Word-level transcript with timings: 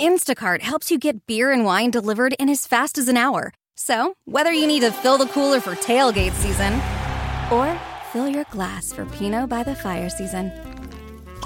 Instacart 0.00 0.62
helps 0.62 0.90
you 0.90 0.98
get 0.98 1.26
beer 1.26 1.52
and 1.52 1.66
wine 1.66 1.90
delivered 1.90 2.32
in 2.38 2.48
as 2.48 2.66
fast 2.66 2.96
as 2.96 3.06
an 3.08 3.18
hour. 3.18 3.52
So, 3.74 4.14
whether 4.24 4.50
you 4.50 4.66
need 4.66 4.80
to 4.80 4.92
fill 4.92 5.18
the 5.18 5.26
cooler 5.26 5.60
for 5.60 5.74
tailgate 5.74 6.32
season 6.32 6.80
or 7.52 7.78
fill 8.10 8.26
your 8.26 8.44
glass 8.44 8.92
for 8.92 9.04
Pinot 9.04 9.50
by 9.50 9.62
the 9.62 9.74
fire 9.74 10.08
season, 10.08 10.52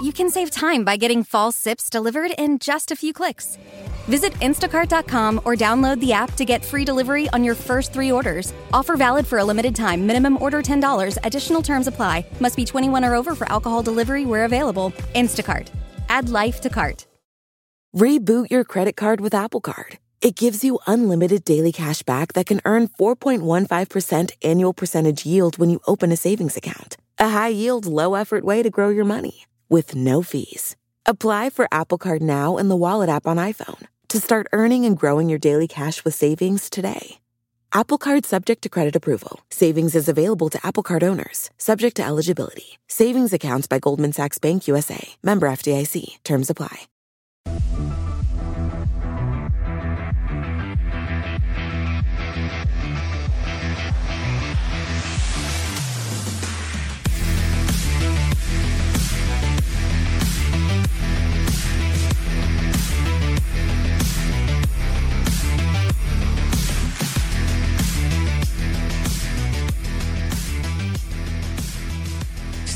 you 0.02 0.12
can 0.12 0.30
save 0.30 0.52
time 0.52 0.84
by 0.84 0.96
getting 0.96 1.24
fall 1.24 1.50
sips 1.50 1.90
delivered 1.90 2.30
in 2.38 2.58
just 2.58 2.92
a 2.92 2.96
few 2.96 3.12
clicks. 3.12 3.58
Visit 4.06 4.32
instacart.com 4.34 5.40
or 5.44 5.56
download 5.56 5.98
the 5.98 6.12
app 6.12 6.34
to 6.34 6.44
get 6.44 6.64
free 6.64 6.84
delivery 6.84 7.28
on 7.30 7.42
your 7.42 7.54
first 7.56 7.92
three 7.92 8.12
orders. 8.12 8.52
Offer 8.72 8.96
valid 8.96 9.26
for 9.26 9.38
a 9.38 9.44
limited 9.44 9.74
time. 9.74 10.06
Minimum 10.06 10.40
order 10.40 10.62
$10. 10.62 11.18
Additional 11.24 11.62
terms 11.62 11.88
apply. 11.88 12.24
Must 12.38 12.56
be 12.56 12.64
21 12.64 13.04
or 13.04 13.14
over 13.14 13.34
for 13.34 13.50
alcohol 13.50 13.82
delivery 13.82 14.26
where 14.26 14.44
available. 14.44 14.92
Instacart. 15.14 15.68
Add 16.08 16.28
life 16.28 16.60
to 16.60 16.70
cart. 16.70 17.06
Reboot 17.94 18.50
your 18.50 18.64
credit 18.64 18.96
card 18.96 19.20
with 19.20 19.32
Apple 19.34 19.60
Card. 19.60 19.98
It 20.20 20.34
gives 20.34 20.64
you 20.64 20.80
unlimited 20.84 21.44
daily 21.44 21.70
cash 21.70 22.02
back 22.02 22.32
that 22.32 22.46
can 22.46 22.60
earn 22.64 22.88
4.15% 22.88 24.32
annual 24.42 24.74
percentage 24.74 25.24
yield 25.24 25.58
when 25.58 25.70
you 25.70 25.80
open 25.86 26.10
a 26.10 26.16
savings 26.16 26.56
account. 26.56 26.96
A 27.20 27.28
high 27.28 27.54
yield, 27.54 27.86
low 27.86 28.16
effort 28.16 28.44
way 28.44 28.64
to 28.64 28.70
grow 28.70 28.88
your 28.88 29.04
money 29.04 29.44
with 29.68 29.94
no 29.94 30.22
fees. 30.22 30.74
Apply 31.06 31.50
for 31.50 31.68
Apple 31.70 31.98
Card 31.98 32.20
now 32.20 32.56
in 32.56 32.68
the 32.68 32.76
Wallet 32.76 33.08
app 33.08 33.28
on 33.28 33.36
iPhone 33.36 33.86
to 34.08 34.18
start 34.18 34.48
earning 34.52 34.84
and 34.84 34.98
growing 34.98 35.28
your 35.28 35.38
daily 35.38 35.68
cash 35.68 36.04
with 36.04 36.14
savings 36.16 36.68
today. 36.68 37.20
Apple 37.72 37.98
Card 37.98 38.26
subject 38.26 38.62
to 38.62 38.68
credit 38.68 38.96
approval. 38.96 39.38
Savings 39.50 39.94
is 39.94 40.08
available 40.08 40.48
to 40.48 40.66
Apple 40.66 40.82
Card 40.82 41.04
owners, 41.04 41.48
subject 41.58 41.96
to 41.98 42.04
eligibility. 42.04 42.78
Savings 42.88 43.32
accounts 43.32 43.68
by 43.68 43.78
Goldman 43.78 44.12
Sachs 44.12 44.38
Bank 44.38 44.66
USA. 44.66 45.10
Member 45.22 45.48
FDIC. 45.48 46.22
Terms 46.24 46.50
apply. 46.50 46.88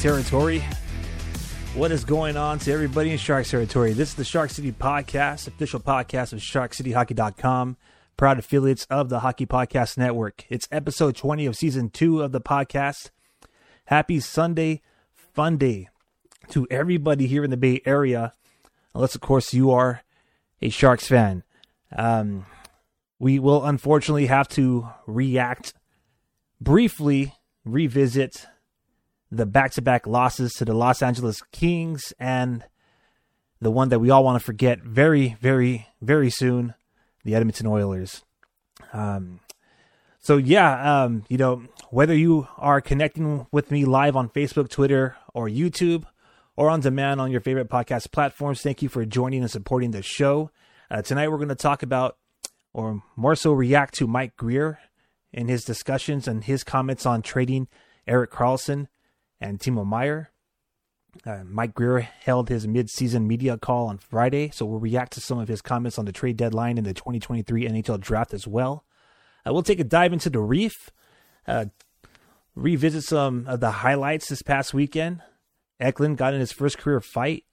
Territory. 0.02 0.62
What 1.74 1.91
is 1.91 2.04
going 2.04 2.36
on 2.36 2.60
to 2.60 2.72
everybody 2.72 3.10
in 3.10 3.18
Sharks 3.18 3.50
territory? 3.50 3.92
This 3.92 4.10
is 4.10 4.14
the 4.14 4.24
Shark 4.24 4.50
City 4.50 4.70
Podcast, 4.70 5.48
official 5.48 5.80
podcast 5.80 6.32
of 6.32 6.38
SharkCityHockey.com, 6.38 7.77
proud 8.16 8.38
affiliates 8.38 8.86
of 8.91 9.08
the 9.08 9.20
Hockey 9.20 9.44
Podcast 9.44 9.98
Network. 9.98 10.44
It's 10.48 10.69
episode 10.70 11.16
20 11.16 11.46
of 11.46 11.56
season 11.56 11.91
two 11.91 12.22
of 12.22 12.30
the 12.30 12.41
podcast. 12.41 13.10
Happy 13.86 14.20
Sunday 14.20 14.82
Fun 15.14 15.56
Day 15.56 15.88
to 16.50 16.66
everybody 16.70 17.26
here 17.26 17.42
in 17.42 17.50
the 17.50 17.56
Bay 17.56 17.80
Area, 17.84 18.32
unless, 18.94 19.16
of 19.16 19.20
course, 19.20 19.52
you 19.52 19.72
are 19.72 20.02
a 20.62 20.69
Sharks 20.69 21.08
fan. 21.08 21.42
Um, 21.96 22.46
we 23.19 23.41
will 23.41 23.64
unfortunately 23.64 24.26
have 24.26 24.48
to 24.50 24.88
react 25.06 25.74
briefly, 26.60 27.34
revisit 27.64 28.46
the 29.31 29.47
back 29.47 29.73
to 29.73 29.83
back 29.83 30.07
losses 30.07 30.53
to 30.55 30.65
the 30.65 30.75
Los 30.75 31.03
Angeles 31.03 31.43
Kings 31.53 32.12
and 32.19 32.65
the 33.61 33.71
one 33.71 33.89
that 33.89 33.98
we 33.98 34.11
all 34.11 34.25
want 34.25 34.41
to 34.41 34.45
forget 34.45 34.83
very, 34.83 35.37
very, 35.41 35.87
very 36.01 36.31
soon 36.31 36.75
the 37.25 37.34
Edmonton 37.34 37.67
Oilers. 37.67 38.25
Um, 38.93 39.41
so, 40.21 40.37
yeah, 40.37 41.03
um, 41.03 41.25
you 41.29 41.37
know, 41.37 41.62
whether 41.91 42.15
you 42.15 42.49
are 42.56 42.81
connecting 42.81 43.47
with 43.53 43.71
me 43.71 43.84
live 43.84 44.17
on 44.17 44.28
Facebook, 44.28 44.69
Twitter, 44.69 45.17
or 45.34 45.49
YouTube, 45.49 46.05
or 46.56 46.71
on 46.71 46.81
demand 46.81 47.21
on 47.21 47.31
your 47.31 47.41
favorite 47.41 47.69
podcast 47.69 48.11
platforms, 48.11 48.62
thank 48.62 48.83
you 48.83 48.88
for 48.88 49.05
joining 49.05 49.43
and 49.43 49.50
supporting 49.50 49.91
the 49.91 50.03
show. 50.03 50.50
Uh, 50.91 51.03
tonight, 51.03 51.28
we're 51.28 51.37
going 51.37 51.49
to 51.49 51.55
talk 51.55 51.83
about, 51.83 52.17
or 52.72 53.03
more 53.17 53.37
so, 53.37 53.53
react 53.53 53.94
to 53.94 54.06
Mike 54.06 54.37
Grier 54.37 54.78
and 55.33 55.49
his 55.49 55.65
discussions 55.65 56.27
and 56.27 56.44
his 56.44 56.65
comments 56.65 57.06
on 57.06 57.22
trading 57.22 57.69
Eric 58.06 58.31
Karlsson 58.31 58.88
and 59.41 59.59
Timo 59.59 59.87
Meier. 59.87 60.31
Uh, 61.26 61.43
Mike 61.44 61.75
Grier 61.75 62.00
held 62.00 62.49
his 62.49 62.69
mid-season 62.69 63.26
media 63.26 63.56
call 63.56 63.87
on 63.87 63.99
Friday, 63.99 64.50
so 64.50 64.66
we'll 64.66 64.78
react 64.78 65.12
to 65.15 65.21
some 65.21 65.38
of 65.38 65.49
his 65.49 65.62
comments 65.62 65.99
on 65.99 66.04
the 66.04 66.12
trade 66.12 66.37
deadline 66.37 66.78
in 66.78 66.84
the 66.84 66.94
2023 66.94 67.66
NHL 67.66 67.99
draft 67.99 68.34
as 68.34 68.47
well. 68.47 68.84
Uh, 69.47 69.53
we'll 69.53 69.62
take 69.62 69.81
a 69.81 69.84
dive 69.84 70.12
into 70.12 70.31
the 70.31 70.41
Reef, 70.41 70.91
uh, 71.47 71.66
revisit 72.54 73.04
some 73.04 73.47
of 73.49 73.60
the 73.60 73.71
highlights 73.71 74.28
this 74.28 74.43
past 74.43 74.75
weekend. 74.75 75.22
Eklund 75.81 76.19
got 76.19 76.34
in 76.34 76.41
his 76.41 76.53
first 76.53 76.78
career 76.78 77.00
fight. 77.00 77.44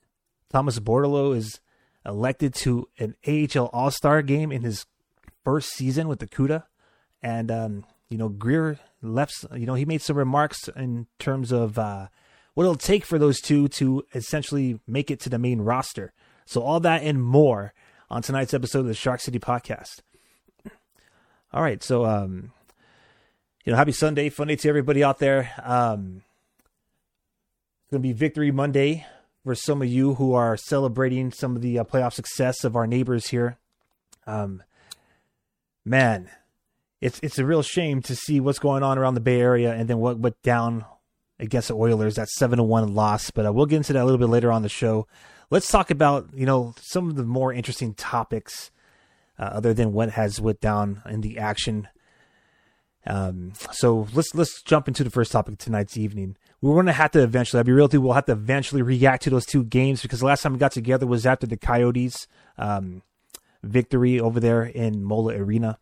Thomas 0.51 0.79
Bordeleau 0.79 1.35
is 1.35 1.59
elected 2.05 2.53
to 2.55 2.87
an 2.99 3.15
AHL 3.27 3.69
All 3.73 3.91
Star 3.91 4.21
game 4.21 4.51
in 4.51 4.63
his 4.63 4.85
first 5.43 5.69
season 5.69 6.07
with 6.07 6.19
the 6.19 6.27
CUDA, 6.27 6.63
and 7.21 7.51
um, 7.51 7.85
you 8.09 8.17
know, 8.17 8.29
Grier 8.29 8.79
left, 9.05 9.45
you 9.55 9.65
know, 9.65 9.75
he 9.75 9.85
made 9.85 10.01
some 10.01 10.17
remarks 10.17 10.67
in 10.75 11.07
terms 11.19 11.51
of 11.51 11.77
uh, 11.77 12.07
what 12.53 12.63
it'll 12.63 12.75
take 12.75 13.05
for 13.05 13.19
those 13.19 13.39
two 13.39 13.67
to 13.69 14.03
essentially 14.13 14.79
make 14.87 15.11
it 15.11 15.19
to 15.21 15.29
the 15.29 15.39
main 15.39 15.61
roster. 15.61 16.13
So, 16.45 16.61
all 16.61 16.79
that 16.81 17.03
and 17.03 17.23
more 17.23 17.73
on 18.09 18.21
tonight's 18.21 18.53
episode 18.53 18.79
of 18.79 18.87
the 18.87 18.93
Shark 18.93 19.21
City 19.21 19.39
podcast. 19.39 20.01
All 21.53 21.61
right. 21.61 21.81
So, 21.81 22.05
um, 22.05 22.51
you 23.63 23.71
know, 23.71 23.77
happy 23.77 23.93
Sunday, 23.93 24.29
fun 24.29 24.47
day 24.47 24.57
to 24.57 24.69
everybody 24.69 25.03
out 25.03 25.19
there. 25.19 25.51
Um, 25.63 26.21
it's 27.83 27.91
to 27.93 27.99
be 27.99 28.13
Victory 28.13 28.51
Monday 28.51 29.05
for 29.43 29.55
some 29.55 29.81
of 29.81 29.87
you 29.87 30.15
who 30.15 30.33
are 30.33 30.57
celebrating 30.57 31.31
some 31.31 31.55
of 31.55 31.61
the 31.61 31.79
uh, 31.79 31.83
playoff 31.83 32.13
success 32.13 32.63
of 32.63 32.75
our 32.75 32.85
neighbors 32.85 33.27
here. 33.27 33.57
Um, 34.27 34.63
man, 35.85 36.29
it's 37.05 37.19
it's 37.21 37.37
a 37.37 37.45
real 37.45 37.61
shame 37.61 38.01
to 38.01 38.15
see 38.15 38.39
what's 38.39 38.57
going 38.57 38.81
on 38.81 38.97
around 38.97 39.13
the 39.13 39.21
Bay 39.21 39.39
Area 39.39 39.73
and 39.73 39.87
then 39.87 39.99
what 39.99 40.17
went 40.17 40.41
down 40.41 40.85
against 41.39 41.67
the 41.67 41.75
Oilers 41.75 42.15
that 42.15 42.29
seven 42.29 42.57
to 42.57 42.63
one 42.63 42.95
loss. 42.95 43.29
But 43.29 43.45
uh, 43.45 43.53
we'll 43.53 43.67
get 43.67 43.77
into 43.77 43.93
that 43.93 44.01
a 44.01 44.05
little 44.05 44.17
bit 44.17 44.29
later 44.29 44.51
on 44.51 44.63
the 44.63 44.69
show. 44.69 45.07
Let's 45.51 45.67
talk 45.67 45.91
about 45.91 46.29
you 46.33 46.47
know 46.47 46.73
some 46.81 47.07
of 47.07 47.15
the 47.15 47.23
more 47.23 47.53
interesting 47.53 47.93
topics 47.93 48.71
uh, 49.37 49.43
other 49.43 49.71
than 49.71 49.93
what 49.93 50.11
has 50.11 50.41
went 50.41 50.59
down 50.59 51.03
in 51.07 51.21
the 51.21 51.37
action. 51.37 51.87
Um, 53.05 53.53
so 53.71 54.07
let's 54.13 54.33
let's 54.33 54.63
jump 54.63 54.87
into 54.87 55.03
the 55.03 55.11
first 55.11 55.31
topic 55.31 55.59
tonight's 55.59 55.97
evening. 55.97 56.37
We're 56.59 56.73
going 56.73 56.87
to 56.87 56.91
have 56.93 57.11
to 57.11 57.21
eventually. 57.21 57.59
I'll 57.59 57.65
be 57.65 57.71
real 57.71 57.87
you. 57.91 58.01
We'll 58.01 58.13
have 58.13 58.25
to 58.25 58.31
eventually 58.31 58.81
react 58.81 59.21
to 59.23 59.29
those 59.29 59.45
two 59.45 59.63
games 59.63 60.01
because 60.01 60.21
the 60.21 60.25
last 60.25 60.41
time 60.41 60.53
we 60.53 60.59
got 60.59 60.71
together 60.71 61.05
was 61.05 61.27
after 61.27 61.45
the 61.45 61.57
Coyotes' 61.57 62.27
um, 62.57 63.03
victory 63.61 64.19
over 64.19 64.39
there 64.39 64.63
in 64.63 65.03
Mullett 65.03 65.37
Arena. 65.37 65.77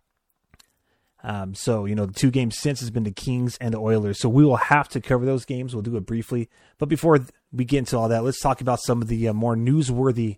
Um, 1.24 1.56
so, 1.56 1.86
you 1.86 1.96
know, 1.96 2.06
the 2.06 2.14
two 2.14 2.32
games 2.32 2.58
since 2.60 2.82
has 2.82 2.92
been 2.92 3.04
the 3.04 3.12
Kings 3.12 3.58
and 3.62 3.74
the 3.74 3.80
Oilers. 3.80 4.20
So 4.20 4.28
we 4.28 4.44
will 4.44 4.58
have 4.58 4.90
to 4.90 5.00
cover 5.00 5.26
those 5.26 5.46
games. 5.46 5.74
We'll 5.74 5.82
do 5.82 5.96
it 5.96 6.06
briefly. 6.06 6.50
But 6.80 6.90
before 6.90 7.20
we 7.52 7.64
get 7.64 7.80
into 7.80 7.98
all 7.98 8.10
that, 8.10 8.24
let's 8.24 8.42
talk 8.42 8.60
about 8.60 8.82
some 8.82 9.02
of 9.02 9.08
the 9.08 9.30
uh, 9.30 9.34
more 9.34 9.56
newsworthy 9.56 10.38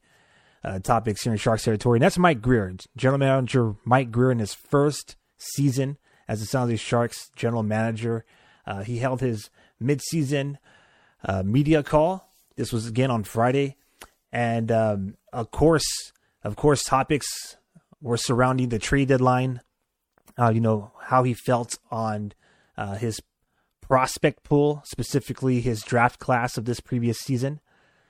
uh, 0.63 0.79
topics 0.79 1.23
here 1.23 1.31
in 1.31 1.39
Sharks 1.39 1.63
territory. 1.63 1.97
And 1.97 2.03
that's 2.03 2.17
Mike 2.17 2.41
Grier, 2.41 2.73
general 2.95 3.17
manager 3.17 3.75
Mike 3.83 4.11
Grier 4.11 4.31
in 4.31 4.39
his 4.39 4.53
first 4.53 5.15
season 5.37 5.97
as 6.27 6.39
the 6.39 6.45
San 6.45 6.61
Jose 6.61 6.77
Sharks 6.77 7.29
general 7.35 7.63
manager. 7.63 8.25
Uh, 8.65 8.83
he 8.83 8.99
held 8.99 9.21
his 9.21 9.49
midseason 9.81 10.57
uh, 11.23 11.43
media 11.43 11.81
call. 11.83 12.31
This 12.55 12.71
was 12.71 12.87
again 12.87 13.11
on 13.11 13.23
Friday. 13.23 13.75
And 14.31 14.71
um, 14.71 15.17
of 15.33 15.51
course, 15.51 16.11
of 16.43 16.55
course, 16.55 16.83
topics 16.83 17.57
were 18.01 18.17
surrounding 18.17 18.69
the 18.69 18.79
trade 18.79 19.07
deadline 19.07 19.61
uh, 20.39 20.49
you 20.49 20.61
know, 20.61 20.91
how 21.03 21.23
he 21.23 21.33
felt 21.33 21.77
on 21.91 22.33
uh, 22.77 22.95
his 22.95 23.21
prospect 23.81 24.43
pool, 24.43 24.81
specifically 24.85 25.61
his 25.61 25.81
draft 25.81 26.19
class 26.19 26.57
of 26.57 26.65
this 26.65 26.79
previous 26.79 27.19
season, 27.19 27.59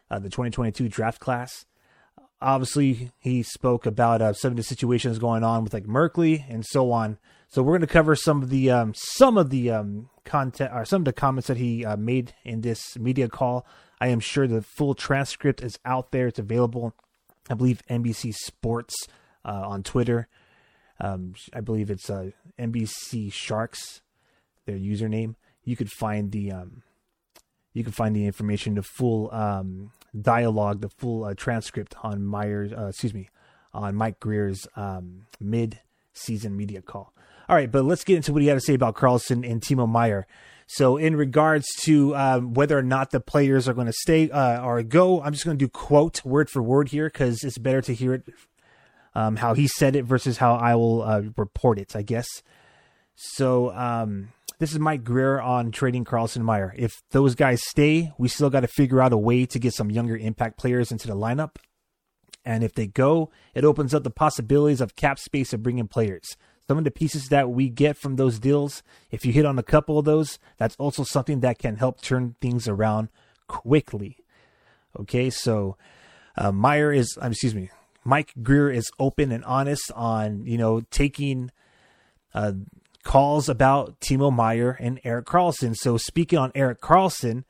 uh, 0.10 0.20
the 0.20 0.30
2022 0.30 0.88
draft 0.90 1.20
class. 1.20 1.66
Obviously, 2.42 3.12
he 3.20 3.44
spoke 3.44 3.86
about 3.86 4.22
uh, 4.22 4.34
some 4.34 4.52
of 4.52 4.58
the 4.58 4.64
situations 4.64 5.20
going 5.20 5.44
on 5.44 5.64
with 5.64 5.74
like 5.74 5.86
Merkley 5.86 6.44
and 6.50 6.66
so 6.66 6.92
on. 6.92 7.18
So 7.48 7.64
we're 7.64 7.74
going 7.74 7.82
to 7.82 7.88
cover 7.88 8.16
some 8.16 8.44
of 8.44 8.50
the 8.50 8.72
um, 8.72 8.94
some 8.96 9.38
of 9.38 9.50
the 9.50 9.72
um, 9.72 10.10
content 10.26 10.72
or 10.74 10.86
some 10.86 11.02
of 11.02 11.06
the 11.06 11.14
comments 11.14 11.48
that 11.48 11.58
he 11.58 11.86
uh, 11.86 11.96
made 11.96 12.34
in 12.44 12.62
this 12.62 12.98
media 12.98 13.30
call. 13.30 13.66
I 14.02 14.10
am 14.10 14.20
sure 14.20 14.48
the 14.48 14.62
full 14.62 14.94
transcript 14.94 15.62
is 15.64 15.80
out 15.86 16.12
there. 16.12 16.28
It's 16.28 16.40
available. 16.40 16.94
I 17.50 17.54
believe 17.54 17.82
NBC 17.90 18.34
Sports 18.34 18.96
uh, 19.46 19.64
on 19.66 19.84
Twitter 19.84 20.28
um, 21.00 21.34
I 21.54 21.62
believe 21.62 21.90
it's 21.90 22.10
uh, 22.10 22.32
NBC 22.60 23.32
Sharks, 23.32 24.02
their 24.66 24.78
username. 24.78 25.36
You 25.64 25.76
could 25.76 25.92
find 25.92 26.32
the 26.32 26.52
um, 26.52 26.84
you 27.74 27.84
can 27.84 27.92
find 27.92 28.16
the 28.16 28.26
information, 28.26 28.76
the 28.76 28.84
full 28.84 29.34
um, 29.34 29.92
dialogue, 30.20 30.82
the 30.82 30.90
full 30.90 31.26
uh, 31.26 31.34
transcript 31.34 31.96
on 32.04 32.24
Myers. 32.24 32.72
Uh, 32.72 32.88
excuse 32.88 33.14
me, 33.14 33.30
on 33.74 33.96
Mike 33.96 34.20
Grier's 34.20 34.68
um, 34.76 35.28
mid-season 35.40 36.56
media 36.56 36.82
call. 36.82 37.14
All 37.48 37.56
right, 37.56 37.72
but 37.72 37.84
let's 37.84 38.04
get 38.04 38.16
into 38.16 38.34
what 38.34 38.42
he 38.42 38.48
had 38.48 38.56
to 38.56 38.62
say 38.62 38.74
about 38.74 38.96
Karlsson 38.96 39.50
and 39.50 39.62
Timo 39.62 39.88
Meier. 39.88 40.26
So, 40.68 40.98
in 40.98 41.16
regards 41.16 41.68
to 41.82 42.16
um, 42.16 42.54
whether 42.56 42.76
or 42.76 42.82
not 42.82 43.12
the 43.12 43.20
players 43.20 43.68
are 43.68 43.74
going 43.74 43.86
to 43.86 43.94
stay 43.94 44.32
uh, 44.32 44.64
or 44.64 44.82
go, 44.82 45.22
I'm 45.22 45.32
just 45.34 45.46
going 45.46 45.58
to 45.58 45.64
do 45.64 45.70
quote 45.70 46.26
word 46.26 46.50
for 46.50 46.64
word 46.64 46.90
here 46.90 47.08
because 47.08 47.44
it's 47.44 47.60
better 47.60 47.82
to 47.84 47.94
hear 47.94 48.16
it 48.16 48.24
um, 49.16 49.38
how 49.38 49.54
he 49.54 49.68
said 49.68 49.96
it 49.96 50.04
versus 50.04 50.38
how 50.38 50.56
I 50.56 50.76
will 50.76 51.02
uh, 51.02 51.22
report 51.38 51.80
it, 51.80 51.96
I 51.96 52.02
guess. 52.02 52.28
So, 53.16 53.74
um, 53.74 54.30
this 54.60 54.72
is 54.72 54.80
Mike 54.80 55.04
Grier 55.04 55.42
on 55.42 55.72
trading 55.72 56.06
Karlsson 56.06 56.42
Meier. 56.42 56.74
If 56.78 56.94
those 57.12 57.36
guys 57.36 57.62
stay, 57.66 58.14
we 58.18 58.28
still 58.28 58.50
got 58.50 58.62
to 58.62 58.68
figure 58.68 59.02
out 59.02 59.12
a 59.12 59.18
way 59.18 59.46
to 59.46 59.60
get 59.60 59.74
some 59.74 59.92
younger 59.92 60.16
impact 60.16 60.58
players 60.58 60.92
into 60.92 61.08
the 61.08 61.16
lineup. 61.16 61.56
And 62.46 62.64
if 62.64 62.74
they 62.74 62.88
go, 62.88 63.32
it 63.54 63.66
opens 63.66 63.94
up 63.94 64.04
the 64.04 64.12
possibilities 64.12 64.80
of 64.80 64.96
cap 64.96 65.20
space 65.20 65.52
of 65.52 65.64
bringing 65.64 65.88
players 65.88 66.38
some 66.68 66.78
of 66.78 66.84
the 66.84 66.92
pieces 66.92 67.30
that 67.30 67.50
we 67.50 67.70
get 67.70 67.98
from 67.98 68.16
those 68.16 68.40
deals, 68.40 68.82
if 69.12 69.26
you 69.26 69.32
hit 69.32 69.46
on 69.46 69.60
a 69.60 69.64
couple 69.64 70.00
of 70.00 70.06
those, 70.06 70.40
that's 70.58 70.76
also 70.78 71.04
something 71.04 71.42
that 71.42 71.60
can 71.60 71.76
help 71.76 72.02
turn 72.02 72.36
things 72.42 72.68
around 72.68 73.10
quickly. 73.48 74.18
Okay, 75.00 75.30
so 75.30 75.78
uh, 76.38 76.52
Meier 76.52 76.92
is, 76.92 77.18
um, 77.22 77.32
excuse 77.32 77.54
me, 77.54 77.70
Mike 78.06 78.34
Grier 78.42 78.70
is 78.70 78.90
open 79.00 79.32
and 79.32 79.44
honest 79.46 79.92
on, 79.94 80.46
you 80.46 80.58
know, 80.58 80.82
taking 80.92 81.52
uh, 82.34 82.54
calls 83.04 83.50
about 83.50 84.00
Timo 84.00 84.34
Meier 84.34 84.78
and 84.80 85.00
Eric 85.04 85.26
Karlsson. 85.26 85.76
So 85.76 85.98
speaking 85.98 86.38
on 86.38 86.52
Eric 86.54 86.82
Karlsson, 86.82 87.44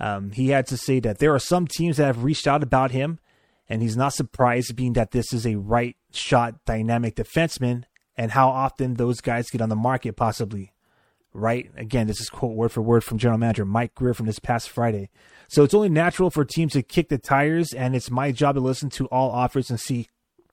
um, 0.00 0.32
he 0.32 0.48
had 0.48 0.66
to 0.68 0.76
say 0.76 0.98
that 1.00 1.18
there 1.18 1.34
are 1.34 1.38
some 1.38 1.66
teams 1.66 1.98
that 1.98 2.06
have 2.06 2.24
reached 2.24 2.46
out 2.46 2.62
about 2.62 2.90
him, 2.90 3.20
and 3.68 3.82
he's 3.82 3.96
not 3.96 4.12
surprised, 4.12 4.74
being 4.74 4.94
that 4.94 5.12
this 5.12 5.32
is 5.32 5.46
a 5.46 5.56
right 5.56 5.96
shot 6.10 6.64
dynamic 6.64 7.14
defenseman 7.14 7.84
and 8.16 8.32
how 8.32 8.48
often 8.48 8.94
those 8.94 9.20
guys 9.20 9.50
get 9.50 9.60
on 9.60 9.68
the 9.68 9.76
market, 9.76 10.16
possibly. 10.16 10.72
Right? 11.32 11.70
Again, 11.76 12.06
this 12.06 12.20
is 12.20 12.28
quote 12.28 12.56
word 12.56 12.72
for 12.72 12.82
word 12.82 13.04
from 13.04 13.18
General 13.18 13.38
Manager 13.38 13.64
Mike 13.64 13.94
Grier 13.94 14.14
from 14.14 14.26
this 14.26 14.38
past 14.38 14.68
Friday. 14.68 15.10
So 15.48 15.62
it's 15.62 15.74
only 15.74 15.88
natural 15.88 16.30
for 16.30 16.44
teams 16.44 16.72
to 16.72 16.82
kick 16.82 17.08
the 17.08 17.18
tires, 17.18 17.72
and 17.72 17.94
it's 17.94 18.10
my 18.10 18.32
job 18.32 18.56
to 18.56 18.60
listen 18.60 18.90
to 18.90 19.06
all 19.06 19.30
offers 19.30 19.70
and 19.70 19.78
see 19.78 20.08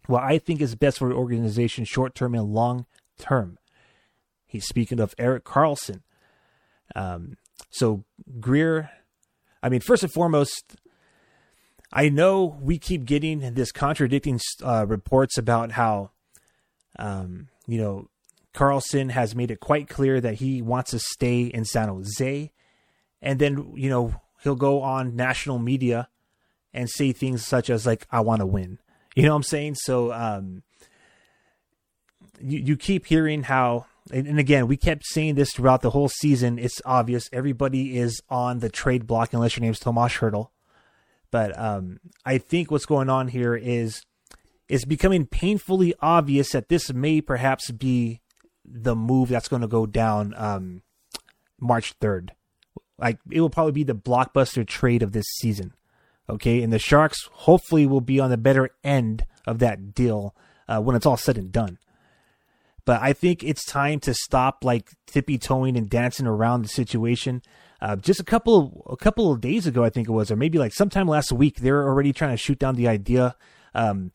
what 0.06 0.24
I 0.24 0.38
think 0.38 0.62
is 0.62 0.76
best 0.76 1.00
for 1.00 1.10
the 1.10 1.16
organization, 1.16 1.86
short 1.86 2.16
term 2.16 2.36
and 2.36 2.54
long 2.54 2.86
term. 3.18 3.58
He's 4.46 4.68
speaking 4.68 5.00
of 5.00 5.14
Eric 5.18 5.44
Karlsson. 5.44 6.02
Um, 6.96 7.38
so 7.70 8.06
Grier, 8.40 8.90
I 9.62 9.70
mean, 9.70 9.82
first 9.82 10.04
and 10.04 10.12
foremost, 10.12 10.76
I 11.92 12.10
know 12.10 12.58
we 12.62 12.78
keep 12.78 13.06
getting 13.06 13.40
this 13.54 13.72
contradicting 13.72 14.40
uh, 14.64 14.86
reports 14.88 15.38
about 15.38 15.72
how 15.72 16.12
um, 16.98 17.50
you 17.68 17.80
know, 17.80 18.10
Karlsson 18.58 19.12
has 19.12 19.36
made 19.36 19.52
it 19.52 19.60
quite 19.60 19.88
clear 19.88 20.20
that 20.20 20.36
he 20.36 20.64
wants 20.64 20.90
to 20.90 21.00
stay 21.00 21.44
in 21.44 21.64
San 21.64 21.90
Jose. 21.90 22.52
And 23.22 23.40
then, 23.40 23.74
you 23.76 23.88
know, 23.88 24.20
he'll 24.42 24.56
go 24.56 24.82
on 24.82 25.16
national 25.16 25.60
media 25.60 26.10
and 26.74 26.90
say 26.90 27.12
things 27.12 27.46
such 27.46 27.70
as 27.70 27.86
like, 27.86 28.08
I 28.12 28.22
want 28.22 28.40
to 28.40 28.48
win. 28.48 28.80
You 29.16 29.24
know 29.24 29.30
what 29.30 29.38
I'm 29.38 29.44
saying? 29.44 29.76
So 29.76 30.12
um 30.12 30.64
you, 32.40 32.60
you 32.60 32.78
keep 32.78 33.06
hearing 33.06 33.44
how 33.44 33.86
and, 34.12 34.26
and 34.26 34.40
again, 34.40 34.68
we 34.68 34.76
kept 34.76 35.06
saying 35.06 35.36
this 35.36 35.52
throughout 35.54 35.82
the 35.82 35.92
whole 35.92 36.10
season. 36.10 36.58
It's 36.58 36.82
obvious 36.84 37.30
everybody 37.32 37.98
is 37.98 38.22
on 38.28 38.60
the 38.60 38.70
trade 38.70 39.06
block 39.06 39.34
unless 39.34 39.56
your 39.56 39.62
name's 39.62 39.80
Tomas 39.80 40.14
Hertl. 40.14 40.50
But 41.30 41.58
um 41.60 42.00
I 42.26 42.40
think 42.40 42.72
what's 42.72 42.88
going 42.88 43.10
on 43.10 43.28
here 43.28 43.56
is 43.56 44.02
it's 44.68 44.86
becoming 44.86 45.28
painfully 45.28 45.94
obvious 46.00 46.54
that 46.54 46.70
this 46.70 46.92
may 46.92 47.22
perhaps 47.22 47.70
be 47.70 48.22
the 48.68 48.96
move 48.96 49.30
that's 49.30 49.48
going 49.48 49.62
to 49.62 49.68
go 49.68 49.86
down 49.86 50.34
um, 50.38 50.82
March 51.60 51.98
3rd. 52.00 52.30
Like 53.00 53.20
it 53.32 53.42
will 53.42 53.50
probably 53.50 53.72
be 53.72 53.84
the 53.84 53.96
blockbuster 53.96 54.68
trade 54.68 55.04
of 55.04 55.12
this 55.12 55.26
season. 55.38 55.74
Okay, 56.30 56.62
and 56.62 56.74
the 56.74 56.80
Sharks 56.80 57.30
hopefully 57.32 57.86
will 57.86 58.02
be 58.02 58.20
on 58.20 58.30
the 58.30 58.38
better 58.38 58.72
end 58.84 59.26
of 59.46 59.60
that 59.60 59.94
deal 59.94 60.36
uh, 60.68 60.82
when 60.82 60.96
it's 60.96 61.06
all 61.06 61.16
said 61.16 61.38
and 61.38 61.52
done. 61.52 61.78
But 62.84 63.02
I 63.02 63.14
think 63.14 63.44
it's 63.44 63.66
time 63.66 64.00
to 64.02 64.14
stop 64.14 64.64
like 64.64 64.92
tippy 65.06 65.38
toeing 65.38 65.78
and 65.78 65.90
dancing 65.90 66.28
around 66.28 66.64
the 66.64 66.70
situation. 66.70 67.42
Uh, 67.82 67.96
just 67.96 68.20
a 68.20 68.24
couple 68.24 68.58
of, 68.88 68.94
a 68.94 68.98
couple 68.98 69.32
of 69.32 69.42
days 69.42 69.68
ago, 69.68 69.84
I 69.84 69.90
think 69.90 70.10
it 70.10 70.14
was, 70.14 70.32
or 70.32 70.36
maybe 70.36 70.58
like 70.58 70.74
sometime 70.74 71.08
last 71.08 71.32
week, 71.32 71.58
they're 71.58 71.84
already 71.84 72.12
trying 72.12 72.32
to 72.32 72.38
shoot 72.38 72.60
down 72.60 72.76
the 72.76 72.88
idea. 72.88 73.36
Um, 73.76 74.12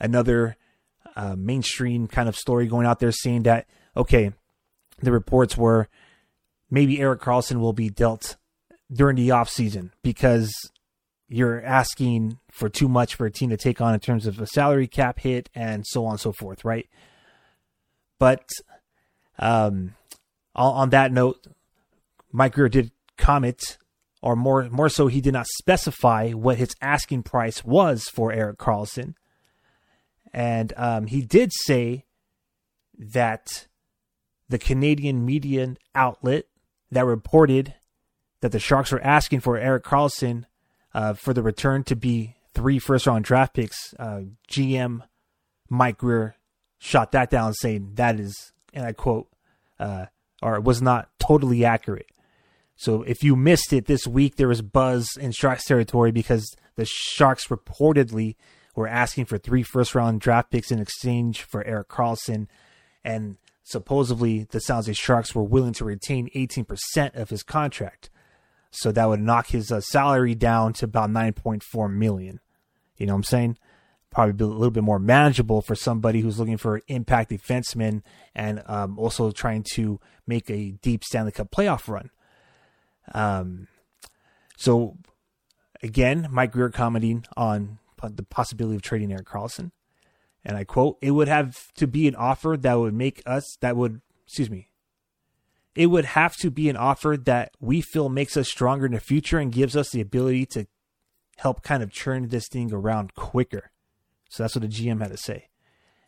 another 0.00 0.56
uh, 1.16 1.36
mainstream 1.36 2.08
kind 2.08 2.28
of 2.28 2.36
story 2.36 2.66
going 2.66 2.86
out 2.86 2.98
there 2.98 3.12
saying 3.12 3.44
that, 3.44 3.66
okay, 3.98 4.32
the 5.02 5.12
reports 5.12 5.56
were 5.56 5.88
maybe 6.70 7.00
Eric 7.00 7.20
Karlsson 7.20 7.60
will 7.60 7.72
be 7.74 7.90
dealt 7.90 8.36
during 8.90 9.16
the 9.16 9.28
offseason 9.28 9.90
because 10.02 10.50
you're 11.28 11.62
asking 11.62 12.38
for 12.50 12.70
too 12.70 12.88
much 12.88 13.14
for 13.14 13.26
a 13.26 13.30
team 13.30 13.50
to 13.50 13.56
take 13.56 13.80
on 13.80 13.92
in 13.92 14.00
terms 14.00 14.26
of 14.26 14.40
a 14.40 14.46
salary 14.46 14.86
cap 14.86 15.18
hit 15.18 15.50
and 15.54 15.86
so 15.86 16.06
on 16.06 16.12
and 16.12 16.20
so 16.20 16.32
forth, 16.32 16.64
right? 16.64 16.88
But 18.18 18.48
um, 19.38 19.94
on 20.54 20.90
that 20.90 21.12
note, 21.12 21.46
Mike 22.32 22.54
Grier 22.54 22.68
did 22.68 22.90
comment, 23.16 23.78
or 24.22 24.34
more 24.36 24.68
more 24.70 24.88
so, 24.88 25.06
he 25.06 25.20
did 25.20 25.32
not 25.32 25.46
specify 25.46 26.30
what 26.30 26.58
his 26.58 26.74
asking 26.80 27.22
price 27.22 27.64
was 27.64 28.04
for 28.04 28.32
Eric 28.32 28.58
Karlsson, 28.58 29.14
And 30.32 30.72
um, 30.76 31.06
he 31.06 31.22
did 31.22 31.52
say 31.52 32.04
that 32.98 33.67
the 34.48 34.58
Canadian 34.58 35.24
media 35.24 35.76
outlet 35.94 36.46
that 36.90 37.04
reported 37.04 37.74
that 38.40 38.52
the 38.52 38.58
Sharks 38.58 38.92
were 38.92 39.02
asking 39.02 39.40
for 39.40 39.58
Eric 39.58 39.84
Karlsson 39.84 40.44
uh, 40.94 41.14
for 41.14 41.34
the 41.34 41.42
return 41.42 41.84
to 41.84 41.96
be 41.96 42.36
three 42.54 42.78
first 42.78 43.06
round 43.06 43.24
draft 43.24 43.54
picks, 43.54 43.94
uh, 43.98 44.22
GM 44.50 45.02
Mike 45.68 45.98
Grier 45.98 46.36
shot 46.78 47.12
that 47.12 47.30
down, 47.30 47.52
saying 47.54 47.92
that 47.94 48.18
is, 48.18 48.52
and 48.72 48.86
I 48.86 48.92
quote, 48.92 49.28
uh, 49.78 50.06
or 50.42 50.60
was 50.60 50.80
not 50.80 51.10
totally 51.18 51.64
accurate. 51.64 52.10
So 52.76 53.02
if 53.02 53.24
you 53.24 53.34
missed 53.34 53.72
it 53.72 53.86
this 53.86 54.06
week, 54.06 54.36
there 54.36 54.48
was 54.48 54.62
buzz 54.62 55.08
in 55.20 55.32
Sharks 55.32 55.64
territory 55.64 56.12
because 56.12 56.54
the 56.76 56.86
Sharks 56.86 57.48
reportedly 57.48 58.36
were 58.76 58.86
asking 58.86 59.24
for 59.24 59.36
three 59.36 59.64
first 59.64 59.94
round 59.94 60.20
draft 60.20 60.50
picks 60.50 60.70
in 60.70 60.78
exchange 60.78 61.42
for 61.42 61.64
Eric 61.64 61.88
Karlsson. 61.88 62.46
And 63.04 63.36
supposedly 63.68 64.44
the 64.44 64.60
San 64.60 64.76
Jose 64.76 64.92
Sharks 64.94 65.34
were 65.34 65.42
willing 65.42 65.74
to 65.74 65.84
retain 65.84 66.30
18% 66.34 67.14
of 67.14 67.30
his 67.30 67.42
contract. 67.42 68.10
So 68.70 68.92
that 68.92 69.08
would 69.08 69.20
knock 69.20 69.48
his 69.48 69.70
uh, 69.70 69.80
salary 69.80 70.34
down 70.34 70.72
to 70.74 70.86
about 70.86 71.10
9.4 71.10 71.92
million. 71.92 72.40
You 72.96 73.06
know 73.06 73.12
what 73.12 73.18
I'm 73.18 73.24
saying? 73.24 73.58
Probably 74.10 74.44
a 74.44 74.48
little 74.48 74.70
bit 74.70 74.82
more 74.82 74.98
manageable 74.98 75.62
for 75.62 75.74
somebody 75.74 76.20
who's 76.20 76.38
looking 76.38 76.56
for 76.56 76.76
an 76.76 76.82
impact 76.88 77.30
defenseman 77.30 78.02
and 78.34 78.62
um, 78.66 78.98
also 78.98 79.30
trying 79.30 79.64
to 79.74 80.00
make 80.26 80.50
a 80.50 80.72
deep 80.82 81.04
Stanley 81.04 81.32
Cup 81.32 81.50
playoff 81.50 81.88
run. 81.88 82.10
Um, 83.12 83.68
so 84.56 84.96
again, 85.82 86.28
Mike 86.30 86.52
Grier 86.52 86.70
commenting 86.70 87.26
on 87.36 87.78
the 88.02 88.22
possibility 88.22 88.76
of 88.76 88.82
trading 88.82 89.12
Eric 89.12 89.26
Karlsson. 89.26 89.72
And 90.48 90.56
I 90.56 90.64
quote, 90.64 90.96
it 91.02 91.10
would 91.10 91.28
have 91.28 91.70
to 91.74 91.86
be 91.86 92.08
an 92.08 92.16
offer 92.16 92.56
that 92.56 92.78
would 92.78 92.94
make 92.94 93.22
us, 93.26 93.58
that 93.60 93.76
would, 93.76 94.00
excuse 94.26 94.48
me, 94.48 94.70
it 95.74 95.88
would 95.88 96.06
have 96.06 96.36
to 96.36 96.50
be 96.50 96.70
an 96.70 96.76
offer 96.76 97.18
that 97.18 97.52
we 97.60 97.82
feel 97.82 98.08
makes 98.08 98.34
us 98.34 98.48
stronger 98.48 98.86
in 98.86 98.92
the 98.92 98.98
future 98.98 99.38
and 99.38 99.52
gives 99.52 99.76
us 99.76 99.90
the 99.90 100.00
ability 100.00 100.46
to 100.46 100.66
help 101.36 101.62
kind 101.62 101.82
of 101.82 101.92
churn 101.92 102.28
this 102.28 102.48
thing 102.48 102.72
around 102.72 103.14
quicker. 103.14 103.70
So 104.30 104.42
that's 104.42 104.56
what 104.56 104.62
the 104.62 104.68
GM 104.68 105.02
had 105.02 105.10
to 105.10 105.18
say. 105.18 105.48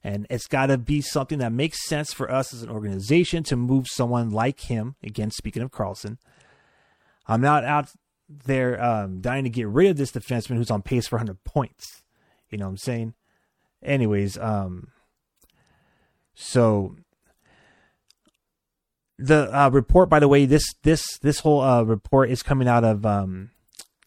And 0.02 0.26
it's 0.30 0.46
got 0.46 0.66
to 0.66 0.78
be 0.78 1.02
something 1.02 1.38
that 1.40 1.52
makes 1.52 1.86
sense 1.86 2.14
for 2.14 2.30
us 2.30 2.54
as 2.54 2.62
an 2.62 2.70
organization 2.70 3.42
to 3.44 3.56
move 3.56 3.88
someone 3.88 4.30
like 4.30 4.60
him. 4.60 4.96
Again, 5.02 5.30
speaking 5.30 5.62
of 5.62 5.70
Karlsson, 5.70 6.16
I'm 7.26 7.42
not 7.42 7.64
out 7.64 7.90
they're 8.46 8.82
um, 8.82 9.20
dying 9.20 9.44
to 9.44 9.50
get 9.50 9.68
rid 9.68 9.90
of 9.90 9.96
this 9.98 10.12
defenseman 10.12 10.56
who's 10.56 10.70
on 10.70 10.80
pace 10.80 11.08
for 11.08 11.16
100 11.16 11.44
points. 11.44 12.04
You 12.48 12.58
know 12.58 12.66
what 12.66 12.70
I'm 12.70 12.76
saying? 12.78 13.14
Anyways, 13.82 14.36
um, 14.38 14.88
so 16.34 16.96
the 19.18 19.56
uh, 19.56 19.70
report, 19.70 20.08
by 20.08 20.18
the 20.18 20.28
way, 20.28 20.46
this 20.46 20.74
this 20.82 21.18
this 21.18 21.40
whole 21.40 21.60
uh, 21.60 21.82
report 21.82 22.30
is 22.30 22.42
coming 22.42 22.68
out 22.68 22.84
of 22.84 23.04
um, 23.04 23.50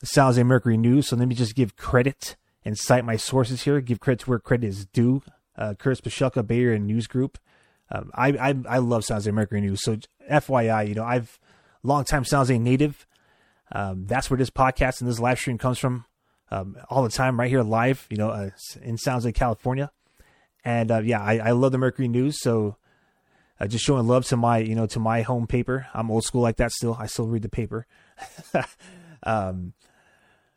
San 0.03 0.25
Jose 0.25 0.44
Mercury 0.44 0.77
News. 0.77 1.08
So 1.08 1.15
let 1.15 1.27
me 1.27 1.36
just 1.36 1.56
give 1.56 1.75
credit 1.75 2.36
and 2.65 2.77
cite 2.77 3.06
my 3.06 3.15
sources 3.15 3.63
here. 3.63 3.82
Give 3.82 4.00
credit 4.00 4.22
to 4.22 4.30
where 4.30 4.39
credit 4.39 4.68
is 4.68 4.86
due. 4.86 5.22
Uh, 5.56 5.75
Curtis 5.75 6.01
Pashelka, 6.01 6.46
Bay 6.46 6.62
Area 6.62 6.80
News 6.80 7.08
Group. 7.08 7.38
Um, 7.92 8.12
I, 8.15 8.30
I 8.30 8.56
I 8.68 8.77
love 8.80 9.06
San 9.06 9.18
Jose 9.18 9.30
Mercury 9.32 9.62
News. 9.62 9.84
So 9.84 9.98
FYI, 10.32 10.88
you 10.88 10.96
know 10.96 11.03
I've 11.03 11.39
long 11.84 12.06
time 12.06 12.25
San 12.25 12.39
Jose 12.39 12.58
native. 12.58 13.06
Um, 13.72 14.06
that's 14.06 14.30
where 14.30 14.38
this 14.38 14.50
podcast 14.50 15.01
and 15.01 15.10
this 15.10 15.20
live 15.20 15.39
stream 15.39 15.58
comes 15.58 15.80
from 15.80 16.06
um, 16.51 16.77
all 16.89 17.03
the 17.03 17.09
time, 17.09 17.39
right 17.39 17.50
here 17.50 17.63
live, 17.63 18.05
you 18.09 18.17
know, 18.17 18.29
uh, 18.29 18.50
in 18.81 18.97
San 18.97 19.15
Jose, 19.15 19.31
California. 19.31 19.91
And 20.63 20.91
uh, 20.91 21.00
yeah, 21.00 21.21
I, 21.21 21.38
I 21.38 21.51
love 21.51 21.71
the 21.71 21.77
Mercury 21.77 22.07
News. 22.07 22.41
So 22.41 22.77
uh, 23.59 23.67
just 23.67 23.85
showing 23.85 24.07
love 24.07 24.25
to 24.25 24.38
my 24.38 24.57
you 24.57 24.75
know 24.75 24.85
to 24.88 25.00
my 25.00 25.21
home 25.21 25.47
paper. 25.47 25.88
I'm 25.93 26.12
old 26.12 26.23
school 26.23 26.41
like 26.41 26.57
that 26.57 26.71
still. 26.71 26.95
I 27.00 27.05
still 27.05 27.27
read 27.27 27.43
the 27.43 27.50
paper. 27.50 27.85
um, 29.23 29.73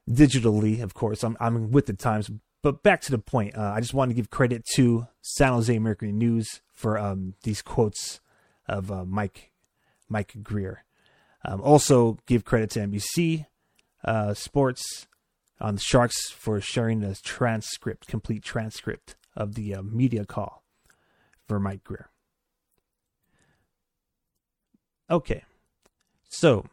digitally, 0.08 0.82
of 0.82 0.94
course. 0.94 1.22
I'm 1.22 1.36
I'm 1.40 1.70
with 1.70 1.86
the 1.86 1.92
times. 1.92 2.30
But 2.62 2.82
back 2.82 3.00
to 3.02 3.12
the 3.12 3.18
point. 3.18 3.56
Uh, 3.56 3.72
I 3.76 3.80
just 3.80 3.94
wanted 3.94 4.14
to 4.14 4.16
give 4.16 4.30
credit 4.30 4.64
to 4.74 5.06
San 5.22 5.52
Jose 5.52 5.78
Mercury 5.78 6.10
News 6.10 6.62
for 6.72 6.98
um, 6.98 7.34
these 7.44 7.62
quotes 7.62 8.20
of 8.66 8.90
uh, 8.90 9.04
Mike 9.04 9.52
Mike 10.08 10.42
Grier. 10.42 10.84
Um, 11.44 11.60
also, 11.60 12.18
give 12.26 12.44
credit 12.44 12.70
to 12.70 12.80
NBC 12.80 13.46
uh, 14.04 14.34
Sports 14.34 15.06
on 15.60 15.76
the 15.76 15.80
Sharks 15.80 16.30
for 16.30 16.60
sharing 16.60 17.00
the 17.00 17.14
transcript, 17.22 18.06
complete 18.06 18.42
transcript 18.42 19.16
of 19.34 19.54
the 19.54 19.74
uh, 19.74 19.82
media 19.82 20.24
call 20.24 20.62
for 21.46 21.58
Mike 21.58 21.84
Grier. 21.84 22.10
Okay, 25.08 25.44
so 26.28 26.66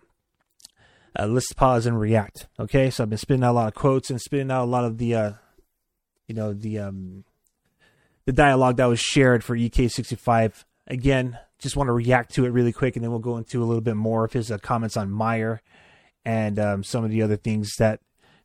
uh, 1.18 1.28
let's 1.28 1.54
pause 1.54 1.86
and 1.86 2.00
react. 2.00 2.48
Okay, 2.60 2.90
so 2.90 3.04
I've 3.04 3.10
been 3.10 3.18
spitting 3.18 3.44
out 3.44 3.52
a 3.52 3.54
lot 3.54 3.68
of 3.68 3.75
quotes 3.75 4.10
and 4.10 4.20
spitting 4.20 4.50
out 4.50 4.63
a 4.63 4.66
lot 4.66 4.86
of 4.86 4.98
the, 4.98 5.13
uh, 5.16 5.32
you 6.28 6.34
know, 6.34 6.54
the 6.54 6.80
um, 6.80 7.25
the 8.25 8.32
dialogue 8.32 8.78
that 8.78 8.86
was 8.86 9.00
shared 9.00 9.44
for 9.44 9.56
EK65. 9.56 10.63
Again, 10.88 11.38
just 11.60 11.75
want 11.75 11.88
to 11.90 11.94
react 11.94 12.34
to 12.36 12.46
it 12.46 12.50
really 12.50 12.74
quick, 12.74 12.96
and 12.96 13.04
then 13.04 13.12
we'll 13.12 13.20
go 13.20 13.38
into 13.38 13.62
a 13.62 13.66
little 13.66 13.82
bit 13.82 13.96
more 13.96 14.25
of 14.25 14.34
his 14.34 14.52
uh, 14.52 14.58
comments 14.58 14.98
on 14.98 15.12
Meier 15.12 15.62
and 16.25 16.58
um, 16.58 16.84
some 16.84 17.04
of 17.04 17.12
the 17.12 17.22
other 17.22 17.38
things 17.38 17.75
that 17.78 18.00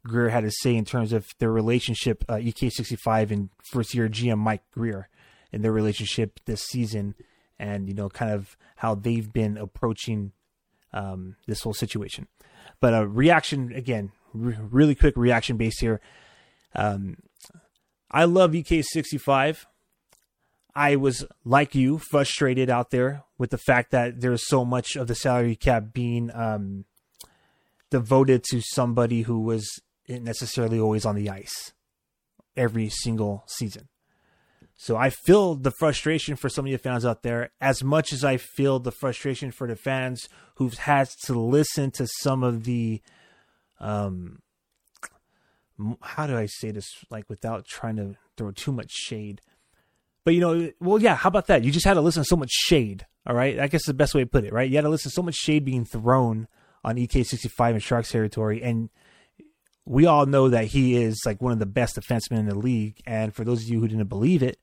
Grier 0.06 0.28
had 0.28 0.44
to 0.44 0.50
say 0.50 0.74
in 0.74 0.84
terms 0.84 1.12
of 1.12 1.26
their 1.38 1.50
relationship, 1.50 2.24
uh, 2.28 2.34
EK65 2.34 3.30
and 3.30 3.50
first 3.70 3.94
year 3.94 4.08
GM 4.08 4.38
Mike 4.38 4.62
Grier, 4.72 5.08
and 5.52 5.64
their 5.64 5.72
relationship 5.72 6.40
this 6.46 6.62
season, 6.62 7.14
and 7.58 7.88
you 7.88 7.94
know, 7.94 8.08
kind 8.08 8.30
of 8.32 8.56
how 8.76 8.94
they've 8.94 9.32
been 9.32 9.56
approaching 9.56 10.32
um, 10.92 11.36
this 11.46 11.62
whole 11.62 11.74
situation. 11.74 12.28
But 12.80 12.94
a 12.94 13.06
reaction 13.06 13.72
again, 13.72 14.12
re- 14.32 14.58
really 14.60 14.94
quick 14.94 15.16
reaction 15.16 15.56
based 15.56 15.80
here. 15.80 16.00
Um, 16.74 17.16
I 18.10 18.24
love 18.24 18.52
EK65. 18.52 19.64
I 20.74 20.96
was 20.96 21.24
like 21.44 21.74
you, 21.74 21.98
frustrated 21.98 22.70
out 22.70 22.90
there 22.90 23.24
with 23.36 23.50
the 23.50 23.58
fact 23.58 23.90
that 23.90 24.20
there's 24.20 24.46
so 24.46 24.64
much 24.64 24.96
of 24.96 25.08
the 25.08 25.14
salary 25.14 25.56
cap 25.56 25.92
being 25.92 26.30
um, 26.32 26.84
devoted 27.90 28.44
to 28.50 28.60
somebody 28.60 29.22
who 29.22 29.40
was 29.40 29.68
necessarily 30.08 30.80
always 30.80 31.04
on 31.04 31.14
the 31.14 31.30
ice 31.30 31.72
every 32.56 32.88
single 32.88 33.44
season. 33.46 33.88
So 34.80 34.96
I 34.96 35.10
feel 35.10 35.56
the 35.56 35.72
frustration 35.72 36.36
for 36.36 36.48
some 36.48 36.64
of 36.64 36.70
you 36.70 36.78
fans 36.78 37.04
out 37.04 37.22
there 37.22 37.50
as 37.60 37.82
much 37.82 38.12
as 38.12 38.22
I 38.22 38.36
feel 38.36 38.78
the 38.78 38.92
frustration 38.92 39.50
for 39.50 39.66
the 39.66 39.74
fans 39.74 40.28
who've 40.56 40.78
had 40.78 41.08
to 41.24 41.38
listen 41.38 41.90
to 41.92 42.06
some 42.20 42.44
of 42.44 42.64
the 42.64 43.02
um 43.80 44.38
how 46.00 46.26
do 46.26 46.36
I 46.36 46.46
say 46.46 46.70
this 46.70 46.88
like 47.10 47.28
without 47.28 47.66
trying 47.66 47.96
to 47.96 48.16
throw 48.36 48.52
too 48.52 48.72
much 48.72 48.90
shade. 48.90 49.40
But 50.24 50.34
you 50.34 50.40
know, 50.40 50.70
well 50.80 51.02
yeah, 51.02 51.16
how 51.16 51.28
about 51.28 51.48
that? 51.48 51.64
You 51.64 51.72
just 51.72 51.86
had 51.86 51.94
to 51.94 52.00
listen 52.00 52.22
to 52.22 52.28
so 52.28 52.36
much 52.36 52.52
shade, 52.52 53.04
all 53.26 53.34
right? 53.34 53.58
I 53.58 53.66
guess 53.66 53.84
the 53.84 53.94
best 53.94 54.14
way 54.14 54.22
to 54.22 54.30
put 54.30 54.44
it, 54.44 54.52
right? 54.52 54.70
You 54.70 54.76
had 54.76 54.82
to 54.82 54.88
listen 54.88 55.10
to 55.10 55.14
so 55.14 55.22
much 55.22 55.34
shade 55.34 55.64
being 55.64 55.84
thrown 55.84 56.46
on 56.84 56.96
EK65 56.96 57.74
in 57.74 57.80
Sharks 57.80 58.12
territory 58.12 58.62
and 58.62 58.90
we 59.88 60.04
all 60.04 60.26
know 60.26 60.50
that 60.50 60.66
he 60.66 61.02
is 61.02 61.22
like 61.24 61.40
one 61.40 61.52
of 61.52 61.58
the 61.58 61.66
best 61.66 61.96
defensemen 61.96 62.40
in 62.40 62.46
the 62.46 62.54
league. 62.54 63.00
And 63.06 63.34
for 63.34 63.42
those 63.42 63.62
of 63.62 63.70
you 63.70 63.80
who 63.80 63.88
didn't 63.88 64.08
believe 64.08 64.42
it, 64.42 64.58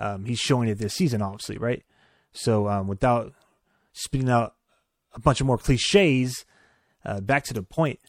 um, 0.00 0.24
he's 0.24 0.40
showing 0.40 0.68
it 0.68 0.78
this 0.78 0.94
season, 0.94 1.22
obviously, 1.22 1.58
right? 1.58 1.84
So 2.32 2.68
um, 2.68 2.88
without 2.88 3.32
spitting 3.92 4.28
out 4.28 4.56
a 5.14 5.20
bunch 5.20 5.40
of 5.40 5.46
more 5.46 5.58
cliches, 5.58 6.44
uh, 7.04 7.20
back 7.20 7.44
to 7.44 7.54
the 7.54 7.62
point. 7.62 8.00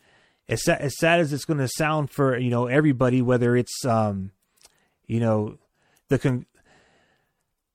As 0.50 0.64
sad, 0.64 0.82
as 0.82 0.98
sad 0.98 1.20
as 1.20 1.32
it's 1.34 1.46
going 1.46 1.60
to 1.60 1.68
sound 1.68 2.10
for 2.10 2.38
you 2.38 2.50
know 2.50 2.66
everybody, 2.66 3.22
whether 3.22 3.56
it's 3.56 3.86
um, 3.86 4.32
you 5.06 5.20
know 5.20 5.58
the, 6.10 6.18
con- 6.18 6.46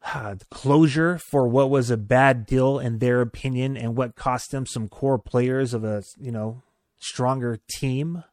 uh, 0.04 0.35
the 0.38 0.44
closure 0.47 1.18
for 1.30 1.47
what 1.47 1.70
was 1.70 1.90
a 1.90 1.97
bad 1.97 2.44
deal 2.47 2.78
in 2.78 2.99
their 2.99 3.20
opinion 3.20 3.76
and 3.76 3.97
what 3.97 4.16
cost 4.16 4.50
them 4.50 4.66
some 4.66 4.88
core 4.88 5.18
players 5.18 5.75
of 5.75 5.85
a 5.85 6.02
you 6.20 6.32
know 6.32 6.62
stronger 6.99 7.59
team 7.70 8.25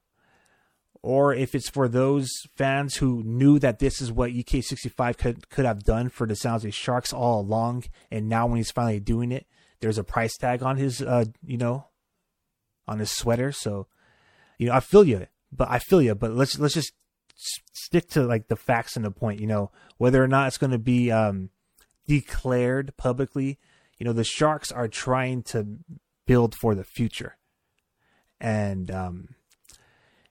or 1.01 1.33
if 1.33 1.55
it's 1.55 1.69
for 1.69 1.87
those 1.87 2.29
fans 2.55 2.95
who 2.97 3.23
knew 3.23 3.59
that 3.59 3.79
this 3.79 4.01
is 4.01 4.11
what 4.11 4.31
EK65 4.31 5.17
could 5.17 5.49
could 5.49 5.65
have 5.65 5.83
done 5.83 6.09
for 6.09 6.27
the 6.27 6.35
San 6.35 6.53
Jose 6.53 6.71
Sharks 6.71 7.13
all 7.13 7.41
along, 7.41 7.85
and 8.11 8.27
now 8.27 8.47
when 8.47 8.57
he's 8.57 8.71
finally 8.71 8.99
doing 8.99 9.31
it, 9.31 9.45
there's 9.79 9.97
a 9.97 10.03
price 10.03 10.35
tag 10.37 10.63
on 10.63 10.77
his, 10.77 11.01
uh, 11.01 11.25
you 11.45 11.57
know, 11.57 11.87
on 12.87 12.99
his 12.99 13.11
sweater. 13.11 13.51
So, 13.51 13.87
you 14.57 14.67
know, 14.67 14.73
I 14.73 14.79
feel 14.79 15.03
you, 15.03 15.27
but 15.51 15.69
I 15.69 15.79
feel 15.79 16.01
you. 16.01 16.15
But 16.15 16.31
let's 16.31 16.57
let's 16.59 16.73
just 16.73 16.93
stick 17.35 18.09
to 18.09 18.23
like 18.23 18.47
the 18.47 18.55
facts 18.55 18.95
and 18.95 19.05
the 19.05 19.11
point. 19.11 19.39
You 19.39 19.47
know, 19.47 19.71
whether 19.97 20.23
or 20.23 20.27
not 20.27 20.47
it's 20.47 20.57
going 20.57 20.71
to 20.71 20.79
be 20.79 21.11
um, 21.11 21.49
declared 22.07 22.95
publicly. 22.97 23.59
You 23.97 24.05
know, 24.05 24.13
the 24.13 24.23
Sharks 24.23 24.71
are 24.71 24.87
trying 24.87 25.43
to 25.43 25.77
build 26.25 26.55
for 26.55 26.75
the 26.75 26.83
future, 26.83 27.37
and 28.39 28.91
um, 28.91 29.29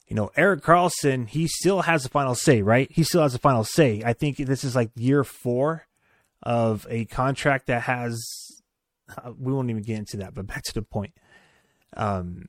you 0.06 0.14
know, 0.14 0.30
Eric 0.36 0.62
Karlsson, 0.62 1.28
he 1.28 1.48
still 1.48 1.82
has 1.82 2.04
the 2.04 2.08
final 2.08 2.34
say, 2.34 2.62
right? 2.62 2.90
He 2.90 3.02
still 3.02 3.22
has 3.22 3.32
the 3.32 3.38
final 3.38 3.64
say. 3.64 4.02
I 4.04 4.12
think 4.12 4.36
this 4.36 4.62
is 4.62 4.76
like 4.76 4.90
year 4.94 5.24
four 5.24 5.86
of 6.42 6.86
a 6.88 7.06
contract 7.06 7.66
that 7.66 7.82
has. 7.82 8.24
Uh, 9.22 9.32
we 9.38 9.52
won't 9.52 9.70
even 9.70 9.82
get 9.82 9.98
into 9.98 10.16
that, 10.18 10.34
but 10.34 10.46
back 10.46 10.62
to 10.64 10.74
the 10.74 10.82
point. 10.82 11.12
Um, 11.96 12.48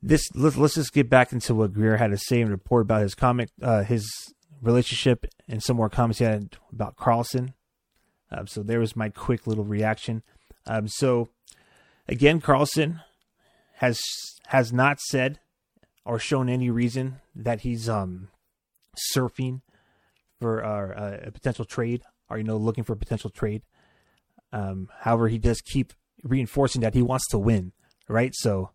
this 0.00 0.28
let's 0.34 0.56
let's 0.56 0.74
just 0.74 0.92
get 0.92 1.10
back 1.10 1.32
into 1.32 1.54
what 1.54 1.72
Grier 1.72 1.96
had 1.96 2.12
to 2.12 2.18
say 2.18 2.40
and 2.40 2.50
report 2.50 2.82
about 2.82 3.02
his 3.02 3.16
comic, 3.16 3.50
uh, 3.60 3.82
his 3.82 4.08
relationship, 4.62 5.26
and 5.48 5.62
some 5.62 5.76
more 5.76 5.88
comments 5.88 6.18
he 6.18 6.24
had 6.24 6.56
about 6.72 6.96
Karlsson. 6.96 7.54
Um, 8.30 8.46
so 8.46 8.62
there 8.62 8.80
was 8.80 8.94
my 8.94 9.08
quick 9.08 9.46
little 9.46 9.64
reaction. 9.64 10.22
Um, 10.66 10.86
so 10.86 11.30
again, 12.06 12.40
Karlsson 12.40 13.02
has 13.76 14.00
has 14.48 14.72
not 14.72 15.00
said 15.00 15.40
or 16.08 16.18
shown 16.18 16.48
any 16.48 16.70
reason 16.70 17.20
that 17.36 17.60
he's 17.60 17.88
um 17.88 18.28
surfing 19.14 19.60
for 20.40 20.64
uh, 20.64 21.18
a 21.22 21.30
potential 21.30 21.64
trade 21.64 22.02
or 22.30 22.38
you 22.38 22.44
know 22.44 22.56
looking 22.56 22.82
for 22.82 22.94
a 22.94 22.96
potential 22.96 23.30
trade. 23.30 23.62
Um, 24.50 24.88
however, 25.00 25.28
he 25.28 25.38
does 25.38 25.60
keep 25.60 25.92
reinforcing 26.24 26.80
that 26.80 26.94
he 26.94 27.02
wants 27.02 27.28
to 27.28 27.38
win, 27.38 27.72
right? 28.08 28.34
So, 28.34 28.70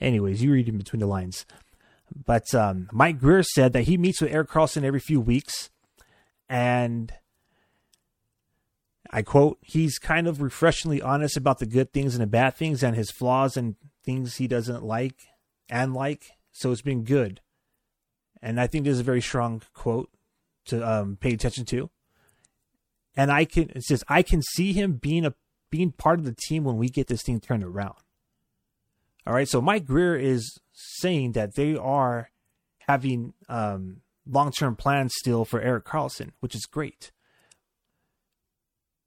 anyways, 0.00 0.42
you 0.42 0.52
read 0.52 0.68
in 0.68 0.78
between 0.78 1.00
the 1.00 1.06
lines. 1.06 1.44
But 2.24 2.52
um, 2.54 2.88
Mike 2.90 3.20
Grier 3.20 3.42
said 3.42 3.74
that 3.74 3.82
he 3.82 3.98
meets 3.98 4.20
with 4.20 4.32
Eric 4.32 4.48
Karlsson 4.48 4.82
every 4.82 4.98
few 4.98 5.20
weeks, 5.20 5.70
and 6.48 7.12
I 9.10 9.22
quote, 9.22 9.58
he's 9.60 9.98
kind 9.98 10.26
of 10.26 10.40
refreshingly 10.40 11.02
honest 11.02 11.36
about 11.36 11.58
the 11.58 11.66
good 11.66 11.92
things 11.92 12.14
and 12.14 12.22
the 12.22 12.26
bad 12.26 12.56
things 12.56 12.82
and 12.82 12.96
his 12.96 13.10
flaws 13.10 13.56
and 13.56 13.76
things 14.02 14.36
he 14.36 14.48
doesn't 14.48 14.82
like 14.82 15.16
and 15.68 15.92
like. 15.92 16.30
So 16.52 16.72
it's 16.72 16.82
been 16.82 17.04
good. 17.04 17.40
And 18.42 18.60
I 18.60 18.66
think 18.66 18.84
there's 18.84 19.00
a 19.00 19.04
very 19.04 19.20
strong 19.20 19.62
quote 19.74 20.10
to 20.66 20.88
um, 20.88 21.16
pay 21.20 21.32
attention 21.32 21.64
to. 21.66 21.90
And 23.16 23.30
I 23.30 23.44
can 23.44 23.70
it 23.74 23.82
says 23.82 24.04
I 24.08 24.22
can 24.22 24.40
see 24.42 24.72
him 24.72 24.94
being 24.94 25.26
a 25.26 25.34
being 25.70 25.92
part 25.92 26.18
of 26.18 26.24
the 26.24 26.34
team 26.48 26.64
when 26.64 26.76
we 26.76 26.88
get 26.88 27.08
this 27.08 27.22
thing 27.22 27.40
turned 27.40 27.64
around. 27.64 27.96
All 29.26 29.34
right, 29.34 29.48
so 29.48 29.60
Mike 29.60 29.84
Grier 29.84 30.16
is 30.16 30.58
saying 30.72 31.32
that 31.32 31.54
they 31.54 31.76
are 31.76 32.30
having 32.88 33.34
um, 33.48 34.00
long 34.26 34.50
term 34.52 34.76
plans 34.76 35.12
still 35.16 35.44
for 35.44 35.60
Erik 35.60 35.84
Karlsson, 35.84 36.30
which 36.40 36.54
is 36.54 36.66
great. 36.66 37.12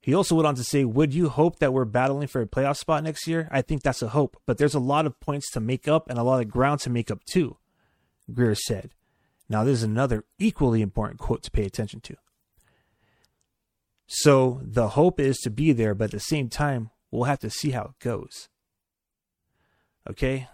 He 0.04 0.12
also 0.12 0.34
went 0.34 0.46
on 0.46 0.54
to 0.56 0.64
say, 0.64 0.84
Would 0.84 1.14
you 1.14 1.30
hope 1.30 1.60
that 1.60 1.72
we're 1.72 1.86
battling 1.86 2.28
for 2.28 2.42
a 2.42 2.46
playoff 2.46 2.76
spot 2.76 3.02
next 3.02 3.26
year? 3.26 3.48
I 3.50 3.62
think 3.62 3.82
that's 3.82 4.02
a 4.02 4.08
hope, 4.08 4.36
but 4.44 4.58
there's 4.58 4.74
a 4.74 4.78
lot 4.78 5.06
of 5.06 5.18
points 5.18 5.50
to 5.52 5.60
make 5.60 5.88
up 5.88 6.10
and 6.10 6.18
a 6.18 6.22
lot 6.22 6.42
of 6.42 6.50
ground 6.50 6.80
to 6.80 6.90
make 6.90 7.10
up 7.10 7.24
too, 7.24 7.56
Grier 8.30 8.54
said. 8.54 8.90
Now, 9.48 9.64
this 9.64 9.78
is 9.78 9.82
another 9.82 10.26
equally 10.38 10.82
important 10.82 11.20
quote 11.20 11.42
to 11.44 11.50
pay 11.50 11.64
attention 11.64 12.00
to. 12.00 12.16
So, 14.06 14.60
the 14.62 14.88
hope 14.88 15.18
is 15.18 15.38
to 15.38 15.48
be 15.48 15.72
there, 15.72 15.94
but 15.94 16.04
at 16.04 16.10
the 16.10 16.20
same 16.20 16.50
time, 16.50 16.90
we'll 17.10 17.24
have 17.24 17.40
to 17.40 17.48
see 17.48 17.70
how 17.70 17.84
it 17.84 17.98
goes. 17.98 18.50
Okay? 20.10 20.48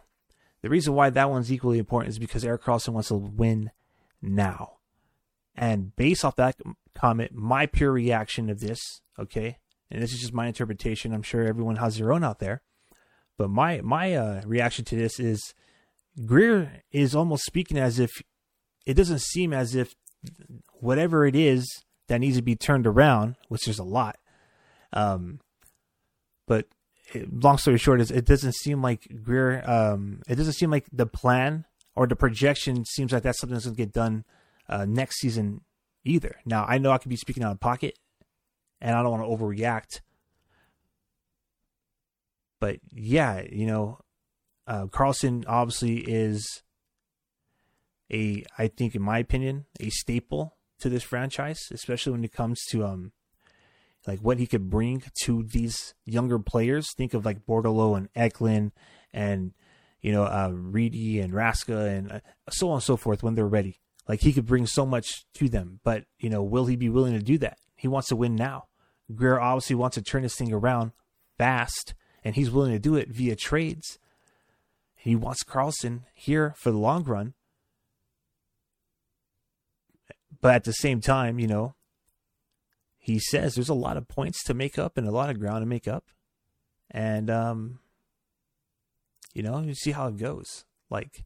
The 0.62 0.71
reason 0.71 0.95
why 0.95 1.11
that 1.11 1.28
one's 1.28 1.50
equally 1.50 1.80
important 1.80 2.11
is 2.11 2.21
because 2.21 2.45
Eric 2.45 2.62
Karlsson 2.62 2.92
wants 2.92 3.09
to 3.09 3.16
win 3.16 3.73
now. 4.23 4.75
And 5.57 5.97
based 5.97 6.25
off 6.25 6.37
that 6.37 6.54
comment, 6.94 7.32
my 7.35 7.66
pure 7.66 7.92
reaction 7.92 8.50
of 8.50 8.61
this, 8.61 8.80
okay, 9.18 9.59
and 9.90 10.02
this 10.02 10.12
is 10.12 10.20
just 10.20 10.32
my 10.35 10.47
interpretation. 10.47 11.12
I'm 11.12 11.23
sure 11.23 11.44
everyone 11.44 11.76
has 11.76 11.99
their 11.99 12.12
own 12.12 12.25
out 12.25 12.38
there, 12.38 12.62
but 13.38 13.50
my 13.50 13.80
my 13.82 14.14
uh, 14.14 14.42
reaction 14.44 14.85
to 14.87 14.97
this 14.97 15.18
is 15.18 15.54
Grier 16.25 16.82
is 16.92 17.14
almost 17.14 17.44
speaking 17.44 17.78
as 17.78 17.99
if 17.99 18.11
it 18.87 18.94
doesn't 18.94 19.20
seem 19.20 19.52
as 19.52 19.75
if 19.75 19.94
whatever 20.73 21.26
it 21.26 21.37
is 21.37 21.66
that 22.09 22.20
needs 22.20 22.37
to 22.37 22.42
be 22.42 22.56
turned 22.56 22.87
around, 22.87 23.37
which 23.49 23.62
there's 23.64 23.78
a 23.78 23.85
lot. 23.85 24.16
Um, 24.92 25.40
but 26.47 26.66
it, 27.14 27.32
long 27.32 27.59
story 27.59 27.78
short 27.78 28.00
is 28.00 28.11
it 28.11 28.26
doesn't 28.26 28.54
seem 28.54 28.82
like 28.82 29.06
Grier. 29.23 29.62
Um, 29.64 30.23
it 30.28 30.37
doesn't 30.37 30.54
seem 30.54 30.70
like 30.70 30.87
the 30.92 31.06
plan 31.06 31.64
or 31.94 32.06
the 32.06 32.16
projection 32.16 32.85
seems 32.85 33.12
like 33.12 33.23
that's 33.23 33.38
something 33.38 33.54
that's 33.54 33.66
going 33.66 33.76
to 33.76 33.82
get 33.82 33.92
done 33.92 34.25
uh, 34.68 34.85
next 34.85 35.20
season 35.20 35.62
either. 36.04 36.37
Now 36.45 36.64
I 36.66 36.78
know 36.78 36.90
I 36.90 36.99
could 36.99 37.11
be 37.11 37.16
speaking 37.16 37.42
out 37.42 37.52
of 37.52 37.61
pocket, 37.61 37.99
and 38.80 38.97
I 38.97 39.02
don't 39.02 39.11
want 39.11 39.23
to 39.23 39.45
overreact. 39.45 40.00
But 42.61 42.80
yeah, 42.90 43.42
you 43.50 43.66
know, 43.66 44.00
uh, 44.66 44.87
Karlsson 44.87 45.45
obviously 45.49 45.99
is 45.99 46.62
a, 48.12 48.45
I 48.59 48.69
think, 48.69 48.95
in 48.95 49.02
my 49.02 49.19
opinion, 49.19 49.66
a 49.80 49.88
staple 49.90 50.57
to 50.80 50.88
this 50.88 51.02
franchise, 51.02 51.69
especially 51.73 52.12
when 52.12 52.25
it 52.25 52.33
comes 52.33 52.61
to 52.71 52.85
um, 52.85 53.12
like 54.07 54.21
what 54.21 54.38
he 54.38 54.47
could 54.47 54.69
bring 54.71 55.02
to 55.25 55.42
these 55.42 55.95
younger 56.04 56.38
players. 56.38 56.92
Think 56.95 57.14
of 57.14 57.25
like 57.25 57.47
Bordeleau 57.47 57.97
and 57.97 58.09
Eklund 58.14 58.73
and 59.12 59.52
you 60.00 60.12
know 60.12 60.25
uh, 60.25 60.50
Reedy 60.52 61.21
and 61.21 61.33
Raska 61.33 61.97
and 61.97 62.12
uh, 62.12 62.21
so 62.50 62.69
on 62.69 62.75
and 62.75 62.83
so 62.83 62.97
forth 62.97 63.23
when 63.23 63.35
they're 63.35 63.47
ready. 63.47 63.80
Like 64.10 64.22
he 64.22 64.32
could 64.32 64.44
bring 64.44 64.66
so 64.66 64.84
much 64.84 65.24
to 65.34 65.48
them, 65.48 65.78
but 65.84 66.02
you 66.18 66.28
know, 66.28 66.42
will 66.42 66.66
he 66.66 66.74
be 66.74 66.88
willing 66.88 67.12
to 67.12 67.22
do 67.22 67.38
that? 67.38 67.58
He 67.76 67.86
wants 67.86 68.08
to 68.08 68.16
win 68.16 68.34
now. 68.34 68.64
Grier 69.14 69.38
obviously 69.38 69.76
wants 69.76 69.94
to 69.94 70.02
turn 70.02 70.22
this 70.22 70.34
thing 70.34 70.52
around 70.52 70.90
fast, 71.38 71.94
and 72.24 72.34
he's 72.34 72.50
willing 72.50 72.72
to 72.72 72.80
do 72.80 72.96
it 72.96 73.10
via 73.10 73.36
trades. 73.36 74.00
He 74.96 75.14
wants 75.14 75.44
Karlsson 75.44 76.00
here 76.12 76.56
for 76.58 76.72
the 76.72 76.76
long 76.76 77.04
run. 77.04 77.34
But 80.40 80.56
at 80.56 80.64
the 80.64 80.72
same 80.72 81.00
time, 81.00 81.38
you 81.38 81.46
know, 81.46 81.76
he 82.98 83.20
says 83.20 83.54
there's 83.54 83.68
a 83.68 83.74
lot 83.74 83.96
of 83.96 84.08
points 84.08 84.42
to 84.42 84.54
make 84.54 84.76
up 84.76 84.98
and 84.98 85.06
a 85.06 85.12
lot 85.12 85.30
of 85.30 85.38
ground 85.38 85.62
to 85.62 85.66
make 85.66 85.86
up. 85.86 86.06
And 86.90 87.30
um 87.30 87.78
you 89.34 89.44
know, 89.44 89.60
you 89.60 89.76
see 89.76 89.92
how 89.92 90.08
it 90.08 90.16
goes. 90.16 90.64
Like 90.90 91.22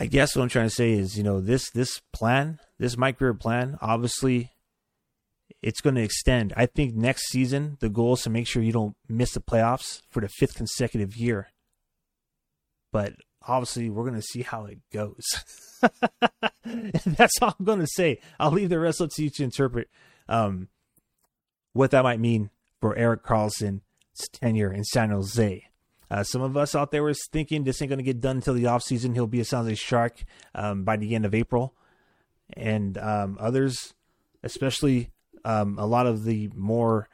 I 0.00 0.06
guess 0.06 0.34
what 0.34 0.42
I'm 0.42 0.48
trying 0.48 0.68
to 0.68 0.74
say 0.74 0.92
is, 0.92 1.18
you 1.18 1.22
know, 1.22 1.40
this 1.40 1.70
this 1.70 2.00
plan, 2.12 2.58
this 2.78 2.96
Mike 2.96 3.18
Grier 3.18 3.34
plan, 3.34 3.76
obviously 3.82 4.50
it's 5.62 5.82
going 5.82 5.96
to 5.96 6.02
extend. 6.02 6.54
I 6.56 6.64
think 6.66 6.94
next 6.94 7.28
season 7.28 7.76
the 7.80 7.90
goal 7.90 8.14
is 8.14 8.22
to 8.22 8.30
make 8.30 8.46
sure 8.46 8.62
you 8.62 8.72
don't 8.72 8.96
miss 9.08 9.32
the 9.32 9.40
playoffs 9.40 10.00
for 10.08 10.20
the 10.20 10.28
fifth 10.28 10.54
consecutive 10.54 11.16
year. 11.16 11.48
But 12.92 13.12
obviously, 13.46 13.90
we're 13.90 14.04
going 14.04 14.20
to 14.20 14.22
see 14.22 14.42
how 14.42 14.64
it 14.64 14.78
goes. 14.92 15.24
That's 17.04 17.40
all 17.42 17.54
I'm 17.58 17.64
going 17.64 17.80
to 17.80 17.86
say. 17.86 18.20
I'll 18.38 18.50
leave 18.50 18.70
the 18.70 18.80
rest 18.80 19.00
up 19.00 19.10
to 19.10 19.22
you 19.22 19.30
to 19.30 19.44
interpret 19.44 19.88
um, 20.28 20.68
what 21.72 21.90
that 21.90 22.04
might 22.04 22.20
mean 22.20 22.50
for 22.80 22.96
Eric 22.96 23.22
Karlsson's 23.22 23.82
tenure 24.32 24.72
in 24.72 24.84
San 24.84 25.10
Jose. 25.10 25.69
Uh, 26.10 26.24
some 26.24 26.42
of 26.42 26.56
us 26.56 26.74
out 26.74 26.90
there 26.90 27.04
was 27.04 27.20
thinking 27.30 27.62
this 27.62 27.80
ain't 27.80 27.88
going 27.88 27.98
to 27.98 28.04
get 28.04 28.20
done 28.20 28.36
until 28.36 28.54
the 28.54 28.64
offseason. 28.64 29.14
He'll 29.14 29.26
be 29.26 29.40
a 29.40 29.44
San 29.44 29.62
Jose 29.64 29.76
Shark 29.76 30.24
um, 30.54 30.84
by 30.84 30.96
the 30.96 31.14
end 31.14 31.24
of 31.24 31.34
April. 31.34 31.74
And 32.54 32.98
um, 32.98 33.36
others, 33.40 33.94
especially 34.42 35.10
um, 35.44 35.78
a 35.78 35.86
lot 35.86 36.06
of 36.06 36.24
the 36.24 36.50
more 36.54 37.08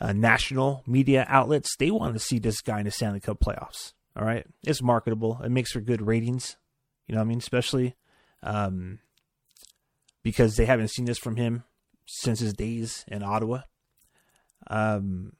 uh, 0.00 0.12
national 0.12 0.82
media 0.86 1.26
outlets, 1.28 1.76
they 1.76 1.90
want 1.90 2.14
to 2.14 2.20
see 2.20 2.38
this 2.38 2.60
guy 2.62 2.78
in 2.78 2.86
the 2.86 2.90
Stanley 2.90 3.20
Cup 3.20 3.40
playoffs. 3.40 3.92
All 4.16 4.24
right, 4.24 4.46
it's 4.64 4.82
marketable. 4.82 5.40
It 5.44 5.50
makes 5.50 5.72
for 5.72 5.80
good 5.80 6.00
ratings. 6.00 6.56
You 7.06 7.14
know 7.14 7.20
what 7.20 7.26
I 7.26 7.28
mean? 7.28 7.38
Especially 7.38 7.94
um, 8.42 9.00
because 10.22 10.56
they 10.56 10.66
haven't 10.66 10.88
seen 10.88 11.04
this 11.04 11.18
from 11.18 11.36
him 11.36 11.64
since 12.06 12.40
his 12.40 12.52
days 12.52 13.04
in 13.08 13.22
Ottawa. 13.22 13.62
Um, 14.68 15.32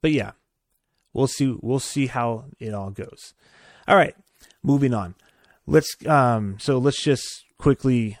but 0.00 0.12
yeah, 0.12 0.32
we'll 1.12 1.26
see. 1.26 1.56
We'll 1.60 1.78
see 1.78 2.06
how 2.06 2.44
it 2.58 2.74
all 2.74 2.90
goes. 2.90 3.34
All 3.86 3.96
right, 3.96 4.14
moving 4.62 4.94
on. 4.94 5.14
Let's 5.66 5.94
um. 6.06 6.56
So 6.58 6.78
let's 6.78 7.02
just 7.02 7.44
quickly 7.58 8.18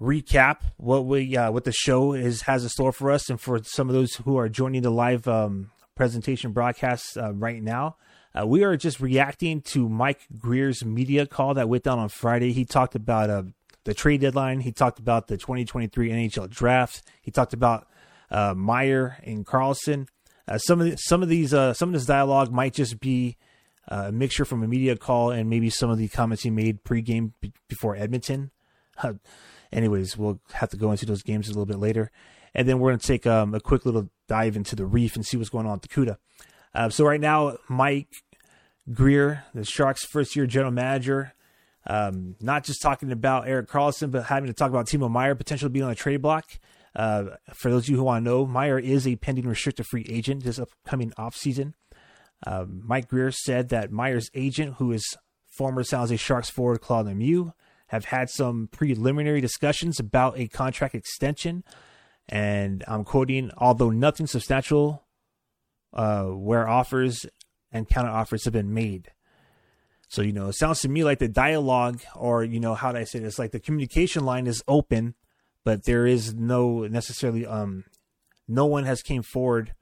recap 0.00 0.58
what 0.76 1.06
we 1.06 1.36
uh, 1.36 1.50
what 1.50 1.64
the 1.64 1.72
show 1.72 2.12
is 2.12 2.42
has 2.42 2.62
in 2.62 2.68
store 2.68 2.92
for 2.92 3.10
us, 3.10 3.28
and 3.28 3.40
for 3.40 3.62
some 3.62 3.88
of 3.88 3.94
those 3.94 4.14
who 4.16 4.36
are 4.36 4.48
joining 4.48 4.82
the 4.82 4.90
live 4.90 5.26
um, 5.28 5.70
presentation 5.94 6.52
broadcast 6.52 7.16
uh, 7.16 7.32
right 7.34 7.62
now. 7.62 7.96
Uh, 8.38 8.46
we 8.46 8.62
are 8.62 8.76
just 8.76 9.00
reacting 9.00 9.60
to 9.62 9.88
Mike 9.88 10.20
Grier's 10.38 10.84
media 10.84 11.26
call 11.26 11.54
that 11.54 11.68
went 11.68 11.82
down 11.84 11.98
on 11.98 12.08
Friday. 12.08 12.52
He 12.52 12.64
talked 12.64 12.94
about 12.94 13.30
uh, 13.30 13.42
the 13.84 13.94
trade 13.94 14.20
deadline. 14.20 14.60
He 14.60 14.70
talked 14.70 14.98
about 14.98 15.28
the 15.28 15.36
2023 15.36 16.10
NHL 16.10 16.48
draft. 16.48 17.02
He 17.22 17.30
talked 17.30 17.52
about 17.52 17.88
uh, 18.30 18.54
Meier 18.54 19.16
and 19.24 19.46
Karlsson. 19.46 20.08
Uh, 20.48 20.58
some 20.58 20.80
of 20.80 20.90
the, 20.90 20.96
some 20.96 21.22
of 21.22 21.28
these 21.28 21.52
uh, 21.52 21.74
some 21.74 21.90
of 21.90 21.92
this 21.92 22.06
dialogue 22.06 22.50
might 22.50 22.74
just 22.74 23.00
be 23.00 23.36
uh, 23.90 24.06
a 24.08 24.12
mixture 24.12 24.44
from 24.44 24.62
a 24.62 24.68
media 24.68 24.96
call 24.96 25.30
and 25.30 25.48
maybe 25.50 25.70
some 25.70 25.90
of 25.90 25.98
the 25.98 26.08
comments 26.08 26.42
he 26.42 26.50
made 26.50 26.82
pregame 26.84 27.32
b- 27.40 27.52
before 27.68 27.96
Edmonton. 27.96 28.50
anyways, 29.72 30.16
we'll 30.16 30.40
have 30.52 30.70
to 30.70 30.76
go 30.76 30.90
into 30.90 31.06
those 31.06 31.22
games 31.22 31.48
a 31.48 31.50
little 31.50 31.66
bit 31.66 31.78
later. 31.78 32.10
And 32.54 32.68
then 32.68 32.78
we're 32.78 32.90
going 32.90 32.98
to 32.98 33.06
take 33.06 33.26
um, 33.26 33.54
a 33.54 33.60
quick 33.60 33.84
little 33.84 34.08
dive 34.26 34.56
into 34.56 34.74
the 34.74 34.86
reef 34.86 35.16
and 35.16 35.24
see 35.24 35.36
what's 35.36 35.50
going 35.50 35.66
on 35.66 35.74
at 35.74 35.82
the 35.82 35.88
CUDA. 35.88 36.16
Uh, 36.74 36.88
so 36.88 37.04
right 37.04 37.20
now, 37.20 37.56
Mike 37.68 38.08
Grier, 38.92 39.44
the 39.54 39.64
Sharks' 39.64 40.04
first 40.04 40.34
year 40.34 40.46
general 40.46 40.72
manager, 40.72 41.34
um, 41.86 42.36
not 42.40 42.64
just 42.64 42.82
talking 42.82 43.12
about 43.12 43.48
Eric 43.48 43.68
Karlsson, 43.68 44.10
but 44.10 44.24
having 44.24 44.48
to 44.48 44.54
talk 44.54 44.70
about 44.70 44.86
Timo 44.86 45.10
Meier 45.10 45.34
potentially 45.34 45.70
being 45.70 45.84
on 45.84 45.90
the 45.90 45.94
trade 45.94 46.22
block. 46.22 46.44
Uh, 46.94 47.36
for 47.54 47.70
those 47.70 47.84
of 47.84 47.88
you 47.90 47.96
who 47.96 48.04
want 48.04 48.24
to 48.24 48.30
know, 48.30 48.46
Meier 48.46 48.78
is 48.78 49.06
a 49.06 49.16
pending 49.16 49.46
restricted 49.46 49.86
free 49.86 50.06
agent 50.08 50.44
this 50.44 50.58
upcoming 50.58 51.12
offseason. 51.18 51.74
Um, 52.46 52.82
Mike 52.84 53.08
Grier 53.08 53.30
said 53.30 53.68
that 53.70 53.92
Meier's 53.92 54.30
agent, 54.34 54.74
who 54.74 54.92
is 54.92 55.16
former 55.56 55.82
San 55.82 56.00
Jose 56.00 56.16
Sharks 56.16 56.50
forward 56.50 56.80
Claude 56.80 57.06
Lemieux, 57.06 57.52
have 57.88 58.06
had 58.06 58.30
some 58.30 58.68
preliminary 58.70 59.40
discussions 59.40 59.98
about 59.98 60.38
a 60.38 60.46
contract 60.48 60.94
extension. 60.94 61.64
And 62.28 62.84
I'm 62.86 63.04
quoting, 63.04 63.50
although 63.56 63.90
nothing 63.90 64.26
substantial 64.26 65.04
uh, 65.92 66.24
where 66.24 66.68
offers 66.68 67.24
and 67.72 67.88
counter 67.88 68.10
offers 68.10 68.44
have 68.44 68.52
been 68.52 68.74
made. 68.74 69.10
So, 70.08 70.22
you 70.22 70.32
know, 70.32 70.48
it 70.48 70.54
sounds 70.54 70.80
to 70.80 70.88
me 70.88 71.04
like 71.04 71.18
the 71.18 71.28
dialogue 71.28 72.00
or, 72.14 72.44
you 72.44 72.60
know, 72.60 72.74
how 72.74 72.92
do 72.92 72.98
I 72.98 73.04
say 73.04 73.18
this? 73.18 73.38
Like 73.38 73.52
the 73.52 73.60
communication 73.60 74.24
line 74.24 74.46
is 74.46 74.62
open, 74.68 75.14
but 75.64 75.84
there 75.84 76.06
is 76.06 76.34
no 76.34 76.86
necessarily, 76.86 77.46
um, 77.46 77.84
no 78.46 78.66
one 78.66 78.84
has 78.84 79.02
came 79.02 79.22
forward 79.22 79.74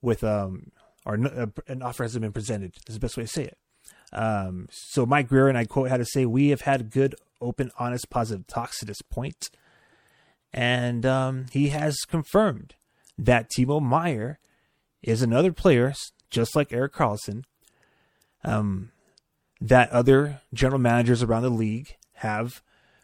with, 0.00 0.22
um, 0.22 0.70
or 1.04 1.16
no, 1.16 1.28
uh, 1.30 1.46
an 1.66 1.82
offer 1.82 2.04
hasn't 2.04 2.22
been 2.22 2.32
presented. 2.32 2.74
Is 2.86 2.94
the 2.94 3.00
best 3.00 3.16
way 3.16 3.24
to 3.24 3.28
say 3.28 3.44
it. 3.44 3.58
Um, 4.12 4.68
so 4.70 5.06
Mike 5.06 5.28
Grier 5.28 5.48
and 5.48 5.58
I 5.58 5.64
quote 5.64 5.88
had 5.88 5.96
to 5.98 6.04
say, 6.04 6.26
we 6.26 6.48
have 6.50 6.62
had 6.62 6.90
good, 6.90 7.14
open, 7.40 7.70
honest, 7.78 8.10
positive 8.10 8.46
talks 8.46 8.78
to 8.80 8.84
this. 8.84 9.00
And, 10.52 11.06
um, 11.06 11.46
he 11.50 11.68
has 11.68 11.96
confirmed 12.06 12.74
that 13.18 13.50
Timo 13.50 13.80
Meier 13.80 14.38
is 15.02 15.22
another 15.22 15.52
player, 15.52 15.94
just 16.30 16.54
like 16.54 16.72
Eric 16.72 16.92
Karlsson, 16.92 17.44
um, 18.44 18.90
that 19.60 19.90
other 19.90 20.40
general 20.52 20.80
managers 20.80 21.22
around 21.22 21.42
the 21.42 21.50
league 21.50 21.96
have 22.14 22.62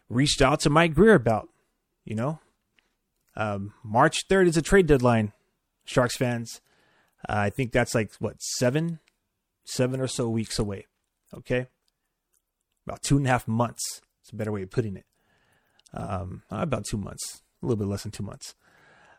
reached 0.09 0.43
out 0.43 0.61
to 0.61 0.71
Mike 0.71 0.95
Grier 0.95 1.15
about. 1.15 1.49
You 2.09 2.15
know, 2.15 2.41
um, 3.37 3.75
March 3.85 4.27
3rd 4.31 4.49
is 4.49 4.57
a 4.57 4.63
trade 4.63 4.87
deadline, 4.87 5.35
Sharks 5.85 6.17
fans. 6.17 6.63
Uh, 7.29 7.37
I 7.37 7.51
think 7.51 7.71
that's 7.71 7.95
like, 7.95 8.13
what, 8.19 8.41
seven, 8.41 9.01
seven 9.67 10.01
or 10.01 10.07
so 10.07 10.27
weeks 10.27 10.59
away. 10.59 10.87
Okay. 11.37 11.67
About 12.87 13.03
two 13.03 13.19
and 13.19 13.27
a 13.27 13.29
half 13.29 13.47
months. 13.47 14.01
It's 14.23 14.33
a 14.33 14.37
better 14.37 14.51
way 14.51 14.63
of 14.63 14.71
putting 14.71 14.97
it. 14.97 15.05
Um, 15.93 16.45
about 16.51 16.87
two 16.87 16.97
months, 16.97 17.43
a 17.63 17.67
little 17.67 17.77
bit 17.77 17.91
less 17.91 18.05
than 18.05 18.13
two 18.13 18.23
months. 18.23 18.55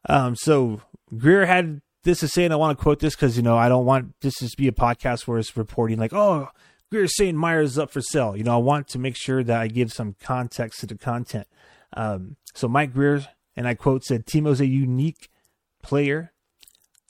Um, 0.07 0.35
so 0.35 0.81
Grier 1.15 1.45
had 1.45 1.81
this 2.03 2.23
is 2.23 2.33
saying 2.33 2.51
I 2.51 2.55
want 2.55 2.75
to 2.75 2.81
quote 2.81 2.99
this 2.99 3.15
because 3.15 3.37
you 3.37 3.43
know 3.43 3.57
I 3.57 3.69
don't 3.69 3.85
want 3.85 4.19
this 4.21 4.35
to 4.37 4.49
be 4.57 4.67
a 4.67 4.71
podcast 4.71 5.27
where 5.27 5.37
it's 5.37 5.55
reporting 5.57 5.99
like 5.99 6.13
oh 6.13 6.47
we're 6.91 7.07
saying 7.07 7.37
Meier's 7.37 7.77
up 7.77 7.91
for 7.91 8.01
sale. 8.01 8.37
You 8.37 8.43
know 8.43 8.53
I 8.53 8.57
want 8.57 8.87
to 8.89 8.99
make 8.99 9.17
sure 9.17 9.43
that 9.43 9.59
I 9.59 9.67
give 9.67 9.91
some 9.91 10.15
context 10.21 10.79
to 10.79 10.85
the 10.85 10.97
content. 10.97 11.47
Um, 11.93 12.35
so 12.53 12.67
Mike 12.67 12.93
Grier 12.93 13.25
and 13.55 13.67
I 13.67 13.73
quote 13.73 14.03
said 14.03 14.25
Timo's 14.25 14.61
a 14.61 14.67
unique 14.67 15.29
player. 15.81 16.33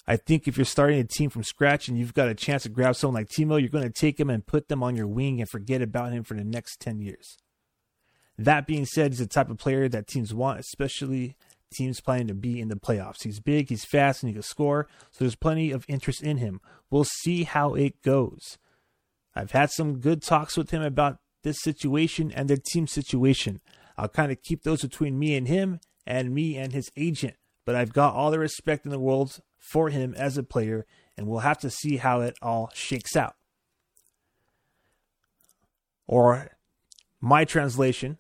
I 0.08 0.18
think 0.18 0.48
if 0.48 0.58
you're 0.58 0.66
starting 0.66 1.00
a 1.00 1.04
team 1.04 1.30
from 1.30 1.44
scratch 1.44 1.88
and 1.88 1.98
you've 1.98 2.16
got 2.16 2.30
a 2.30 2.34
chance 2.34 2.64
to 2.64 2.70
grab 2.70 2.96
someone 2.96 3.22
like 3.22 3.30
Timo, 3.30 3.60
you're 3.60 3.70
going 3.70 3.84
to 3.84 3.92
take 3.92 4.20
him 4.20 4.30
and 4.30 4.46
put 4.46 4.68
them 4.68 4.82
on 4.82 4.96
your 4.96 5.08
wing 5.08 5.40
and 5.40 5.50
forget 5.50 5.84
about 5.84 6.12
him 6.12 6.24
for 6.24 6.34
the 6.34 6.44
next 6.44 6.80
10 6.80 7.00
years. 7.00 7.38
That 8.36 8.66
being 8.66 8.86
said, 8.86 9.12
he's 9.12 9.20
the 9.20 9.28
type 9.28 9.50
of 9.50 9.58
player 9.58 9.88
that 9.90 10.08
teams 10.08 10.34
want, 10.34 10.60
especially 10.60 11.36
teams 11.72 12.02
planning 12.02 12.28
to 12.28 12.34
be 12.34 12.60
in 12.60 12.70
the 12.70 12.76
playoffs. 12.76 13.24
He's 13.24 13.40
big, 13.40 13.70
he's 13.70 13.86
fast, 13.86 14.24
and 14.24 14.30
he 14.30 14.34
can 14.34 14.42
score, 14.42 14.88
so 15.12 15.24
there's 15.24 15.36
plenty 15.36 15.72
of 15.72 15.86
interest 15.88 16.24
in 16.24 16.38
him. 16.38 16.62
We'll 16.90 17.04
see 17.04 17.44
how 17.44 17.76
it 17.76 18.02
goes. 18.02 18.58
I've 19.36 19.52
had 19.52 19.70
some 19.72 20.00
good 20.00 20.24
talks 20.24 20.58
with 20.58 20.72
him 20.72 20.82
about 20.82 21.20
this 21.44 21.62
situation 21.62 22.32
and 22.32 22.50
the 22.50 22.58
team 22.58 22.88
situation. 22.88 23.62
I'll 24.00 24.08
kind 24.08 24.32
of 24.32 24.42
keep 24.42 24.64
those 24.64 24.82
between 24.82 25.20
me 25.20 25.36
and 25.36 25.46
him 25.46 25.82
and 26.08 26.34
me 26.34 26.56
and 26.56 26.72
his 26.72 26.90
agent. 26.96 27.36
But 27.66 27.76
I've 27.76 27.92
got 27.92 28.16
all 28.16 28.32
the 28.32 28.40
respect 28.40 28.86
in 28.86 28.92
the 28.92 29.00
world 29.00 29.42
for 29.58 29.90
him 29.90 30.16
as 30.16 30.38
a 30.38 30.44
player, 30.44 30.86
and 31.18 31.28
we'll 31.28 31.40
have 31.40 31.60
to 31.60 31.70
see 31.70 31.98
how 31.98 32.22
it 32.22 32.38
all 32.42 32.72
shakes 32.74 33.18
out. 33.18 33.36
Or 36.08 36.58
my 37.20 37.44
translation 37.44 38.18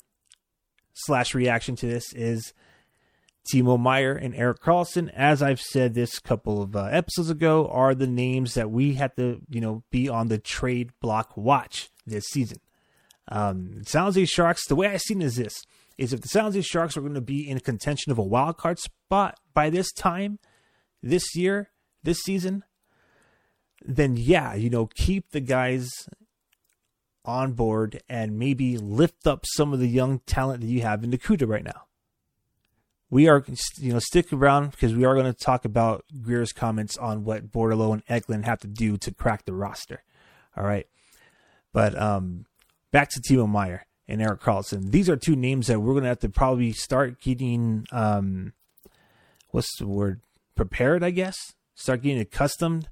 slash 0.93 1.33
reaction 1.33 1.77
to 1.77 1.87
this 1.87 2.11
is 2.13 2.53
Timo 3.51 3.79
Meier 3.79 4.13
and 4.13 4.35
Eric 4.35 4.61
Karlsson, 4.61 5.09
as 5.13 5.41
I've 5.41 5.61
said 5.61 5.93
this 5.93 6.19
couple 6.19 6.61
of 6.61 6.75
uh, 6.75 6.83
episodes 6.91 7.29
ago, 7.29 7.67
are 7.69 7.95
the 7.95 8.05
names 8.05 8.53
that 8.55 8.69
we 8.69 8.95
have 8.95 9.15
to, 9.15 9.39
you 9.49 9.61
know, 9.61 9.83
be 9.89 10.09
on 10.09 10.27
the 10.27 10.37
trade 10.39 10.91
block 10.99 11.37
watch 11.37 11.89
this 12.05 12.25
season. 12.25 12.59
Um, 13.29 13.83
Jose 13.91 14.25
Sharks, 14.25 14.67
the 14.67 14.75
way 14.75 14.87
I 14.87 14.97
see 14.97 15.15
it 15.15 15.21
is 15.21 15.35
this: 15.35 15.61
is 15.97 16.13
if 16.13 16.21
the 16.21 16.41
Jose 16.41 16.61
Sharks 16.61 16.97
are 16.97 17.01
going 17.01 17.13
to 17.13 17.21
be 17.21 17.47
in 17.49 17.59
contention 17.59 18.11
of 18.11 18.17
a 18.17 18.23
wild 18.23 18.57
card 18.57 18.79
spot 18.79 19.39
by 19.53 19.69
this 19.69 19.91
time, 19.91 20.39
this 21.01 21.35
year, 21.35 21.69
this 22.03 22.19
season, 22.19 22.63
then 23.85 24.15
yeah, 24.17 24.55
you 24.55 24.69
know, 24.69 24.87
keep 24.95 25.31
the 25.31 25.41
guys 25.41 25.89
on 27.25 27.53
board 27.53 28.01
and 28.09 28.39
maybe 28.39 28.77
lift 28.77 29.27
up 29.27 29.45
some 29.45 29.73
of 29.73 29.79
the 29.79 29.89
young 29.89 30.19
talent 30.25 30.61
that 30.61 30.67
you 30.67 30.81
have 30.81 31.03
in 31.03 31.11
Nakuda 31.11 31.47
right 31.47 31.63
now 31.63 31.83
we 33.09 33.27
are, 33.27 33.43
you 33.77 33.91
know, 33.91 33.99
stick 33.99 34.31
around 34.31 34.71
because 34.71 34.93
we 34.93 35.05
are 35.05 35.15
going 35.15 35.25
to 35.25 35.33
talk 35.33 35.65
about 35.65 36.05
Grier's 36.21 36.53
comments 36.53 36.97
on 36.97 37.23
what 37.23 37.51
Bordeleau 37.51 37.93
and 37.93 38.03
Eklund 38.07 38.45
have 38.45 38.59
to 38.59 38.67
do 38.67 38.97
to 38.97 39.13
crack 39.13 39.45
the 39.45 39.53
roster. 39.53 40.03
All 40.55 40.63
right. 40.63 40.87
But 41.73 41.99
um, 41.99 42.45
back 42.91 43.09
to 43.09 43.21
Timo 43.21 43.47
Meier 43.47 43.85
and 44.07 44.21
Eric 44.21 44.41
Karlsson. 44.41 44.91
These 44.91 45.09
are 45.09 45.15
two 45.15 45.35
names 45.35 45.67
that 45.67 45.79
we're 45.79 45.93
going 45.93 46.03
to 46.03 46.09
have 46.09 46.19
to 46.19 46.29
probably 46.29 46.73
start 46.73 47.21
getting, 47.21 47.85
um, 47.91 48.53
what's 49.49 49.77
the 49.77 49.87
word? 49.87 50.21
Prepared, 50.55 51.03
I 51.03 51.11
guess. 51.11 51.35
Start 51.75 52.01
getting 52.01 52.19
accustomed. 52.19 52.89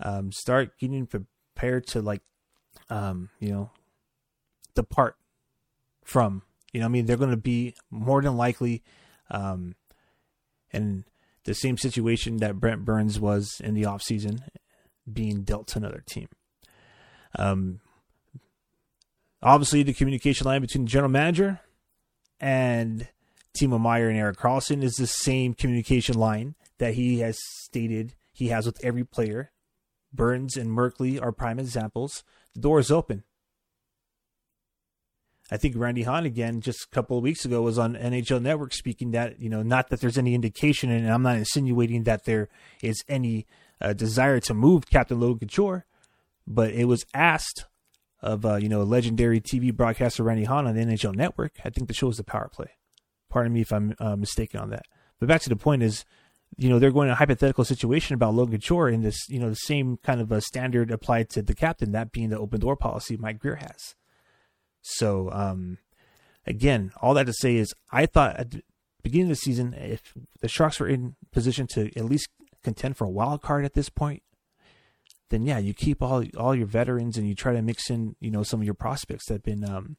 Um, 0.00 0.32
start 0.32 0.78
getting 0.78 1.06
prepared 1.06 1.86
to, 1.88 2.02
like, 2.02 2.22
um, 2.90 3.30
you 3.40 3.50
know, 3.50 3.70
depart 4.74 5.16
from. 6.04 6.42
You 6.72 6.80
know, 6.80 6.86
I 6.86 6.88
mean, 6.88 7.06
they're 7.06 7.16
going 7.16 7.30
to 7.30 7.36
be 7.36 7.74
more 7.90 8.22
than 8.22 8.36
likely 8.36 8.82
um, 9.30 9.74
and 10.72 11.04
the 11.44 11.54
same 11.54 11.76
situation 11.76 12.36
that 12.36 12.60
Brent 12.60 12.84
Burns 12.84 13.18
was 13.18 13.60
in 13.62 13.74
the 13.74 13.82
offseason, 13.82 14.40
being 15.10 15.42
dealt 15.42 15.66
to 15.68 15.78
another 15.78 16.02
team. 16.06 16.28
Um, 17.36 17.80
obviously, 19.42 19.82
the 19.82 19.92
communication 19.92 20.46
line 20.46 20.60
between 20.60 20.84
the 20.84 20.90
general 20.90 21.10
manager 21.10 21.60
and 22.40 23.08
Timo 23.56 23.80
Meier 23.80 24.08
and 24.08 24.18
Eric 24.18 24.38
Karlsson 24.38 24.82
is 24.82 24.94
the 24.94 25.06
same 25.06 25.54
communication 25.54 26.16
line 26.16 26.54
that 26.78 26.94
he 26.94 27.20
has 27.20 27.38
stated 27.60 28.14
he 28.32 28.48
has 28.48 28.66
with 28.66 28.82
every 28.84 29.04
player. 29.04 29.50
Burns 30.12 30.56
and 30.56 30.70
Merkley 30.70 31.20
are 31.22 31.32
prime 31.32 31.58
examples. 31.58 32.24
The 32.54 32.60
door 32.60 32.78
is 32.78 32.90
open. 32.90 33.24
I 35.50 35.58
think 35.58 35.76
Randy 35.76 36.04
Hahn 36.04 36.24
again 36.24 36.62
just 36.62 36.84
a 36.84 36.94
couple 36.94 37.18
of 37.18 37.22
weeks 37.22 37.44
ago 37.44 37.60
was 37.60 37.78
on 37.78 37.94
NHL 37.94 38.40
Network 38.40 38.72
speaking 38.72 39.10
that 39.10 39.38
you 39.38 39.50
know 39.50 39.62
not 39.62 39.90
that 39.90 40.00
there's 40.00 40.16
any 40.16 40.34
indication, 40.34 40.90
and 40.90 41.10
I'm 41.10 41.22
not 41.22 41.36
insinuating 41.36 42.04
that 42.04 42.24
there 42.24 42.48
is 42.82 43.04
any 43.06 43.46
uh, 43.80 43.92
desire 43.92 44.40
to 44.40 44.54
move 44.54 44.88
Captain 44.88 45.20
Logan 45.20 45.40
Couture, 45.40 45.84
but 46.46 46.70
it 46.72 46.86
was 46.86 47.04
asked 47.12 47.66
of 48.22 48.46
uh, 48.46 48.56
you 48.56 48.68
know 48.68 48.82
legendary 48.82 49.40
TV 49.40 49.74
broadcaster 49.74 50.22
Randy 50.22 50.44
Hahn 50.44 50.66
on 50.66 50.74
the 50.74 50.82
NHL 50.82 51.14
Network. 51.14 51.52
I 51.64 51.70
think 51.70 51.88
the 51.88 51.94
show 51.94 52.08
is 52.08 52.16
the 52.16 52.24
Power 52.24 52.48
Play. 52.52 52.70
Pardon 53.28 53.52
me 53.52 53.62
if 53.62 53.72
I'm 53.72 53.94
uh, 53.98 54.16
mistaken 54.16 54.60
on 54.60 54.70
that. 54.70 54.84
But 55.18 55.28
back 55.28 55.40
to 55.42 55.48
the 55.48 55.56
point 55.56 55.82
is, 55.82 56.04
you 56.56 56.68
know, 56.68 56.78
they're 56.78 56.90
going 56.90 57.08
to 57.08 57.12
a 57.12 57.16
hypothetical 57.16 57.64
situation 57.64 58.14
about 58.14 58.34
Logan 58.34 58.58
Couture 58.58 58.88
in 58.88 59.02
this, 59.02 59.28
you 59.28 59.38
know, 59.38 59.48
the 59.48 59.54
same 59.54 59.96
kind 59.98 60.20
of 60.20 60.30
a 60.30 60.40
standard 60.40 60.90
applied 60.90 61.30
to 61.30 61.42
the 61.42 61.54
captain, 61.54 61.92
that 61.92 62.12
being 62.12 62.28
the 62.28 62.38
open 62.38 62.60
door 62.60 62.76
policy 62.76 63.16
Mike 63.16 63.38
Grier 63.38 63.56
has. 63.56 63.94
So, 64.82 65.30
um, 65.32 65.78
again, 66.46 66.92
all 67.00 67.14
that 67.14 67.26
to 67.26 67.32
say 67.32 67.56
is, 67.56 67.72
I 67.90 68.06
thought 68.06 68.36
at 68.36 68.50
the 68.50 68.62
beginning 69.02 69.26
of 69.26 69.30
the 69.30 69.36
season, 69.36 69.74
if 69.74 70.12
the 70.40 70.48
Sharks 70.48 70.78
were 70.80 70.88
in 70.88 71.16
position 71.32 71.66
to 71.68 71.96
at 71.96 72.04
least 72.04 72.28
contend 72.62 72.96
for 72.96 73.06
a 73.06 73.10
wild 73.10 73.42
card 73.42 73.64
at 73.64 73.74
this 73.74 73.88
point, 73.88 74.22
then 75.32 75.42
yeah, 75.44 75.58
you 75.58 75.74
keep 75.74 76.00
all 76.00 76.24
all 76.36 76.54
your 76.54 76.66
veterans 76.66 77.18
and 77.18 77.28
you 77.28 77.34
try 77.34 77.52
to 77.52 77.62
mix 77.62 77.90
in, 77.90 78.14
you 78.20 78.30
know, 78.30 78.44
some 78.44 78.60
of 78.60 78.64
your 78.64 78.74
prospects 78.74 79.26
that 79.26 79.34
have 79.34 79.42
been, 79.42 79.64
um, 79.64 79.96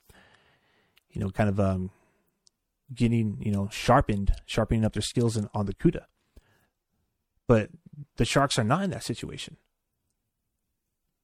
you 1.09 1.19
know, 1.19 1.29
kind 1.29 1.49
of 1.49 1.59
um, 1.59 1.91
getting, 2.93 3.37
you 3.41 3.51
know, 3.51 3.67
sharpened, 3.71 4.33
sharpening 4.45 4.85
up 4.85 4.93
their 4.93 5.01
skills 5.01 5.35
in, 5.35 5.49
on 5.53 5.65
the 5.65 5.73
CUDA. 5.73 6.05
But 7.47 7.69
the 8.15 8.25
Sharks 8.25 8.57
are 8.57 8.63
not 8.63 8.83
in 8.83 8.89
that 8.91 9.03
situation 9.03 9.57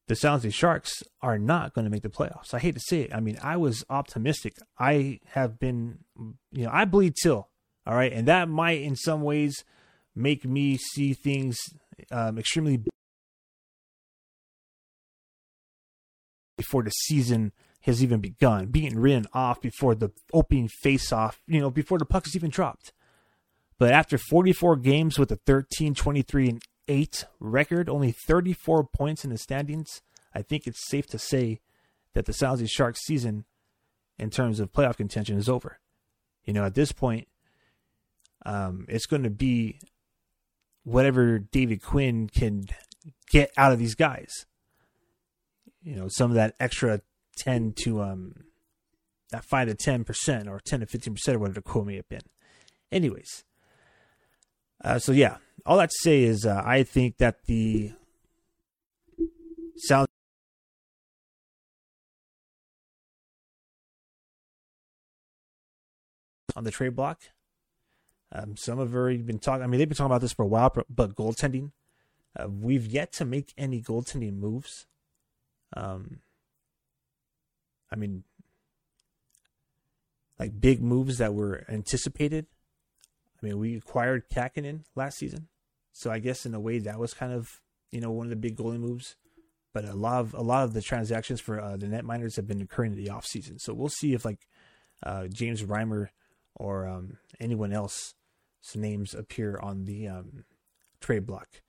the 0.10 0.15
San 0.15 0.32
Jose 0.32 0.50
Sharks 0.50 1.04
are 1.22 1.38
not 1.38 1.74
going 1.74 1.86
to 1.86 1.91
make 1.91 2.02
the 2.02 2.10
playoffs. 2.10 2.54
I 2.54 2.60
hate 2.60 2.74
to 2.74 2.82
say 2.82 3.02
it. 3.02 3.13
I 3.13 3.19
mean, 3.19 3.38
I 3.43 3.58
was 3.58 3.86
optimistic. 3.91 4.56
I 4.80 5.19
have 5.28 5.60
been, 5.60 6.00
you 6.52 6.65
know, 6.65 6.72
I 6.74 6.86
bleed 6.86 7.13
till, 7.22 7.48
all 7.86 7.95
right, 7.95 8.12
and 8.12 8.28
that 8.28 8.50
might 8.50 8.82
in 8.82 8.95
some 8.95 9.22
ways 9.22 9.63
make 10.15 10.45
me 10.45 10.78
see 10.78 11.13
things 11.13 11.60
um, 12.12 12.39
extremely 12.39 12.84
before 16.60 16.84
the 16.84 16.91
season 16.91 17.54
has 17.84 18.04
even 18.04 18.19
begun, 18.19 18.67
being 18.67 19.00
written 19.00 19.26
off 19.34 19.62
before 19.62 19.95
the 19.95 20.12
opening 20.34 20.67
face-off, 20.67 21.41
you 21.48 21.62
know, 21.62 21.69
before 21.69 21.98
the 21.98 22.06
puck 22.06 22.28
is 22.28 22.36
even 22.36 22.50
dropped. 22.50 22.91
But 23.78 23.93
after 23.93 24.17
44 24.17 24.76
games 24.76 25.17
with 25.17 25.32
a 25.32 25.38
13, 25.38 25.95
23, 25.95 26.50
and 26.50 26.62
eight 26.89 27.26
record, 27.39 27.88
only 27.88 28.12
34 28.12 28.84
points 28.84 29.24
in 29.24 29.30
the 29.30 29.38
standings, 29.38 30.02
I 30.36 30.41
think 30.41 30.67
it's 30.67 30.86
safe 30.89 31.08
to 31.08 31.17
say 31.17 31.62
that 32.13 32.26
the 32.26 32.36
Jose 32.38 32.65
Sharks 32.67 33.06
season, 33.06 33.45
in 34.17 34.30
terms 34.30 34.60
of 34.60 34.74
playoff 34.74 34.98
contention, 34.98 35.38
is 35.38 35.48
over. 35.48 35.80
You 36.43 36.52
know, 36.52 36.65
at 36.65 36.76
this 36.76 36.91
point, 36.91 37.30
um, 38.45 38.86
it's 38.89 39.06
going 39.06 39.24
to 39.24 39.30
be 39.30 39.80
whatever 40.84 41.39
David 41.39 41.82
Quinn 41.82 42.28
can 42.28 42.65
get 43.32 43.52
out 43.56 43.72
of 43.72 43.80
these 43.80 43.95
guys. 43.95 44.45
You 45.82 45.96
know, 45.96 46.08
some 46.10 46.32
of 46.32 46.36
that 46.36 46.56
extra 46.60 47.02
10 47.38 47.74
to 47.84 48.02
um, 48.02 48.34
that 49.32 49.46
5 49.46 49.70
to 49.70 49.76
10% 49.76 50.48
or 50.48 50.60
10 50.60 50.82
to 50.82 50.86
15% 50.86 51.34
or 51.34 51.39
whatever 51.39 51.54
the 51.54 51.62
quote 51.62 51.86
may 51.86 51.96
have 51.96 52.10
been. 52.10 52.22
Anyways, 52.92 53.44
uh, 54.84 55.00
so 55.00 55.12
yeah, 55.12 55.38
all 55.65 55.78
that 55.78 55.89
to 55.89 55.96
say 56.02 56.24
is 56.24 56.46
uh, 56.46 56.62
I 56.65 56.84
think 56.84 57.18
that 57.18 57.46
the 57.46 57.92
South 59.78 60.08
on 66.56 66.63
the 66.63 66.72
trade 66.72 66.96
block. 66.96 67.22
Um, 68.32 68.58
some 68.58 68.80
have 68.80 68.94
already 68.94 69.22
been 69.22 69.39
talking. 69.39 69.63
I 69.63 69.68
mean, 69.68 69.80
they've 69.80 69.89
been 69.89 69.96
talking 69.96 70.12
about 70.12 70.22
this 70.22 70.34
for 70.34 70.44
a 70.44 70.48
while, 70.48 70.72
but 70.89 71.15
goaltending, 71.15 71.72
uh, 72.38 72.48
we've 72.48 72.86
yet 72.86 73.12
to 73.13 73.26
make 73.26 73.54
any 73.58 73.82
goaltending 73.82 74.38
moves. 74.38 74.86
Um, 75.76 76.20
I 77.92 77.96
mean, 77.96 78.24
like 80.38 80.60
big 80.60 80.82
moves 80.82 81.18
that 81.18 81.34
were 81.34 81.66
anticipated. 81.70 82.48
I 83.42 83.46
mean, 83.46 83.58
we 83.58 83.76
acquired 83.76 84.30
Kahkonen 84.30 84.84
last 84.96 85.18
season, 85.18 85.48
so 85.92 86.12
I 86.12 86.20
guess 86.20 86.46
in 86.46 86.54
a 86.54 86.60
way 86.60 86.80
that 86.80 87.00
was 87.00 87.14
kind 87.14 87.34
of 87.34 87.62
you 87.92 88.02
know 88.02 88.12
one 88.12 88.26
of 88.26 88.30
the 88.30 88.36
big 88.36 88.58
goalie 88.58 88.80
moves. 88.80 89.16
But 89.72 89.86
a 89.86 89.94
lot 89.94 90.22
of 90.22 90.34
a 90.34 90.42
lot 90.42 90.64
of 90.64 90.74
the 90.74 90.82
transactions 90.82 91.40
for 91.40 91.60
uh, 91.60 91.78
the 91.78 91.86
netminders 91.86 92.36
have 92.38 92.48
been 92.48 92.62
occurring 92.62 92.94
in 92.94 92.98
the 92.98 93.10
off 93.10 93.26
season, 93.26 93.60
so 93.60 93.74
we'll 93.74 93.90
see 93.90 94.14
if 94.14 94.26
like 94.26 94.48
uh, 95.04 95.28
James 95.28 95.64
Reimer 95.64 96.10
or 96.56 96.88
um, 96.88 97.18
anyone 97.40 97.72
else's 97.72 98.14
names 98.76 99.14
appear 99.14 99.60
on 99.62 99.86
the 99.86 100.08
um, 100.08 100.46
trade 101.00 101.26
block. 101.26 101.62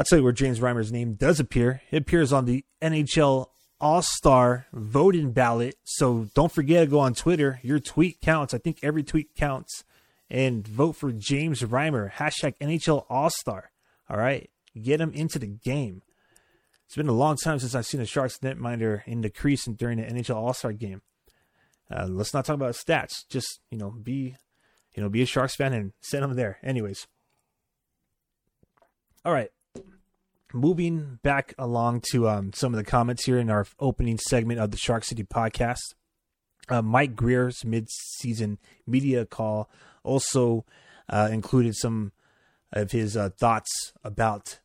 I'll 0.00 0.04
tell 0.04 0.20
you 0.20 0.24
where 0.24 0.32
James 0.32 0.60
Reimer's 0.60 0.90
name 0.90 1.12
does 1.12 1.40
appear. 1.40 1.82
It 1.90 1.98
appears 1.98 2.32
on 2.32 2.46
the 2.46 2.64
NHL 2.80 3.48
All 3.82 4.00
Star 4.00 4.64
voting 4.72 5.32
ballot. 5.32 5.74
So 5.84 6.28
don't 6.34 6.50
forget 6.50 6.84
to 6.84 6.90
go 6.90 7.00
on 7.00 7.12
Twitter. 7.12 7.60
Your 7.62 7.80
tweet 7.80 8.22
counts. 8.22 8.54
I 8.54 8.58
think 8.58 8.78
every 8.82 9.02
tweet 9.02 9.34
counts 9.34 9.84
and 10.30 10.66
vote 10.66 10.92
for 10.92 11.12
James 11.12 11.60
Reimer. 11.60 12.10
Hashtag 12.12 12.54
NHL 12.62 13.04
All 13.10 13.28
Star. 13.28 13.72
All 14.08 14.16
right. 14.16 14.48
Get 14.80 15.02
him 15.02 15.12
into 15.12 15.38
the 15.38 15.48
game. 15.48 16.00
It's 16.86 16.96
been 16.96 17.06
a 17.06 17.12
long 17.12 17.36
time 17.36 17.58
since 17.58 17.74
I've 17.74 17.84
seen 17.84 18.00
a 18.00 18.06
Sharks 18.06 18.38
netminder 18.38 19.02
in 19.06 19.20
the 19.20 19.28
crease 19.28 19.66
during 19.66 19.98
the 19.98 20.04
NHL 20.04 20.34
All 20.34 20.54
Star 20.54 20.72
game. 20.72 21.02
Uh, 21.94 22.06
let's 22.08 22.32
not 22.32 22.46
talk 22.46 22.54
about 22.54 22.72
stats. 22.72 23.28
Just 23.28 23.60
you 23.70 23.76
know, 23.76 23.90
be 23.90 24.34
you 24.94 25.02
know, 25.02 25.10
be 25.10 25.20
a 25.20 25.26
Sharks 25.26 25.56
fan 25.56 25.74
and 25.74 25.92
send 26.00 26.22
them 26.22 26.36
there. 26.36 26.56
Anyways, 26.62 27.06
all 29.26 29.34
right. 29.34 29.50
Moving 30.52 31.20
back 31.22 31.54
along 31.58 32.02
to 32.10 32.28
um, 32.28 32.52
some 32.52 32.74
of 32.74 32.78
the 32.78 32.88
comments 32.88 33.24
here 33.24 33.38
in 33.38 33.50
our 33.50 33.66
opening 33.78 34.18
segment 34.18 34.58
of 34.58 34.72
the 34.72 34.76
Shark 34.76 35.04
City 35.04 35.22
podcast. 35.22 35.94
Uh, 36.68 36.82
Mike 36.82 37.14
Grier's 37.14 37.64
mid-season 37.64 38.58
media 38.86 39.26
call 39.26 39.70
also 40.02 40.64
uh, 41.08 41.28
included 41.30 41.76
some 41.76 42.12
of 42.72 42.92
his 42.92 43.16
uh, 43.16 43.30
thoughts 43.30 43.92
about 44.02 44.60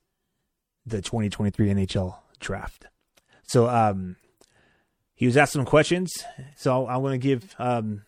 the 0.85 1.01
2023 1.01 1.69
NHL 1.69 2.17
draft. 2.39 2.87
So 3.43 3.67
um, 3.69 4.15
he 5.15 5.25
was 5.25 5.37
asking 5.37 5.59
some 5.59 5.65
questions. 5.65 6.11
So 6.55 6.87
I'm 6.87 7.01
going 7.01 7.19
to 7.19 7.23
give 7.23 7.55
um, 7.57 8.03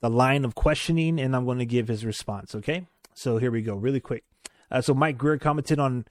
the 0.00 0.10
line 0.10 0.44
of 0.44 0.54
questioning 0.54 1.20
and 1.20 1.34
I'm 1.34 1.44
going 1.44 1.58
to 1.58 1.66
give 1.66 1.88
his 1.88 2.04
response. 2.04 2.54
Okay. 2.54 2.86
So 3.14 3.38
here 3.38 3.50
we 3.50 3.62
go, 3.62 3.74
really 3.74 4.00
quick. 4.00 4.24
Uh, 4.70 4.80
so 4.80 4.94
Mike 4.94 5.18
Grier 5.18 5.38
commented 5.38 5.78
on 5.78 6.06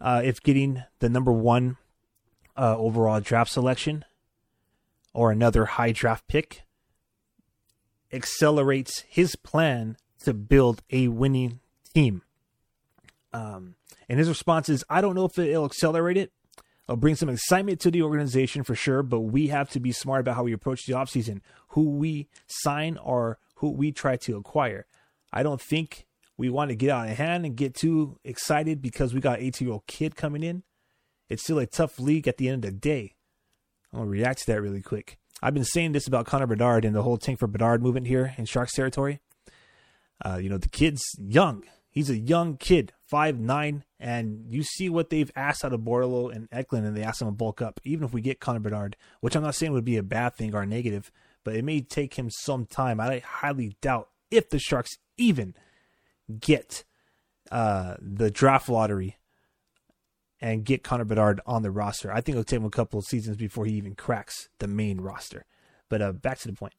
uh, 0.00 0.20
if 0.24 0.42
getting 0.42 0.84
the 0.98 1.08
number 1.08 1.32
one 1.32 1.76
uh, 2.56 2.76
overall 2.76 3.20
draft 3.20 3.50
selection 3.50 4.04
or 5.12 5.30
another 5.30 5.64
high 5.64 5.92
draft 5.92 6.26
pick 6.28 6.62
accelerates 8.12 9.04
his 9.08 9.36
plan 9.36 9.96
to 10.20 10.32
build 10.34 10.82
a 10.90 11.08
winning 11.08 11.60
team. 11.94 12.22
Um, 13.32 13.74
and 14.08 14.18
his 14.18 14.28
response 14.28 14.68
is, 14.68 14.84
I 14.88 15.00
don't 15.00 15.14
know 15.14 15.26
if 15.26 15.38
it'll 15.38 15.64
accelerate 15.64 16.16
it. 16.16 16.32
It'll 16.88 16.96
bring 16.96 17.16
some 17.16 17.28
excitement 17.28 17.80
to 17.80 17.90
the 17.90 18.02
organization 18.02 18.62
for 18.62 18.74
sure, 18.74 19.02
but 19.02 19.20
we 19.20 19.48
have 19.48 19.70
to 19.70 19.80
be 19.80 19.92
smart 19.92 20.20
about 20.20 20.36
how 20.36 20.44
we 20.44 20.52
approach 20.52 20.86
the 20.86 20.92
offseason, 20.92 21.40
who 21.68 21.90
we 21.90 22.28
sign 22.46 22.96
or 22.98 23.38
who 23.56 23.70
we 23.70 23.90
try 23.90 24.16
to 24.16 24.36
acquire. 24.36 24.86
I 25.32 25.42
don't 25.42 25.60
think 25.60 26.06
we 26.38 26.50
want 26.50 26.70
to 26.70 26.76
get 26.76 26.90
out 26.90 27.08
of 27.08 27.16
hand 27.16 27.46
and 27.46 27.56
get 27.56 27.74
too 27.74 28.18
excited 28.24 28.82
because 28.82 29.14
we 29.14 29.20
got 29.20 29.38
an 29.38 29.46
18 29.46 29.66
year 29.66 29.72
old 29.72 29.86
kid 29.86 30.16
coming 30.16 30.42
in. 30.42 30.62
It's 31.28 31.42
still 31.42 31.58
a 31.58 31.66
tough 31.66 31.98
league 31.98 32.28
at 32.28 32.36
the 32.36 32.48
end 32.48 32.64
of 32.64 32.70
the 32.70 32.76
day. 32.76 33.14
I'm 33.92 33.98
going 34.00 34.06
to 34.08 34.10
react 34.10 34.40
to 34.40 34.46
that 34.46 34.60
really 34.60 34.82
quick. 34.82 35.18
I've 35.42 35.54
been 35.54 35.64
saying 35.64 35.92
this 35.92 36.06
about 36.06 36.26
Connor 36.26 36.46
Bedard 36.46 36.84
and 36.84 36.94
the 36.94 37.02
whole 37.02 37.18
tank 37.18 37.38
for 37.38 37.46
Bedard 37.46 37.82
movement 37.82 38.06
here 38.06 38.34
in 38.38 38.46
Sharks 38.46 38.74
territory. 38.74 39.20
Uh, 40.24 40.38
you 40.40 40.48
know, 40.48 40.58
the 40.58 40.68
kid's 40.68 41.02
young. 41.18 41.64
He's 41.90 42.10
a 42.10 42.18
young 42.18 42.56
kid, 42.56 42.92
five 43.08 43.38
nine, 43.38 43.84
and 43.98 44.46
you 44.48 44.62
see 44.62 44.88
what 44.88 45.08
they've 45.08 45.30
asked 45.34 45.64
out 45.64 45.72
of 45.72 45.80
Bordeleau 45.80 46.34
and 46.34 46.48
Eklund, 46.52 46.86
and 46.86 46.96
they 46.96 47.02
asked 47.02 47.22
him 47.22 47.28
to 47.28 47.32
bulk 47.32 47.62
up. 47.62 47.80
Even 47.84 48.04
if 48.04 48.12
we 48.12 48.20
get 48.20 48.40
Connor 48.40 48.60
Bedard, 48.60 48.96
which 49.20 49.34
I'm 49.34 49.42
not 49.42 49.54
saying 49.54 49.72
would 49.72 49.84
be 49.84 49.96
a 49.96 50.02
bad 50.02 50.34
thing 50.34 50.54
or 50.54 50.62
a 50.62 50.66
negative, 50.66 51.10
but 51.44 51.54
it 51.54 51.64
may 51.64 51.80
take 51.80 52.14
him 52.14 52.28
some 52.30 52.66
time. 52.66 53.00
I 53.00 53.20
highly 53.20 53.76
doubt 53.80 54.08
if 54.30 54.50
the 54.50 54.58
Sharks 54.58 54.98
even 55.16 55.54
get 56.40 56.84
uh, 57.50 57.96
the 58.00 58.30
draft 58.30 58.68
lottery 58.68 59.16
and 60.40 60.64
get 60.64 60.82
Connor 60.84 61.04
Bedard 61.04 61.40
on 61.46 61.62
the 61.62 61.70
roster. 61.70 62.12
I 62.12 62.20
think 62.20 62.34
it'll 62.34 62.44
take 62.44 62.58
him 62.58 62.64
a 62.64 62.70
couple 62.70 62.98
of 62.98 63.04
seasons 63.04 63.36
before 63.36 63.64
he 63.64 63.74
even 63.74 63.94
cracks 63.94 64.48
the 64.58 64.68
main 64.68 65.00
roster. 65.00 65.46
But 65.88 66.02
uh, 66.02 66.12
back 66.12 66.38
to 66.40 66.48
the 66.48 66.54
point, 66.54 66.74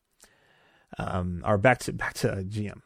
um, 0.97 1.41
or 1.45 1.57
back 1.57 1.79
to 1.79 1.93
back 1.93 2.13
to 2.15 2.31
uh, 2.31 2.41
GM. 2.41 2.81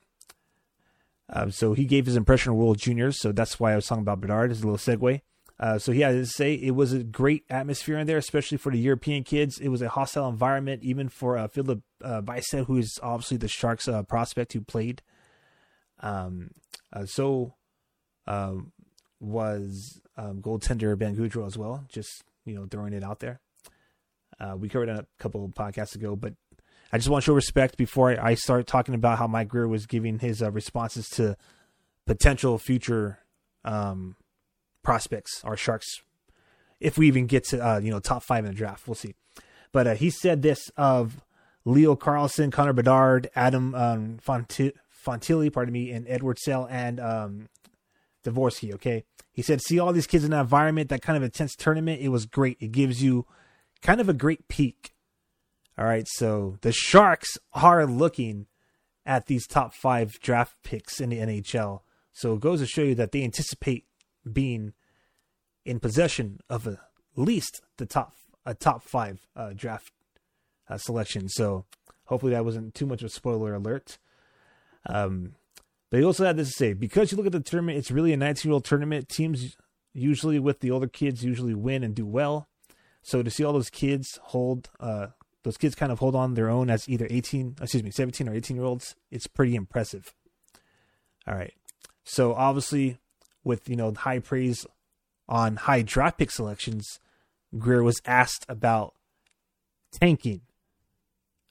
Uh, 1.29 1.49
so 1.49 1.73
he 1.73 1.85
gave 1.85 2.05
his 2.05 2.15
impression 2.15 2.51
of 2.51 2.57
World 2.57 2.77
Juniors, 2.77 3.19
so 3.19 3.31
that's 3.31 3.59
why 3.59 3.71
I 3.71 3.75
was 3.75 3.87
talking 3.87 4.01
about 4.01 4.21
Bedard 4.21 4.51
as 4.51 4.61
a 4.61 4.67
little 4.67 4.77
segue. 4.77 5.21
Uh, 5.59 5.77
so 5.77 5.91
he 5.91 6.01
had 6.01 6.13
to 6.13 6.25
say 6.25 6.55
it 6.55 6.71
was 6.71 6.91
a 6.91 7.03
great 7.03 7.43
atmosphere 7.49 7.97
in 7.99 8.07
there, 8.07 8.17
especially 8.17 8.57
for 8.57 8.71
the 8.71 8.79
European 8.79 9.23
kids. 9.23 9.59
It 9.59 9.69
was 9.69 9.81
a 9.81 9.89
hostile 9.89 10.27
environment, 10.27 10.83
even 10.83 11.07
for 11.07 11.37
uh, 11.37 11.47
Philip 11.47 11.81
uh, 12.03 12.21
Bystedt, 12.21 12.65
who 12.65 12.77
is 12.77 12.99
obviously 13.03 13.37
the 13.37 13.47
Sharks 13.47 13.87
uh, 13.87 14.01
prospect 14.03 14.53
who 14.53 14.61
played. 14.61 15.03
Um, 16.01 16.51
uh, 16.91 17.05
so 17.05 17.55
um, 18.27 18.71
was 19.19 20.01
um, 20.17 20.41
goaltender 20.41 20.97
Ben 20.97 21.15
Gaudreau 21.15 21.45
as 21.45 21.57
well. 21.57 21.85
Just 21.87 22.23
you 22.45 22.55
know, 22.55 22.65
throwing 22.69 22.93
it 22.93 23.03
out 23.03 23.19
there. 23.19 23.39
Uh, 24.39 24.55
we 24.57 24.69
covered 24.69 24.89
it 24.89 24.97
a 24.97 25.05
couple 25.19 25.47
podcasts 25.49 25.95
ago, 25.95 26.15
but 26.15 26.33
I 26.91 26.97
just 26.97 27.09
want 27.09 27.23
to 27.23 27.25
show 27.27 27.33
respect 27.33 27.77
before 27.77 28.19
I, 28.19 28.33
start 28.33 28.67
talking 28.67 28.95
about 28.95 29.17
how 29.17 29.27
Mike 29.27 29.47
Grier 29.47 29.67
was 29.67 29.85
giving 29.85 30.19
his 30.19 30.41
uh, 30.41 30.51
responses 30.51 31.07
to 31.09 31.37
potential 32.05 32.57
future 32.57 33.19
um, 33.63 34.15
prospects 34.83 35.41
or 35.43 35.55
Sharks. 35.55 36.01
If 36.79 36.97
we 36.97 37.07
even 37.07 37.27
get 37.27 37.45
to 37.49 37.65
uh, 37.65 37.79
you 37.79 37.91
know 37.91 37.99
top 37.99 38.23
five 38.23 38.43
in 38.43 38.51
the 38.51 38.57
draft, 38.57 38.87
we'll 38.87 38.95
see. 38.95 39.13
But 39.71 39.87
uh, 39.87 39.93
he 39.95 40.09
said 40.09 40.41
this 40.41 40.69
of 40.75 41.23
Leo 41.63 41.95
Carlsson, 41.95 42.51
Connor 42.51 42.73
Bedard, 42.73 43.29
Adam 43.35 43.75
um, 43.75 44.17
Fonti- 44.25 44.73
Fantilli, 45.05 45.51
pardon 45.51 45.73
me, 45.73 45.91
and 45.91 46.05
Edward 46.07 46.37
Sale 46.39 46.67
and 46.69 46.99
um, 46.99 47.49
Dvorsky. 48.23 48.73
Okay, 48.75 49.03
he 49.31 49.41
said, 49.41 49.61
see 49.61 49.79
all 49.79 49.93
these 49.93 50.07
kids 50.07 50.23
in 50.23 50.31
that 50.31 50.41
environment, 50.41 50.89
that 50.89 51.01
kind 51.01 51.17
of 51.17 51.23
intense 51.23 51.55
tournament. 51.55 52.01
It 52.01 52.09
was 52.09 52.25
great. 52.25 52.57
It 52.59 52.71
gives 52.71 53.03
you 53.03 53.25
kind 53.81 53.99
of 53.99 54.09
a 54.09 54.13
great 54.13 54.47
peek 54.47 54.93
all 55.81 55.85
right, 55.85 56.07
so 56.07 56.57
the 56.61 56.71
Sharks 56.71 57.37
are 57.53 57.85
looking 57.85 58.47
at 59.05 59.25
these 59.25 59.47
top 59.47 59.73
five 59.73 60.19
draft 60.19 60.55
picks 60.63 60.99
in 60.99 61.09
the 61.09 61.17
NHL. 61.17 61.81
So 62.11 62.33
it 62.33 62.41
goes 62.41 62.59
to 62.59 62.67
show 62.67 62.83
you 62.83 62.95
that 62.95 63.11
they 63.11 63.23
anticipate 63.23 63.85
being 64.31 64.73
in 65.65 65.79
possession 65.79 66.39
of 66.49 66.67
at 66.67 66.77
least 67.15 67.61
the 67.77 67.85
top 67.85 68.13
a 68.45 68.53
top 68.53 68.83
five 68.83 69.27
uh, 69.35 69.53
draft 69.55 69.91
uh, 70.69 70.77
selection. 70.77 71.29
So 71.29 71.65
hopefully 72.05 72.33
that 72.33 72.45
wasn't 72.45 72.75
too 72.75 72.85
much 72.85 73.01
of 73.01 73.07
a 73.07 73.09
spoiler 73.09 73.53
alert. 73.53 73.97
Um, 74.87 75.35
but 75.89 75.99
he 75.99 76.05
also 76.05 76.25
had 76.25 76.37
this 76.37 76.49
to 76.49 76.55
say 76.55 76.73
because 76.73 77.11
you 77.11 77.17
look 77.17 77.25
at 77.25 77.31
the 77.31 77.39
tournament, 77.39 77.77
it's 77.77 77.91
really 77.91 78.13
a 78.13 78.17
19 78.17 78.49
year 78.49 78.53
old 78.53 78.65
tournament. 78.65 79.09
Teams 79.09 79.55
usually 79.93 80.39
with 80.39 80.61
the 80.61 80.71
older 80.71 80.87
kids 80.87 81.23
usually 81.23 81.53
win 81.53 81.83
and 81.83 81.93
do 81.93 82.05
well. 82.05 82.47
So 83.03 83.23
to 83.23 83.29
see 83.29 83.43
all 83.43 83.53
those 83.53 83.69
kids 83.69 84.19
hold 84.23 84.69
uh, 84.79 85.07
those 85.43 85.57
kids 85.57 85.75
kind 85.75 85.91
of 85.91 85.99
hold 85.99 86.15
on 86.15 86.35
their 86.35 86.49
own 86.49 86.69
as 86.69 86.87
either 86.87 87.07
18, 87.09 87.55
excuse 87.61 87.83
me, 87.83 87.91
17 87.91 88.29
or 88.29 88.33
18 88.33 88.55
year 88.55 88.65
olds, 88.65 88.95
it's 89.09 89.27
pretty 89.27 89.55
impressive. 89.55 90.13
All 91.27 91.35
right. 91.35 91.53
So 92.03 92.33
obviously, 92.33 92.97
with 93.43 93.67
you 93.69 93.75
know 93.75 93.93
high 93.93 94.19
praise 94.19 94.65
on 95.27 95.55
high 95.55 95.81
draft 95.81 96.17
pick 96.17 96.31
selections, 96.31 96.99
Grier 97.57 97.83
was 97.83 98.01
asked 98.05 98.45
about 98.47 98.93
tanking. 99.91 100.41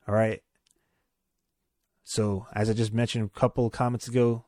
All 0.09 0.15
right. 0.15 0.43
So 2.11 2.49
as 2.53 2.69
I 2.69 2.73
just 2.73 2.93
mentioned 2.93 3.31
a 3.33 3.39
couple 3.39 3.65
of 3.65 3.71
comments 3.71 4.09
ago, 4.09 4.45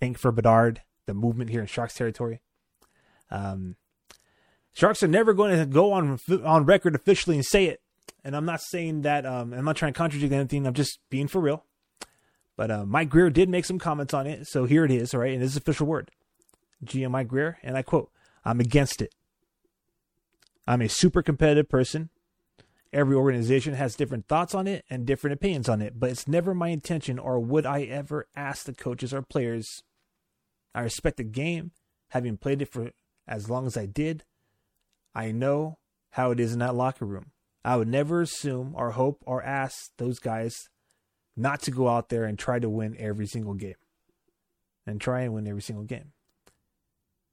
tank 0.00 0.16
for 0.16 0.32
Bedard, 0.32 0.80
the 1.04 1.12
movement 1.12 1.50
here 1.50 1.60
in 1.60 1.66
Sharks 1.66 1.92
territory. 1.92 2.40
Um, 3.30 3.76
Sharks 4.72 5.02
are 5.02 5.08
never 5.08 5.34
going 5.34 5.58
to 5.58 5.66
go 5.66 5.92
on 5.92 6.18
on 6.42 6.64
record 6.64 6.94
officially 6.94 7.36
and 7.36 7.44
say 7.44 7.66
it, 7.66 7.82
and 8.24 8.34
I'm 8.34 8.46
not 8.46 8.62
saying 8.62 9.02
that 9.02 9.26
um, 9.26 9.52
I'm 9.52 9.66
not 9.66 9.76
trying 9.76 9.92
to 9.92 9.98
contradict 9.98 10.32
anything. 10.32 10.66
I'm 10.66 10.72
just 10.72 11.00
being 11.10 11.28
for 11.28 11.38
real. 11.38 11.66
But 12.56 12.70
uh, 12.70 12.86
Mike 12.86 13.10
Grier 13.10 13.28
did 13.28 13.50
make 13.50 13.66
some 13.66 13.78
comments 13.78 14.14
on 14.14 14.26
it, 14.26 14.46
so 14.46 14.64
here 14.64 14.86
it 14.86 14.90
is. 14.90 15.12
All 15.12 15.20
right, 15.20 15.34
and 15.34 15.42
this 15.42 15.50
is 15.50 15.58
official 15.58 15.86
word. 15.86 16.10
GM 16.82 17.10
Mike 17.10 17.28
Grier, 17.28 17.58
and 17.62 17.76
I 17.76 17.82
quote: 17.82 18.10
"I'm 18.42 18.58
against 18.58 19.02
it. 19.02 19.14
I'm 20.66 20.80
a 20.80 20.88
super 20.88 21.22
competitive 21.22 21.68
person. 21.68 22.08
Every 22.94 23.16
organization 23.16 23.74
has 23.74 23.96
different 23.96 24.28
thoughts 24.28 24.54
on 24.54 24.68
it 24.68 24.84
and 24.88 25.04
different 25.04 25.34
opinions 25.34 25.68
on 25.68 25.82
it, 25.82 25.98
but 25.98 26.10
it's 26.10 26.28
never 26.28 26.54
my 26.54 26.68
intention 26.68 27.18
or 27.18 27.40
would 27.40 27.66
I 27.66 27.82
ever 27.82 28.28
ask 28.36 28.66
the 28.66 28.72
coaches 28.72 29.12
or 29.12 29.20
players. 29.20 29.82
I 30.76 30.82
respect 30.82 31.16
the 31.16 31.24
game, 31.24 31.72
having 32.10 32.36
played 32.36 32.62
it 32.62 32.70
for 32.72 32.92
as 33.26 33.50
long 33.50 33.66
as 33.66 33.76
I 33.76 33.86
did. 33.86 34.22
I 35.12 35.32
know 35.32 35.78
how 36.10 36.30
it 36.30 36.38
is 36.38 36.52
in 36.52 36.60
that 36.60 36.76
locker 36.76 37.04
room. 37.04 37.32
I 37.64 37.76
would 37.76 37.88
never 37.88 38.20
assume 38.20 38.74
or 38.76 38.92
hope 38.92 39.24
or 39.26 39.42
ask 39.42 39.90
those 39.98 40.20
guys 40.20 40.54
not 41.36 41.62
to 41.62 41.72
go 41.72 41.88
out 41.88 42.10
there 42.10 42.22
and 42.22 42.38
try 42.38 42.60
to 42.60 42.70
win 42.70 42.94
every 42.96 43.26
single 43.26 43.54
game. 43.54 43.74
And 44.86 45.00
try 45.00 45.22
and 45.22 45.34
win 45.34 45.48
every 45.48 45.62
single 45.62 45.84
game. 45.84 46.12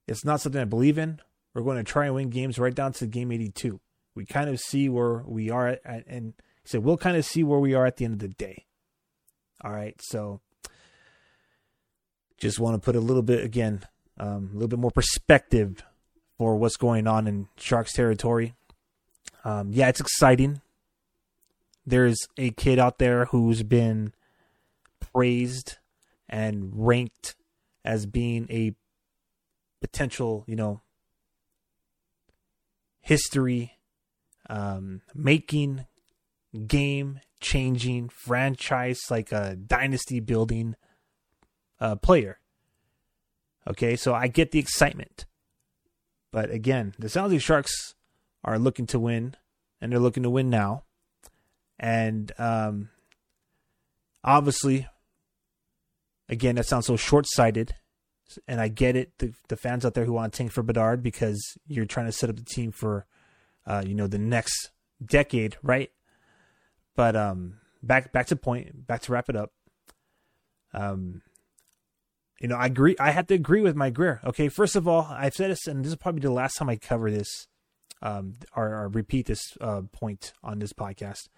It's 0.08 0.24
not 0.24 0.40
something 0.40 0.60
I 0.60 0.64
believe 0.64 0.98
in. 0.98 1.20
We're 1.54 1.62
going 1.62 1.76
to 1.76 1.84
try 1.84 2.06
and 2.06 2.16
win 2.16 2.30
games 2.30 2.58
right 2.58 2.74
down 2.74 2.94
to 2.94 3.06
game 3.06 3.30
82. 3.30 3.78
We 4.14 4.26
kind 4.26 4.50
of 4.50 4.60
see 4.60 4.88
where 4.88 5.22
we 5.26 5.50
are 5.50 5.68
at, 5.68 6.04
and 6.06 6.34
he 6.62 6.68
said, 6.68 6.84
we'll 6.84 6.98
kind 6.98 7.16
of 7.16 7.24
see 7.24 7.42
where 7.42 7.58
we 7.58 7.74
are 7.74 7.86
at 7.86 7.96
the 7.96 8.04
end 8.04 8.14
of 8.14 8.20
the 8.20 8.28
day. 8.28 8.66
All 9.64 9.72
right. 9.72 9.96
So 10.02 10.40
just 12.38 12.60
want 12.60 12.74
to 12.74 12.84
put 12.84 12.96
a 12.96 13.00
little 13.00 13.22
bit, 13.22 13.44
again, 13.44 13.84
um, 14.18 14.50
a 14.50 14.54
little 14.54 14.68
bit 14.68 14.78
more 14.78 14.90
perspective 14.90 15.82
for 16.36 16.56
what's 16.56 16.76
going 16.76 17.06
on 17.06 17.26
in 17.26 17.48
Sharks 17.56 17.92
territory. 17.92 18.54
Um, 19.44 19.72
yeah, 19.72 19.88
it's 19.88 20.00
exciting. 20.00 20.60
There's 21.86 22.18
a 22.36 22.50
kid 22.50 22.78
out 22.78 22.98
there 22.98 23.26
who's 23.26 23.62
been 23.62 24.12
praised 25.00 25.78
and 26.28 26.70
ranked 26.74 27.34
as 27.84 28.06
being 28.06 28.46
a 28.50 28.74
potential, 29.80 30.44
you 30.46 30.54
know, 30.54 30.80
history 33.00 33.78
um, 34.52 35.00
making, 35.14 35.86
game 36.66 37.18
changing, 37.40 38.10
franchise 38.10 39.00
like 39.10 39.32
a 39.32 39.56
dynasty 39.56 40.20
building 40.20 40.76
uh, 41.80 41.96
player. 41.96 42.38
Okay, 43.66 43.96
so 43.96 44.14
I 44.14 44.28
get 44.28 44.50
the 44.50 44.58
excitement. 44.58 45.24
But 46.30 46.50
again, 46.50 46.94
the 46.98 47.08
San 47.08 47.24
Jose 47.24 47.38
Sharks 47.38 47.94
are 48.44 48.58
looking 48.58 48.86
to 48.88 48.98
win, 48.98 49.36
and 49.80 49.90
they're 49.90 49.98
looking 49.98 50.22
to 50.22 50.30
win 50.30 50.50
now. 50.50 50.84
And 51.78 52.30
um, 52.38 52.90
obviously, 54.22 54.86
again, 56.28 56.56
that 56.56 56.66
sounds 56.66 56.86
so 56.86 56.96
short 56.96 57.26
sighted. 57.26 57.74
And 58.46 58.60
I 58.60 58.68
get 58.68 58.96
it, 58.96 59.12
the, 59.18 59.32
the 59.48 59.56
fans 59.56 59.84
out 59.84 59.94
there 59.94 60.04
who 60.04 60.12
want 60.12 60.32
to 60.32 60.36
tank 60.36 60.52
for 60.52 60.62
Bedard 60.62 61.02
because 61.02 61.56
you're 61.66 61.86
trying 61.86 62.06
to 62.06 62.12
set 62.12 62.30
up 62.30 62.36
the 62.36 62.44
team 62.44 62.70
for, 62.70 63.06
uh, 63.66 63.82
you 63.86 63.94
know, 63.94 64.06
the 64.06 64.18
next 64.18 64.70
decade, 65.04 65.56
right? 65.62 65.90
But 66.94 67.16
um, 67.16 67.58
back 67.82 68.12
back 68.12 68.26
to 68.26 68.36
point, 68.36 68.86
back 68.86 69.02
to 69.02 69.12
wrap 69.12 69.28
it 69.28 69.36
up. 69.36 69.52
Um, 70.74 71.22
you 72.40 72.48
know, 72.48 72.56
I 72.56 72.66
agree. 72.66 72.96
I 72.98 73.12
have 73.12 73.28
to 73.28 73.34
agree 73.34 73.60
with 73.60 73.76
Mike 73.76 73.94
Grier. 73.94 74.20
Okay, 74.24 74.48
first 74.48 74.74
of 74.74 74.88
all, 74.88 75.06
I've 75.10 75.34
said 75.34 75.50
this, 75.50 75.66
and 75.66 75.84
this 75.84 75.92
is 75.92 75.96
probably 75.96 76.22
the 76.22 76.32
last 76.32 76.54
time 76.54 76.68
I 76.68 76.76
cover 76.76 77.10
this, 77.10 77.46
um, 78.02 78.34
or, 78.56 78.74
or 78.74 78.88
repeat 78.88 79.26
this 79.26 79.56
uh, 79.60 79.82
point 79.92 80.32
on 80.42 80.58
this 80.58 80.72
podcast. 80.72 81.28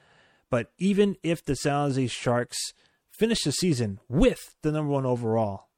But 0.51 0.73
even 0.79 1.17
if 1.23 1.45
the 1.45 1.57
San 1.57 1.75
Jose 1.75 2.07
Sharks 2.07 2.73
finish 3.11 3.43
the 3.43 3.53
season 3.53 4.01
with 4.09 4.55
the 4.63 4.73
number 4.73 4.91
one 4.91 5.05
overall 5.05 5.69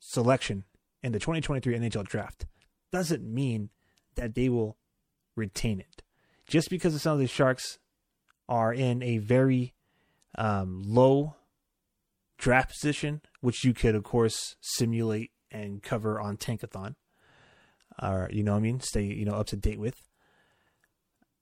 selection 0.00 0.64
in 1.02 1.12
the 1.12 1.18
2023 1.18 1.76
NHL 1.78 2.06
draft, 2.06 2.46
doesn't 2.92 3.22
mean 3.22 3.70
that 4.14 4.34
they 4.34 4.48
will 4.48 4.78
retain 5.36 5.80
it. 5.80 6.02
Just 6.46 6.70
because 6.70 6.92
the 6.92 6.98
San 6.98 7.14
Jose 7.14 7.26
Sharks 7.26 7.78
are 8.48 8.72
in 8.72 9.02
a 9.02 9.18
very 9.18 9.74
um, 10.36 10.82
low 10.84 11.36
draft 12.38 12.70
position, 12.70 13.22
which 13.40 13.64
you 13.64 13.72
could, 13.72 13.94
of 13.94 14.04
course, 14.04 14.56
simulate 14.60 15.30
and 15.50 15.82
cover 15.82 16.20
on 16.20 16.36
Tankathon, 16.36 16.96
or 18.02 18.28
you 18.32 18.42
know 18.42 18.52
what 18.52 18.58
I 18.58 18.62
mean, 18.62 18.80
stay 18.80 19.04
you 19.04 19.24
know 19.24 19.34
up 19.34 19.46
to 19.48 19.56
date 19.56 19.78
with. 19.78 19.96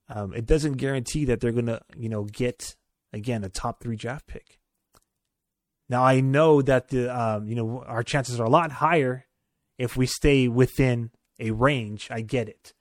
Um, 0.09 0.33
it 0.33 0.45
doesn't 0.45 0.73
guarantee 0.73 1.25
that 1.25 1.39
they're 1.39 1.51
gonna 1.51 1.81
you 1.97 2.09
know 2.09 2.23
get 2.23 2.75
again 3.11 3.43
a 3.43 3.49
top 3.49 3.81
three 3.81 3.95
draft 3.95 4.27
pick. 4.27 4.59
Now 5.89 6.03
I 6.03 6.21
know 6.21 6.61
that 6.61 6.89
the 6.89 7.09
um, 7.09 7.47
you 7.47 7.55
know 7.55 7.83
our 7.85 8.03
chances 8.03 8.39
are 8.39 8.45
a 8.45 8.49
lot 8.49 8.71
higher 8.71 9.25
if 9.77 9.97
we 9.97 10.05
stay 10.05 10.47
within 10.47 11.11
a 11.39 11.51
range. 11.51 12.07
I 12.11 12.21
get 12.21 12.47
it, 12.47 12.73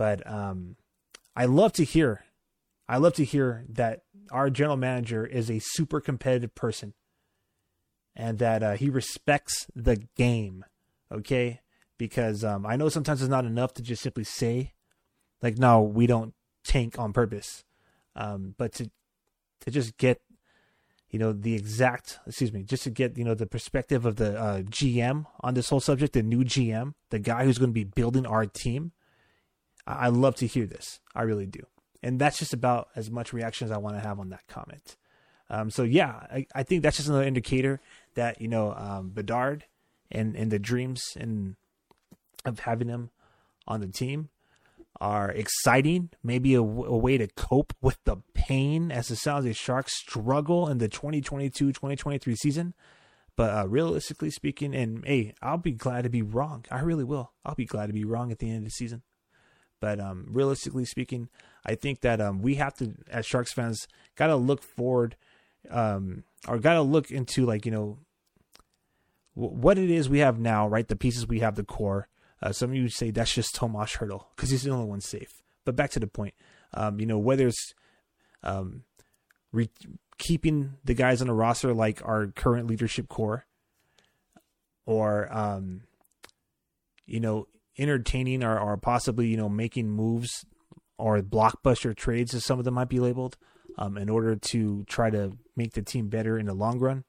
but 0.00 0.26
um, 0.26 0.76
I 1.36 1.44
love 1.44 1.74
to 1.74 1.84
hear, 1.84 2.24
I 2.88 2.96
love 2.96 3.12
to 3.16 3.24
hear 3.24 3.66
that 3.68 4.04
our 4.30 4.48
general 4.48 4.78
manager 4.78 5.26
is 5.26 5.50
a 5.50 5.58
super 5.58 6.00
competitive 6.00 6.54
person, 6.54 6.94
and 8.16 8.38
that 8.38 8.62
uh, 8.62 8.72
he 8.76 8.88
respects 8.88 9.66
the 9.76 9.96
game. 10.16 10.64
Okay, 11.12 11.60
because 11.98 12.42
um, 12.44 12.64
I 12.64 12.76
know 12.76 12.88
sometimes 12.88 13.20
it's 13.20 13.28
not 13.28 13.44
enough 13.44 13.74
to 13.74 13.82
just 13.82 14.00
simply 14.00 14.24
say, 14.24 14.72
like, 15.42 15.58
no, 15.58 15.82
we 15.82 16.06
don't 16.06 16.32
tank 16.64 16.98
on 16.98 17.12
purpose, 17.12 17.66
um, 18.16 18.54
but 18.56 18.72
to 18.76 18.90
to 19.60 19.70
just 19.70 19.98
get 19.98 20.22
you 21.10 21.18
know 21.18 21.34
the 21.34 21.54
exact 21.54 22.20
excuse 22.26 22.54
me 22.54 22.62
just 22.62 22.84
to 22.84 22.90
get 22.90 23.18
you 23.18 23.24
know 23.24 23.34
the 23.34 23.44
perspective 23.44 24.06
of 24.06 24.16
the 24.16 24.40
uh, 24.40 24.62
gm 24.62 25.26
on 25.40 25.52
this 25.52 25.68
whole 25.68 25.80
subject 25.80 26.14
the 26.14 26.22
new 26.22 26.44
gm 26.44 26.94
the 27.10 27.18
guy 27.18 27.44
who's 27.44 27.58
going 27.58 27.68
to 27.68 27.74
be 27.74 27.84
building 27.84 28.24
our 28.24 28.46
team 28.46 28.92
i 29.86 30.08
love 30.08 30.34
to 30.36 30.46
hear 30.46 30.66
this 30.66 31.00
i 31.14 31.22
really 31.22 31.46
do 31.46 31.60
and 32.02 32.18
that's 32.18 32.38
just 32.38 32.52
about 32.52 32.88
as 32.96 33.10
much 33.10 33.32
reaction 33.32 33.64
as 33.64 33.72
i 33.72 33.78
want 33.78 33.96
to 33.96 34.00
have 34.00 34.18
on 34.18 34.30
that 34.30 34.46
comment 34.46 34.96
um, 35.48 35.68
so 35.70 35.82
yeah 35.82 36.26
I, 36.30 36.46
I, 36.54 36.62
think 36.62 36.82
that's 36.82 36.96
just 36.96 37.08
another 37.08 37.24
indicator 37.24 37.80
that 38.14 38.40
you 38.40 38.48
know 38.48 38.72
um, 38.72 39.10
bedard 39.10 39.64
and 40.10 40.36
and 40.36 40.50
the 40.50 40.58
dreams 40.58 41.02
and 41.16 41.56
of 42.44 42.60
having 42.60 42.88
him 42.88 43.10
on 43.66 43.80
the 43.80 43.88
team 43.88 44.28
are 45.00 45.30
exciting, 45.30 46.10
maybe 46.22 46.54
a, 46.54 46.60
a, 46.60 46.62
way 46.62 47.16
to 47.16 47.26
cope 47.28 47.72
with 47.80 47.98
the 48.04 48.16
pain 48.34 48.92
as 48.92 49.08
the 49.08 49.16
San 49.16 49.36
Jose 49.36 49.52
Sharks 49.54 49.96
struggle 49.96 50.68
in 50.68 50.78
the 50.78 50.88
2022-2023 50.88 52.36
season. 52.36 52.74
But 53.36 53.56
uh, 53.56 53.68
realistically 53.68 54.30
speaking, 54.30 54.74
and 54.74 55.02
hey, 55.06 55.34
I'll 55.40 55.56
be 55.56 55.72
glad 55.72 56.02
to 56.02 56.10
be 56.10 56.20
wrong. 56.20 56.66
I 56.70 56.80
really 56.80 57.04
will. 57.04 57.32
I'll 57.44 57.54
be 57.54 57.64
glad 57.64 57.86
to 57.86 57.92
be 57.94 58.04
wrong 58.04 58.30
at 58.30 58.38
the 58.38 58.48
end 58.48 58.58
of 58.58 58.64
the 58.64 58.70
season. 58.70 59.02
But 59.80 59.98
um, 60.00 60.26
realistically 60.30 60.84
speaking, 60.84 61.28
I 61.64 61.74
think 61.74 62.00
that 62.02 62.20
um, 62.20 62.42
we 62.42 62.56
have 62.56 62.74
to, 62.76 62.94
as 63.10 63.26
Sharks 63.26 63.52
fans, 63.52 63.88
got 64.16 64.26
to 64.26 64.36
look 64.36 64.62
forward, 64.62 65.16
um, 65.70 66.24
or 66.46 66.58
got 66.58 66.74
to 66.74 66.82
look 66.82 67.10
into 67.10 67.46
like 67.46 67.64
you 67.64 67.72
know 67.72 67.98
w- 69.34 69.54
what 69.54 69.78
it 69.78 69.90
is 69.90 70.08
we 70.08 70.18
have 70.18 70.38
now, 70.38 70.68
right? 70.68 70.86
The 70.86 70.96
pieces 70.96 71.26
we 71.26 71.40
have, 71.40 71.56
the 71.56 71.64
core 71.64 72.08
uh, 72.42 72.52
some 72.52 72.70
of 72.70 72.76
you 72.76 72.88
say 72.88 73.10
that's 73.10 73.34
just 73.34 73.54
Tomas 73.54 73.96
Hertl 73.96 74.24
because 74.34 74.50
he's 74.50 74.62
the 74.62 74.70
only 74.70 74.86
one 74.86 75.00
safe. 75.00 75.42
But 75.64 75.76
back 75.76 75.90
to 75.90 76.00
the 76.00 76.06
point, 76.06 76.34
um, 76.72 76.98
you 76.98 77.06
know, 77.06 77.18
whether 77.18 77.46
it's 77.46 77.74
um, 78.42 78.84
re- 79.52 79.68
keeping 80.18 80.74
the 80.84 80.94
guys 80.94 81.20
on 81.20 81.26
the 81.26 81.34
roster 81.34 81.74
like 81.74 82.00
our 82.04 82.28
current 82.28 82.66
leadership 82.66 83.08
core, 83.08 83.44
or 84.86 85.28
um, 85.30 85.82
you 87.06 87.20
know, 87.20 87.46
entertaining 87.80 88.44
or, 88.44 88.58
or 88.58 88.76
possibly 88.76 89.28
you 89.28 89.36
know 89.36 89.48
making 89.48 89.90
moves 89.90 90.44
or 90.98 91.20
blockbuster 91.22 91.96
trades, 91.96 92.34
as 92.34 92.44
some 92.44 92.58
of 92.58 92.64
them 92.64 92.74
might 92.74 92.88
be 92.88 93.00
labeled, 93.00 93.36
um, 93.78 93.96
in 93.96 94.08
order 94.08 94.36
to 94.36 94.84
try 94.84 95.10
to 95.10 95.36
make 95.56 95.72
the 95.72 95.82
team 95.82 96.08
better 96.08 96.38
in 96.38 96.46
the 96.46 96.54
long 96.54 96.78
run. 96.78 97.04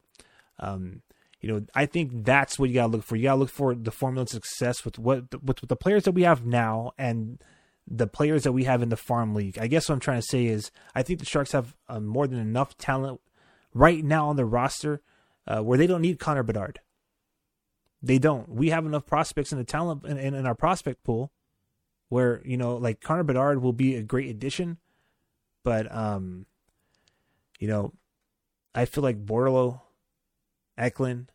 Um, 0.60 1.02
you 1.42 1.52
know, 1.52 1.66
I 1.76 1.88
think 1.88 2.24
that's 2.24 2.58
what 2.58 2.70
you 2.70 2.76
gotta 2.76 2.92
look 2.92 3.04
for. 3.04 3.16
You 3.16 3.24
gotta 3.24 3.40
look 3.40 3.50
for 3.50 3.76
the 3.76 3.92
formula 3.92 4.24
of 4.24 4.30
success 4.30 4.86
with 4.86 4.98
what 4.98 5.44
with, 5.44 5.62
with 5.62 5.70
the 5.70 5.76
players 5.76 6.04
that 6.04 6.14
we 6.14 6.24
have 6.24 6.46
now 6.46 6.92
and 6.98 7.42
the 7.88 8.08
players 8.08 8.44
that 8.44 8.52
we 8.52 8.64
have 8.64 8.82
in 8.82 8.90
the 8.90 8.98
farm 8.98 9.34
league. 9.34 9.58
I 9.58 9.68
guess 9.68 9.90
what 9.90 9.96
I'm 9.96 10.00
trying 10.00 10.22
to 10.22 10.28
say 10.28 10.46
is 10.46 10.72
I 10.96 11.04
think 11.04 11.20
the 11.20 11.26
Sharks 11.26 11.52
have 11.52 11.76
uh, 11.90 12.00
more 12.00 12.28
than 12.28 12.40
enough 12.40 12.78
talent 12.78 13.20
right 13.74 14.04
now 14.04 14.30
on 14.30 14.36
the 14.36 14.46
roster 14.46 15.02
uh, 15.48 15.62
where 15.62 15.78
they 15.78 15.88
don't 15.88 16.02
need 16.02 16.20
Connor 16.20 16.44
Bedard. 16.44 16.80
They 18.04 18.18
don't. 18.18 18.50
We 18.50 18.70
have 18.70 18.86
enough 18.86 19.06
prospects 19.06 19.52
in 19.52 19.58
the 19.58 19.64
talent 19.64 20.06
in, 20.06 20.18
in, 20.18 20.34
in, 20.34 20.46
our 20.46 20.56
prospect 20.56 21.04
pool 21.04 21.32
where 22.10 22.42
you 22.44 22.58
know 22.58 22.76
like 22.78 23.00
Connor 23.00 23.24
Bedard 23.24 23.62
will 23.62 23.74
be 23.74 23.96
a 23.96 24.02
great 24.02 24.30
addition, 24.30 24.78
but 25.64 25.94
um, 25.96 26.48
you 27.60 27.68
know, 27.68 27.94
I 28.74 28.86
feel 28.86 29.04
like 29.04 29.24
Bordeleau 29.24 29.82
Eklund, 30.78 31.32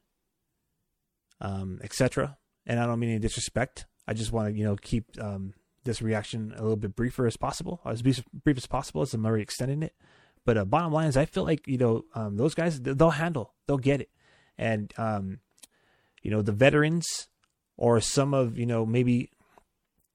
um, 1.40 1.78
etc. 1.82 2.36
And 2.66 2.80
I 2.80 2.86
don't 2.86 2.98
mean 2.98 3.10
any 3.10 3.18
disrespect. 3.20 3.86
I 4.08 4.12
just 4.12 4.32
want 4.32 4.48
to, 4.48 4.58
you 4.58 4.64
know, 4.64 4.76
keep 4.76 5.04
um, 5.20 5.54
this 5.84 6.02
reaction 6.02 6.52
a 6.56 6.62
little 6.62 6.76
bit 6.76 6.96
briefer 6.96 7.26
as 7.26 7.36
possible, 7.36 7.80
as 7.84 8.02
brief 8.02 8.56
as 8.56 8.66
possible, 8.66 9.02
as 9.02 9.14
I'm 9.14 9.24
already 9.24 9.42
extending 9.42 9.82
it. 9.82 9.94
But 10.44 10.58
uh, 10.58 10.64
bottom 10.64 10.92
line 10.92 11.08
is, 11.08 11.16
I 11.16 11.24
feel 11.24 11.44
like 11.44 11.66
you 11.66 11.78
know 11.78 12.04
um, 12.14 12.36
those 12.36 12.54
guys 12.54 12.80
they'll 12.80 13.10
handle, 13.10 13.54
they'll 13.66 13.78
get 13.78 14.00
it, 14.00 14.10
and 14.58 14.92
um, 14.96 15.38
you 16.26 16.32
know 16.32 16.42
the 16.42 16.52
veterans 16.52 17.28
or 17.76 18.00
some 18.00 18.34
of 18.34 18.58
you 18.58 18.66
know 18.66 18.84
maybe 18.84 19.30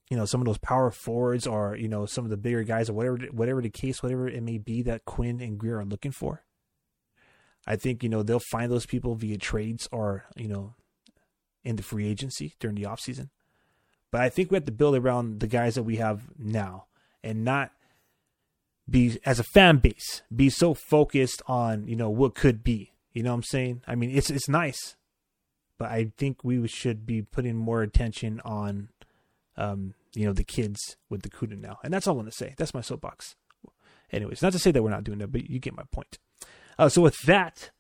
you 0.09 0.17
know 0.17 0.25
some 0.25 0.41
of 0.41 0.45
those 0.45 0.57
power 0.57 0.91
forwards 0.91 1.47
or 1.47 1.75
you 1.77 1.87
know 1.87 2.05
some 2.05 2.25
of 2.25 2.29
the 2.29 2.35
bigger 2.35 2.63
guys 2.63 2.89
or 2.89 2.93
whatever 2.93 3.17
whatever 3.31 3.61
the 3.61 3.69
case 3.69 4.03
whatever 4.03 4.27
it 4.27 4.43
may 4.43 4.57
be 4.57 4.81
that 4.81 5.05
Quinn 5.05 5.39
and 5.39 5.57
Grier 5.57 5.79
are 5.79 5.85
looking 5.85 6.11
for. 6.11 6.43
I 7.67 7.75
think, 7.75 8.03
you 8.03 8.09
know, 8.09 8.23
they'll 8.23 8.39
find 8.39 8.71
those 8.71 8.85
people 8.85 9.15
via 9.15 9.37
trades 9.37 9.87
or, 9.91 10.25
you 10.35 10.47
know, 10.47 10.73
in 11.63 11.75
the 11.75 11.83
free 11.83 12.07
agency 12.07 12.55
during 12.59 12.75
the 12.75 12.83
offseason. 12.83 13.29
But 14.11 14.21
I 14.21 14.29
think 14.29 14.51
we 14.51 14.55
have 14.55 14.65
to 14.65 14.71
build 14.71 14.95
around 14.95 15.39
the 15.39 15.47
guys 15.47 15.75
that 15.75 15.83
we 15.83 15.97
have 15.97 16.23
now 16.37 16.85
and 17.23 17.45
not 17.45 17.71
be, 18.89 19.19
as 19.25 19.39
a 19.39 19.43
fan 19.43 19.77
base, 19.77 20.23
be 20.35 20.49
so 20.49 20.73
focused 20.73 21.41
on, 21.47 21.87
you 21.87 21.95
know, 21.95 22.09
what 22.09 22.35
could 22.35 22.63
be. 22.63 22.91
You 23.13 23.23
know 23.23 23.29
what 23.29 23.35
I'm 23.35 23.43
saying? 23.43 23.83
I 23.87 23.95
mean, 23.95 24.09
it's 24.11 24.29
it's 24.29 24.47
nice, 24.47 24.95
but 25.81 25.89
I 25.89 26.11
think 26.15 26.43
we 26.43 26.67
should 26.67 27.07
be 27.07 27.23
putting 27.23 27.55
more 27.55 27.81
attention 27.81 28.39
on, 28.45 28.89
um, 29.57 29.95
you 30.13 30.27
know, 30.27 30.31
the 30.31 30.43
kids 30.43 30.95
with 31.09 31.23
the 31.23 31.29
CUDA 31.29 31.59
now. 31.59 31.79
And 31.83 31.91
that's 31.91 32.05
all 32.05 32.13
I 32.13 32.17
want 32.17 32.29
to 32.29 32.37
say. 32.37 32.53
That's 32.55 32.75
my 32.75 32.81
soapbox. 32.81 33.35
Anyways, 34.11 34.43
not 34.43 34.51
to 34.51 34.59
say 34.59 34.69
that 34.69 34.83
we're 34.83 34.91
not 34.91 35.03
doing 35.03 35.17
that, 35.17 35.31
but 35.31 35.49
you 35.49 35.57
get 35.57 35.75
my 35.75 35.85
point. 35.91 36.19
Uh, 36.77 36.87
so 36.87 37.01
with 37.01 37.17
that 37.25 37.71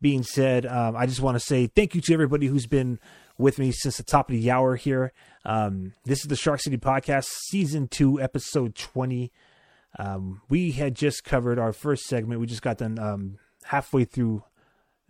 being 0.00 0.22
said, 0.22 0.64
um, 0.64 0.96
I 0.96 1.04
just 1.04 1.20
want 1.20 1.34
to 1.34 1.44
say 1.44 1.66
thank 1.66 1.94
you 1.94 2.00
to 2.00 2.14
everybody 2.14 2.46
who's 2.46 2.66
been 2.66 2.98
with 3.36 3.58
me 3.58 3.72
since 3.72 3.98
the 3.98 4.04
top 4.04 4.30
of 4.30 4.36
the 4.36 4.50
hour 4.50 4.76
here. 4.76 5.12
Um, 5.44 5.92
this 6.06 6.20
is 6.20 6.28
the 6.28 6.36
Shark 6.36 6.62
City 6.62 6.78
Podcast, 6.78 7.26
Season 7.50 7.88
2, 7.88 8.22
Episode 8.22 8.74
20. 8.74 9.30
Um, 9.98 10.40
we 10.48 10.70
had 10.70 10.94
just 10.94 11.24
covered 11.24 11.58
our 11.58 11.74
first 11.74 12.04
segment. 12.04 12.40
We 12.40 12.46
just 12.46 12.62
got 12.62 12.78
done 12.78 12.98
um, 12.98 13.36
halfway 13.64 14.06
through 14.06 14.44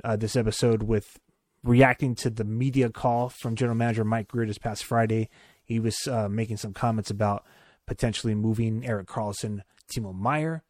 uh, 0.03 0.16
this 0.16 0.34
episode 0.34 0.82
with 0.82 1.20
reacting 1.62 2.14
to 2.16 2.30
the 2.30 2.44
media 2.44 2.90
call 2.90 3.28
from 3.28 3.56
General 3.56 3.76
Manager 3.76 4.04
Mike 4.04 4.28
Grier 4.28 4.46
this 4.46 4.58
past 4.58 4.84
Friday. 4.84 5.28
He 5.64 5.78
was 5.78 5.96
uh, 6.08 6.28
making 6.28 6.56
some 6.56 6.72
comments 6.72 7.11
about 7.11 7.44
potentially 7.86 8.34
moving 8.34 8.84
Erik 8.86 9.06
Karlsson, 9.06 9.62
Timo 9.92 10.14
Meier, 10.14 10.62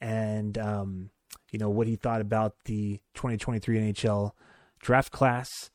and 0.00 0.56
um, 0.58 1.10
you 1.50 1.58
know, 1.58 1.70
what 1.70 1.86
he 1.86 1.96
thought 1.96 2.20
about 2.20 2.54
the 2.64 3.00
2023 3.14 3.78
NHL 3.78 4.32
draft 4.80 5.12
class 5.12 5.70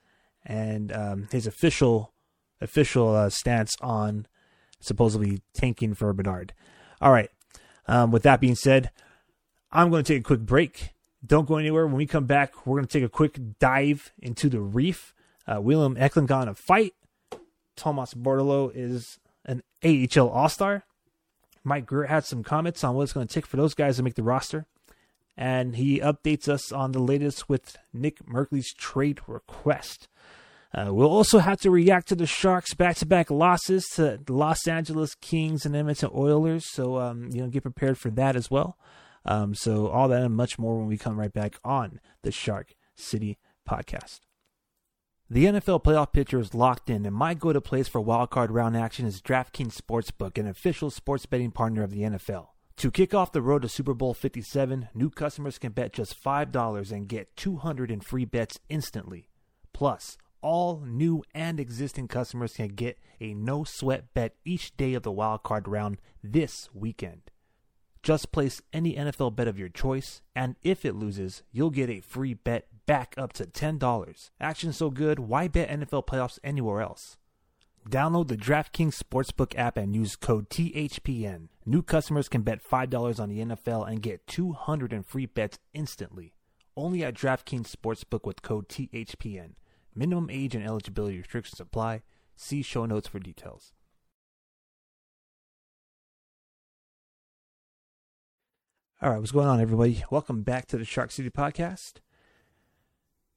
and 0.46 0.92
um, 0.92 1.28
his 1.32 1.48
official 1.48 2.14
official 2.62 3.14
uh, 3.16 3.30
stance 3.30 3.72
on 3.82 4.26
supposedly 4.80 5.42
tanking 5.54 5.94
for 5.94 6.14
Bedard. 6.14 6.54
All 7.02 7.12
right. 7.12 7.30
Um, 7.88 8.12
with 8.12 8.24
that 8.24 8.40
being 8.40 8.56
said, 8.56 8.92
I'm 9.72 9.90
going 9.90 10.04
to 10.04 10.14
take 10.14 10.22
a 10.22 10.24
quick 10.24 10.42
break. 10.42 10.93
Don't 11.26 11.48
go 11.48 11.58
anywhere. 11.58 11.88
When 11.88 11.96
we 11.96 12.06
come 12.06 12.26
back, 12.26 12.66
we're 12.66 12.78
going 12.78 12.88
to 12.88 13.00
take 13.00 13.06
a 13.06 13.10
quick 13.10 13.40
dive 13.60 14.12
into 14.20 14.50
the 14.50 14.60
reef. 14.60 15.14
Uh, 15.48 15.62
William 15.62 15.96
Eklund 15.98 16.28
got 16.28 16.48
a 16.48 16.54
fight. 16.54 16.94
Thomas 17.76 18.14
Bordeleau 18.14 18.72
is 18.74 19.20
an 19.46 19.64
AHL 19.84 20.30
All 20.30 20.50
Star. 20.50 20.84
Mike 21.64 21.86
Grier 21.86 22.08
had 22.08 22.26
some 22.26 22.44
comments 22.44 22.84
on 22.84 22.96
what 22.96 23.04
it's 23.04 23.14
going 23.14 23.28
to 23.28 23.34
take 23.34 23.46
for 23.46 23.58
those 23.58 23.74
guys 23.74 23.98
to 23.98 24.04
make 24.04 24.16
the 24.16 24.24
roster. 24.24 24.66
And 25.36 25.76
he 25.76 26.00
updates 26.00 26.48
us 26.48 26.72
on 26.72 26.92
the 26.92 27.00
latest 27.00 27.50
with 27.50 27.78
Nick 27.94 28.24
Merkley's 28.26 28.74
trade 28.74 29.20
request. 29.26 30.08
Uh, 30.76 30.94
we'll 30.94 31.10
also 31.10 31.40
have 31.40 31.60
to 31.62 31.72
react 31.72 32.08
to 32.08 32.16
the 32.16 32.26
Sharks' 32.26 32.74
back-to-back 32.74 33.30
losses 33.30 33.86
to 33.96 34.20
the 34.24 34.34
Los 34.34 34.68
Angeles 34.68 35.16
Kings 35.16 35.66
and 35.66 35.76
Edmonton 35.76 36.10
Oilers. 36.14 36.66
So, 36.72 36.98
um, 36.98 37.30
you 37.32 37.42
know, 37.42 37.48
get 37.48 37.62
prepared 37.62 37.98
for 37.98 38.10
that 38.12 38.36
as 38.36 38.52
well. 38.52 38.78
Um, 39.26 39.56
so, 39.56 39.88
all 39.88 40.08
that 40.10 40.22
and 40.22 40.36
much 40.36 40.60
more 40.60 40.78
when 40.78 40.88
we 40.88 40.98
come 40.98 41.20
right 41.20 41.34
back 41.34 41.56
on 41.64 42.00
the 42.24 42.32
Shark 42.32 42.76
City 42.96 43.38
podcast. 43.68 44.20
The 45.30 45.46
NFL 45.46 45.84
playoff 45.84 46.12
picture 46.12 46.40
is 46.40 46.54
locked 46.54 46.90
in, 46.90 47.06
and 47.06 47.16
my 47.16 47.34
go-to 47.34 47.62
place 47.62 47.88
for 47.88 48.04
wildcard 48.04 48.50
round 48.52 48.76
action 48.76 49.06
is 49.06 49.22
DraftKings 49.22 49.76
Sportsbook, 49.76 50.38
an 50.38 50.48
official 50.48 50.92
sports 50.92 51.26
betting 51.26 51.52
partner 51.52 51.84
of 51.84 51.92
the 51.92 52.02
NFL. 52.02 52.50
To 52.78 52.92
kick 52.92 53.14
off 53.14 53.32
the 53.32 53.42
road 53.42 53.62
to 53.62 53.70
Super 53.70 53.94
Bowl 53.94 54.14
57, 54.14 54.90
new 54.94 55.10
customers 55.10 55.58
can 55.58 55.72
bet 55.72 55.94
just 55.94 56.22
$5 56.22 56.92
and 56.92 57.08
get 57.08 57.36
200 57.38 57.90
in 57.90 58.02
free 58.02 58.26
bets 58.26 58.60
instantly. 58.68 59.30
Plus, 59.74 60.18
all 60.42 60.84
new 60.86 61.24
and 61.34 61.60
existing 61.60 62.10
customers 62.10 62.54
can 62.54 62.70
get 62.70 63.00
a 63.22 63.34
no 63.34 63.64
sweat 63.64 64.14
bet 64.14 64.36
each 64.44 64.76
day 64.76 64.94
of 64.94 65.04
the 65.04 65.12
wildcard 65.12 65.64
round 65.68 65.98
this 66.22 66.70
weekend. 66.74 67.32
Just 68.04 68.34
place 68.34 68.62
any 68.74 68.96
NFL 68.96 69.34
bet 69.34 69.48
of 69.48 69.58
your 69.58 69.70
choice, 69.70 70.22
and 70.36 70.58
if 70.62 70.84
it 70.84 70.94
loses, 70.94 71.42
you'll 71.54 71.70
get 71.70 71.90
a 71.90 72.02
free 72.02 72.34
bet 72.34 72.68
back 72.86 73.16
up 73.18 73.32
to 73.34 73.46
$10. 73.46 74.30
Action 74.42 74.74
so 74.74 74.90
good, 74.90 75.20
why 75.20 75.48
bet 75.48 75.70
NFL 75.70 76.06
playoffs 76.06 76.38
anywhere 76.44 76.82
else? 76.82 77.18
Download 77.90 78.28
the 78.28 78.36
DraftKings 78.36 79.02
Sportsbook 79.02 79.58
app 79.58 79.78
and 79.78 79.96
use 79.96 80.18
code 80.18 80.50
THPN. 80.50 81.48
New 81.66 81.82
customers 81.82 82.28
can 82.28 82.42
bet 82.42 82.62
$5 82.62 83.20
on 83.22 83.30
the 83.30 83.40
NFL 83.40 83.90
and 83.90 84.02
get 84.02 84.28
200 84.28 84.92
in 84.92 85.04
free 85.04 85.26
bets 85.26 85.60
instantly. 85.74 86.34
Only 86.76 87.06
at 87.06 87.14
DraftKings 87.14 87.74
Sportsbook 87.74 88.26
with 88.26 88.42
code 88.42 88.68
THPN. 88.68 89.52
Minimum 89.96 90.30
age 90.30 90.56
and 90.56 90.66
eligibility 90.66 91.20
restrictions 91.20 91.62
apply. 91.62 92.02
See 92.36 92.64
show 92.64 92.86
notes 92.86 93.08
for 93.08 93.20
details. 93.20 93.72
All 99.04 99.10
right, 99.10 99.20
what's 99.20 99.34
going 99.34 99.50
on, 99.50 99.60
everybody? 99.60 100.02
Welcome 100.10 100.44
back 100.44 100.66
to 100.68 100.78
the 100.78 100.86
Shark 100.86 101.12
City 101.12 101.30
podcast. 101.30 101.96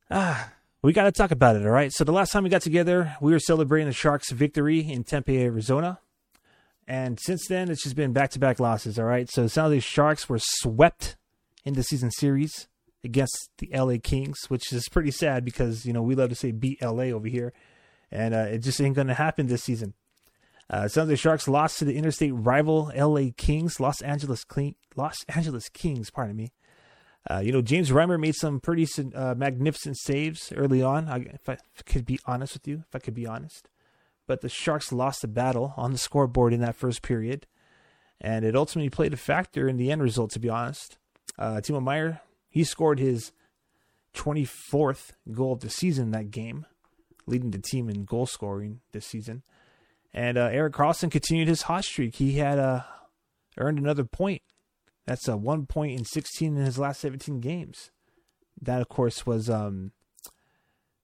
Ah, 0.08 0.52
we 0.80 0.92
got 0.92 1.06
to 1.06 1.10
talk 1.10 1.32
about 1.32 1.56
it, 1.56 1.66
all 1.66 1.72
right? 1.72 1.92
So, 1.92 2.04
the 2.04 2.12
last 2.12 2.30
time 2.30 2.44
we 2.44 2.50
got 2.50 2.62
together, 2.62 3.16
we 3.20 3.32
were 3.32 3.40
celebrating 3.40 3.88
the 3.88 3.92
Sharks' 3.92 4.30
victory 4.30 4.78
in 4.78 5.02
Tempe, 5.02 5.42
Arizona. 5.42 5.98
And 6.86 7.18
since 7.18 7.48
then, 7.48 7.68
it's 7.68 7.82
just 7.82 7.96
been 7.96 8.12
back 8.12 8.30
to 8.30 8.38
back 8.38 8.60
losses, 8.60 8.96
all 8.96 9.06
right? 9.06 9.28
So, 9.28 9.42
it 9.42 9.48
sounds 9.48 9.74
like 9.74 9.82
Sharks 9.82 10.28
were 10.28 10.38
swept 10.40 11.16
in 11.64 11.74
the 11.74 11.82
season 11.82 12.12
series 12.12 12.68
against 13.02 13.50
the 13.58 13.68
LA 13.74 13.96
Kings, 14.00 14.38
which 14.46 14.72
is 14.72 14.88
pretty 14.88 15.10
sad 15.10 15.44
because, 15.44 15.84
you 15.84 15.92
know, 15.92 16.02
we 16.02 16.14
love 16.14 16.28
to 16.28 16.36
say 16.36 16.52
beat 16.52 16.80
LA 16.80 17.06
over 17.06 17.26
here. 17.26 17.52
And 18.12 18.34
uh, 18.36 18.46
it 18.50 18.58
just 18.58 18.80
ain't 18.80 18.94
going 18.94 19.08
to 19.08 19.14
happen 19.14 19.48
this 19.48 19.64
season. 19.64 19.94
Uh, 20.68 20.88
San 20.88 21.04
Jose 21.04 21.16
Sharks 21.16 21.46
lost 21.46 21.78
to 21.78 21.84
the 21.84 21.96
interstate 21.96 22.34
rival 22.34 22.90
LA 22.96 23.30
Kings, 23.36 23.78
Los 23.78 24.00
Angeles 24.02 24.44
Cle- 24.44 24.74
Los 24.96 25.24
Angeles 25.28 25.68
Kings, 25.68 26.10
pardon 26.10 26.36
me. 26.36 26.52
Uh, 27.28 27.40
you 27.40 27.50
know, 27.50 27.62
James 27.62 27.90
Reimer 27.90 28.20
made 28.20 28.34
some 28.36 28.60
pretty 28.60 28.86
uh, 29.14 29.34
magnificent 29.36 29.98
saves 29.98 30.52
early 30.52 30.82
on. 30.82 31.08
I, 31.08 31.18
if 31.18 31.48
I 31.48 31.58
could 31.84 32.06
be 32.06 32.20
honest 32.24 32.54
with 32.54 32.68
you, 32.68 32.84
if 32.88 32.94
I 32.94 32.98
could 33.00 33.14
be 33.14 33.26
honest, 33.26 33.68
but 34.26 34.40
the 34.40 34.48
Sharks 34.48 34.92
lost 34.92 35.22
the 35.22 35.28
battle 35.28 35.74
on 35.76 35.92
the 35.92 35.98
scoreboard 35.98 36.52
in 36.52 36.60
that 36.60 36.76
first 36.76 37.02
period, 37.02 37.46
and 38.20 38.44
it 38.44 38.54
ultimately 38.54 38.90
played 38.90 39.12
a 39.12 39.16
factor 39.16 39.68
in 39.68 39.76
the 39.76 39.90
end 39.90 40.02
result. 40.02 40.30
To 40.32 40.38
be 40.38 40.48
honest, 40.48 40.98
uh, 41.38 41.60
Timo 41.62 41.82
Meier 41.82 42.20
he 42.48 42.64
scored 42.64 42.98
his 42.98 43.32
24th 44.14 45.10
goal 45.30 45.52
of 45.52 45.60
the 45.60 45.68
season 45.68 46.10
that 46.12 46.30
game, 46.30 46.64
leading 47.26 47.50
the 47.50 47.58
team 47.58 47.90
in 47.90 48.04
goal 48.04 48.24
scoring 48.24 48.80
this 48.92 49.06
season. 49.06 49.42
And 50.12 50.38
uh, 50.38 50.48
Erik 50.52 50.74
Karlsson 50.74 51.10
continued 51.10 51.48
his 51.48 51.62
hot 51.62 51.84
streak. 51.84 52.16
He 52.16 52.34
had 52.34 52.58
uh, 52.58 52.82
earned 53.58 53.78
another 53.78 54.04
point. 54.04 54.42
That's 55.06 55.28
a 55.28 55.36
one 55.36 55.66
point 55.66 55.98
in 55.98 56.04
16 56.04 56.56
in 56.56 56.64
his 56.64 56.78
last 56.78 57.00
17 57.00 57.40
games. 57.40 57.90
That, 58.60 58.80
of 58.80 58.88
course, 58.88 59.26
was 59.26 59.50
um, 59.50 59.92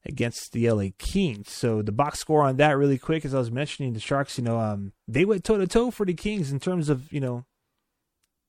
against 0.04 0.52
the 0.52 0.70
LA 0.70 0.86
Kings. 0.98 1.52
So 1.52 1.82
the 1.82 1.92
box 1.92 2.18
score 2.18 2.42
on 2.42 2.56
that, 2.56 2.76
really 2.76 2.98
quick, 2.98 3.24
as 3.24 3.34
I 3.34 3.38
was 3.38 3.50
mentioning, 3.50 3.92
the 3.92 4.00
Sharks, 4.00 4.38
you 4.38 4.44
know, 4.44 4.58
um, 4.58 4.92
they 5.06 5.24
went 5.24 5.44
toe 5.44 5.58
to 5.58 5.66
toe 5.66 5.90
for 5.90 6.06
the 6.06 6.14
Kings 6.14 6.50
in 6.50 6.58
terms 6.58 6.88
of 6.88 7.12
you 7.12 7.20
know 7.20 7.44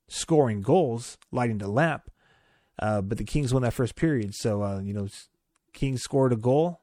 scoring 0.08 0.62
goals, 0.62 1.18
lighting 1.32 1.58
the 1.58 1.68
lamp. 1.68 2.10
Uh, 2.80 3.02
but 3.02 3.18
the 3.18 3.24
Kings 3.24 3.54
won 3.54 3.64
that 3.64 3.74
first 3.74 3.96
period. 3.96 4.34
So, 4.34 4.64
uh, 4.64 4.80
you 4.80 4.94
know, 4.94 5.08
Kings 5.74 6.02
scored 6.02 6.34
a 6.34 6.38
goal. 6.38 6.82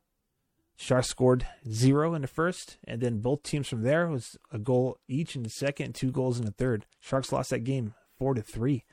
Sharks 0.80 1.08
scored 1.08 1.46
zero 1.70 2.14
in 2.14 2.22
the 2.22 2.26
first, 2.26 2.78
and 2.84 3.02
then 3.02 3.20
both 3.20 3.42
teams 3.42 3.68
from 3.68 3.82
there 3.82 4.08
was 4.08 4.38
a 4.50 4.58
goal 4.58 4.96
each 5.08 5.36
in 5.36 5.42
the 5.42 5.50
second, 5.50 5.94
two 5.94 6.10
goals 6.10 6.38
in 6.38 6.46
the 6.46 6.52
third. 6.52 6.86
Sharks 7.00 7.32
lost 7.32 7.50
that 7.50 7.64
game 7.64 7.92
four 8.18 8.32
to 8.32 8.40
three. 8.40 8.84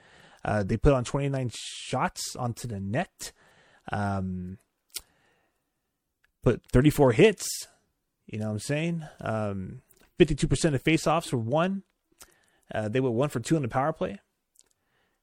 Uh, 0.44 0.64
they 0.64 0.76
put 0.76 0.92
on 0.92 1.06
29 1.06 1.50
shots 1.54 2.36
onto 2.36 2.68
the 2.68 2.82
net, 2.82 3.32
um, 3.90 4.58
put 6.44 6.62
34 6.74 7.14
hits. 7.14 7.48
You 8.26 8.40
know 8.40 8.48
what 8.48 8.52
I'm 8.52 8.60
saying? 8.60 9.06
Um, 9.22 9.82
52% 10.20 10.76
of 10.76 10.84
faceoffs 10.84 11.32
were 11.32 11.40
won. 11.40 11.84
Uh, 12.70 12.90
they 12.90 13.00
were 13.00 13.12
one 13.12 13.30
for 13.30 13.40
two 13.40 13.56
on 13.56 13.62
the 13.62 13.70
power 13.70 13.94
play. 13.94 14.20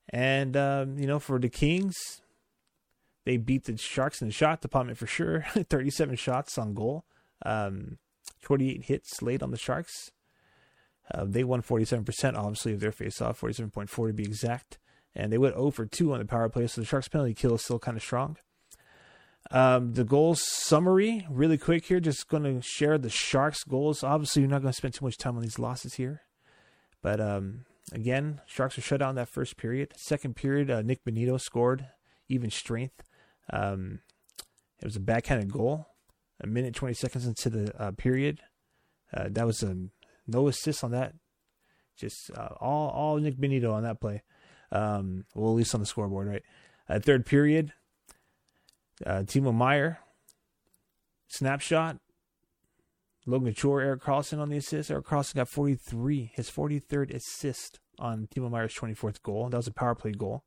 And, 0.08 0.56
um, 0.56 0.98
you 0.98 1.06
know, 1.06 1.18
for 1.18 1.38
the 1.38 1.50
Kings, 1.50 2.22
they 3.24 3.36
beat 3.36 3.64
the 3.64 3.76
Sharks 3.76 4.20
in 4.20 4.28
the 4.28 4.34
shot 4.34 4.60
department 4.60 4.98
for 4.98 5.06
sure. 5.06 5.42
37 5.54 6.16
shots 6.16 6.58
on 6.58 6.74
goal, 6.74 7.04
um, 7.44 7.98
28 8.42 8.84
hits 8.84 9.22
laid 9.22 9.42
on 9.42 9.50
the 9.50 9.58
Sharks. 9.58 10.10
Uh, 11.12 11.24
they 11.26 11.44
won 11.44 11.62
47%, 11.62 12.36
obviously, 12.36 12.72
of 12.72 12.80
their 12.80 12.92
face-off, 12.92 13.40
47.4 13.40 14.08
to 14.08 14.12
be 14.14 14.22
exact. 14.22 14.78
And 15.14 15.32
they 15.32 15.38
went 15.38 15.54
0 15.54 15.70
for 15.70 15.86
2 15.86 16.12
on 16.12 16.18
the 16.18 16.24
power 16.24 16.48
play, 16.48 16.66
so 16.66 16.80
the 16.80 16.86
Sharks 16.86 17.08
penalty 17.08 17.34
kill 17.34 17.54
is 17.54 17.62
still 17.62 17.78
kind 17.78 17.96
of 17.96 18.02
strong. 18.02 18.36
Um, 19.50 19.92
the 19.92 20.04
goals 20.04 20.42
summary, 20.42 21.26
really 21.28 21.58
quick 21.58 21.84
here, 21.84 22.00
just 22.00 22.28
going 22.28 22.44
to 22.44 22.62
share 22.62 22.96
the 22.96 23.10
Sharks 23.10 23.62
goals. 23.64 24.02
Obviously, 24.02 24.40
you're 24.40 24.50
not 24.50 24.62
going 24.62 24.72
to 24.72 24.76
spend 24.76 24.94
too 24.94 25.04
much 25.04 25.18
time 25.18 25.36
on 25.36 25.42
these 25.42 25.58
losses 25.58 25.94
here. 25.94 26.22
But 27.02 27.20
um, 27.20 27.66
Again, 27.92 28.40
Sharks 28.46 28.76
were 28.76 28.82
shut 28.82 29.00
down 29.00 29.14
that 29.16 29.28
first 29.28 29.56
period. 29.56 29.92
Second 29.96 30.36
period, 30.36 30.70
uh, 30.70 30.82
Nick 30.82 31.04
Bonino 31.04 31.40
scored, 31.40 31.86
even 32.28 32.50
strength. 32.50 33.02
Um, 33.53 34.01
it 34.80 34.84
was 34.84 34.97
a 34.97 35.01
backhanded 35.01 35.53
goal. 35.53 35.86
A 36.42 36.47
minute, 36.47 36.74
20 36.74 36.95
seconds 36.95 37.26
into 37.26 37.49
the 37.49 37.80
uh, 37.80 37.92
period. 37.92 38.40
Uh, 39.12 39.28
that 39.30 39.47
was 39.47 39.62
a 39.62 39.76
no 40.26 40.49
assist 40.49 40.82
on 40.82 40.90
that. 40.90 41.14
Just 41.97 42.30
uh, 42.36 42.49
all 42.61 42.90
all 42.90 43.16
Nick 43.18 43.36
Bonino 43.36 43.72
on 43.72 43.84
that 43.84 44.01
play. 44.01 44.22
Um, 44.72 45.24
well, 45.34 45.53
at 45.53 45.57
least 45.57 45.74
on 45.74 45.80
the 45.80 45.86
scoreboard, 45.86 46.26
right? 46.26 46.42
Uh, 46.88 46.99
third 46.99 47.24
period, 47.24 47.72
uh, 49.07 49.20
Timo 49.20 49.55
Meier, 49.55 50.01
snapshot, 51.28 51.99
Logan 53.26 53.49
Couture, 53.49 53.80
Erik 53.80 54.03
Karlsson 54.03 54.40
on 54.40 54.51
the 54.51 54.57
assist. 54.57 54.90
Erik 54.90 55.07
Karlsson 55.07 55.36
got 55.36 55.49
43, 55.49 56.32
his 56.34 56.51
43rd 56.51 57.14
assist 57.14 57.78
on 57.99 58.28
Timo 58.34 58.51
Meier's 58.51 58.74
24th 58.74 59.22
goal. 59.22 59.49
That 59.49 59.57
was 59.57 59.66
a 59.66 59.72
power 59.72 59.95
play 59.95 60.12
goal. 60.12 60.45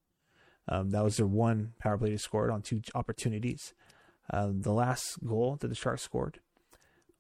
Um, 0.68 0.92
that 0.92 1.04
was 1.04 1.18
their 1.18 1.28
one 1.28 1.74
power 1.80 1.98
play 1.98 2.10
they 2.10 2.18
scored 2.18 2.52
on 2.52 2.62
two 2.62 2.82
opportunities. 2.94 3.74
Uh, 4.32 4.50
the 4.52 4.74
last 4.74 5.26
goal 5.26 5.58
that 5.62 5.70
the 5.70 5.76
Sharks 5.76 6.04
scored 6.04 6.40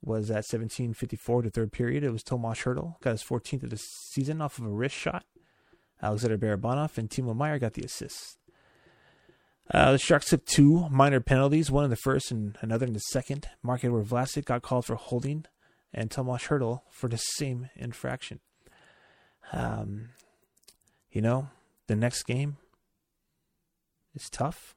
was 0.03 0.29
at 0.29 0.45
17:54 0.45 1.43
to 1.43 1.49
third 1.49 1.71
period. 1.71 2.03
It 2.03 2.11
was 2.11 2.23
Tomas 2.23 2.59
Hertl 2.59 2.99
got 3.01 3.11
his 3.11 3.23
14th 3.23 3.63
of 3.63 3.69
the 3.69 3.77
season 3.77 4.41
off 4.41 4.59
of 4.59 4.65
a 4.65 4.69
wrist 4.69 4.95
shot. 4.95 5.25
Alexander 6.01 6.37
Barabanov 6.37 6.97
and 6.97 7.09
Timo 7.09 7.35
Meier 7.35 7.59
got 7.59 7.73
the 7.73 7.83
assist. 7.83 8.37
Uh, 9.69 9.93
the 9.93 9.97
Sharks 9.97 10.29
took 10.29 10.45
two 10.45 10.87
minor 10.89 11.19
penalties, 11.19 11.71
one 11.71 11.83
in 11.83 11.89
the 11.89 11.95
first 11.97 12.31
and 12.31 12.57
another 12.61 12.85
in 12.85 12.93
the 12.93 12.99
second. 12.99 13.49
Marc-Edouard 13.63 14.05
Vlasic 14.05 14.45
got 14.45 14.61
called 14.61 14.85
for 14.85 14.95
holding, 14.95 15.45
and 15.93 16.09
Tomas 16.09 16.43
Hertl 16.43 16.81
for 16.89 17.09
the 17.09 17.17
same 17.17 17.69
infraction. 17.75 18.39
Um, 19.51 20.09
you 21.11 21.21
know, 21.21 21.49
the 21.87 21.95
next 21.95 22.23
game 22.23 22.57
is 24.18 24.30
tough, 24.30 24.76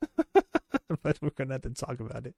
but 0.32 1.18
we're 1.20 1.30
gonna 1.36 1.54
have 1.54 1.62
to 1.62 1.70
talk 1.70 2.00
about 2.00 2.26
it. 2.26 2.34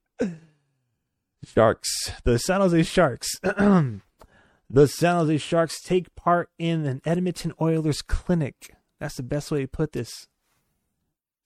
Sharks, 1.45 2.11
the 2.25 2.39
San 2.39 2.61
Jose 2.61 2.83
Sharks. 2.83 3.29
the 3.43 4.89
San 4.89 5.17
Jose 5.17 5.39
Sharks 5.39 5.81
take 5.81 6.15
part 6.15 6.51
in 6.59 6.87
an 6.87 7.01
Edmonton 7.05 7.53
Oilers 7.61 8.03
clinic. 8.03 8.75
That's 8.99 9.17
the 9.17 9.23
best 9.23 9.51
way 9.51 9.63
to 9.63 9.69
put 9.69 9.93
this 9.93 10.27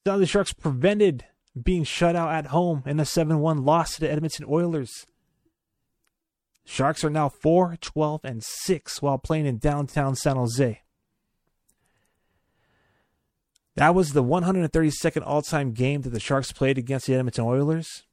Now 0.06 0.16
the 0.16 0.26
Sharks 0.26 0.52
prevented 0.52 1.26
being 1.60 1.84
shut 1.84 2.16
out 2.16 2.32
at 2.32 2.46
home 2.46 2.82
in 2.86 2.98
a 2.98 3.04
7 3.04 3.38
1 3.38 3.64
loss 3.64 3.94
to 3.94 4.00
the 4.00 4.10
Edmonton 4.10 4.46
Oilers. 4.48 5.06
Sharks 6.64 7.04
are 7.04 7.10
now 7.10 7.28
4 7.28 7.76
12 7.80 8.20
and 8.24 8.42
6 8.42 9.02
while 9.02 9.18
playing 9.18 9.46
in 9.46 9.58
downtown 9.58 10.14
San 10.14 10.36
Jose. 10.36 10.80
That 13.76 13.94
was 13.94 14.12
the 14.12 14.22
132nd 14.22 15.22
all 15.26 15.42
time 15.42 15.72
game 15.72 16.02
that 16.02 16.10
the 16.10 16.20
Sharks 16.20 16.52
played 16.52 16.78
against 16.78 17.06
the 17.06 17.14
Edmonton 17.14 17.44
Oilers. 17.44 18.04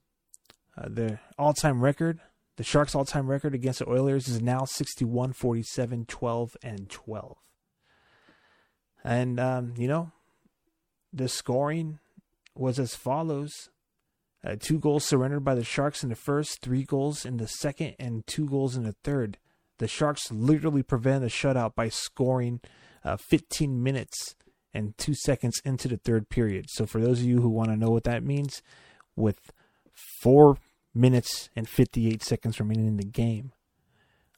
Uh, 0.78 0.88
the 0.90 1.20
all 1.38 1.54
time 1.54 1.82
record, 1.82 2.20
the 2.56 2.64
Sharks' 2.64 2.96
all 2.96 3.06
time 3.06 3.28
record 3.28 3.54
against 3.54 3.80
the 3.80 3.90
Oilers 3.90 4.28
is 4.28 4.42
now 4.42 4.64
61 4.66 5.34
47 5.34 6.06
12 6.06 6.58
and 6.64 6.90
12. 6.90 7.38
And, 9.04 9.40
um, 9.40 9.74
you 9.78 9.88
know, 9.88 10.12
the 11.12 11.28
scoring 11.28 12.00
was 12.56 12.80
as 12.80 12.96
follows 12.96 13.70
uh, 14.44 14.56
two 14.60 14.80
goals 14.80 15.06
surrendered 15.06 15.44
by 15.44 15.56
the 15.56 15.64
Sharks 15.64 16.04
in 16.04 16.10
the 16.10 16.16
first, 16.16 16.62
three 16.62 16.84
goals 16.84 17.26
in 17.26 17.38
the 17.38 17.48
second, 17.48 17.96
and 18.00 18.26
two 18.26 18.48
goals 18.48 18.76
in 18.76 18.84
the 18.84 18.96
third. 19.04 19.38
The 19.80 19.88
Sharks 19.88 20.32
literally 20.32 20.84
prevented 20.84 21.24
a 21.24 21.30
shutout 21.30 21.76
by 21.76 21.90
scoring 21.90 22.62
uh, 23.04 23.18
15 23.18 23.82
minutes 23.82 24.36
and 24.74 24.98
two 24.98 25.14
seconds 25.14 25.62
into 25.66 25.88
the 25.88 25.98
third 25.98 26.30
period. 26.30 26.70
So, 26.70 26.86
for 26.86 27.02
those 27.02 27.20
of 27.20 27.26
you 27.26 27.42
who 27.42 27.50
want 27.50 27.70
to 27.70 27.78
know 27.78 27.90
what 27.90 28.04
that 28.04 28.24
means, 28.24 28.62
with 29.16 29.52
four 30.22 30.58
minutes 30.94 31.50
and 31.56 31.68
58 31.68 32.24
seconds 32.24 32.60
remaining 32.60 32.88
in 32.88 32.98
the 32.98 33.06
game, 33.06 33.52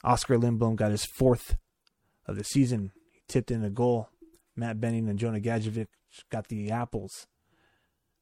Oskar 0.03 0.37
Lindblom 0.37 0.75
got 0.75 0.91
his 0.91 1.05
fourth 1.05 1.57
of 2.25 2.35
the 2.35 2.43
season. 2.43 2.91
He 3.11 3.21
tipped 3.27 3.51
in 3.51 3.63
a 3.63 3.69
goal. 3.69 4.09
Matt 4.55 4.81
Benning 4.81 5.07
and 5.07 5.19
Jonah 5.19 5.39
Gadjovich 5.39 5.87
got 6.29 6.47
the 6.47 6.71
apples. 6.71 7.27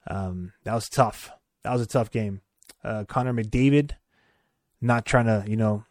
Um, 0.07 0.53
that 0.63 0.73
was 0.73 0.87
tough. 0.87 1.31
That 1.63 1.73
was 1.73 1.81
a 1.81 1.87
tough 1.87 2.11
game. 2.11 2.41
Uh, 2.83 3.03
Connor 3.05 3.33
McDavid, 3.33 3.91
not 4.81 5.05
trying 5.05 5.25
to, 5.25 5.43
you 5.47 5.57
know, 5.57 5.85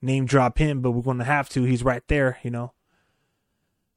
name 0.00 0.26
drop 0.26 0.58
him, 0.58 0.80
but 0.80 0.92
we're 0.92 1.02
going 1.02 1.18
to 1.18 1.24
have 1.24 1.48
to. 1.50 1.64
He's 1.64 1.82
right 1.82 2.02
there, 2.08 2.38
you 2.42 2.50
know. 2.50 2.72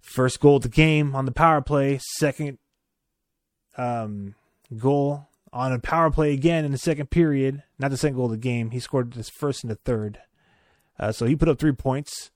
First 0.02 0.40
goal 0.40 0.58
of 0.58 0.64
the 0.64 0.70
game 0.70 1.16
on 1.16 1.26
the 1.26 1.32
power 1.32 1.62
play. 1.62 2.00
Second 2.18 2.58
um, 3.78 4.36
goal 4.78 5.28
on 5.54 5.72
a 5.72 5.80
power 5.80 6.12
play 6.12 6.34
again 6.34 6.66
in 6.66 6.72
the 6.72 6.78
second 6.78 7.10
period. 7.10 7.64
Not 7.80 7.92
the 7.92 7.98
second 7.98 8.18
goal 8.18 8.26
of 8.26 8.32
the 8.32 8.38
game. 8.38 8.72
He 8.72 8.80
scored 8.80 9.14
his 9.14 9.30
first 9.30 9.64
and 9.64 9.72
the 9.72 9.76
third. 9.76 10.20
Uh, 11.00 11.12
so 11.12 11.26
he 11.26 11.36
put 11.36 11.50
up 11.50 11.60
three 11.60 11.72
points. 11.72 12.32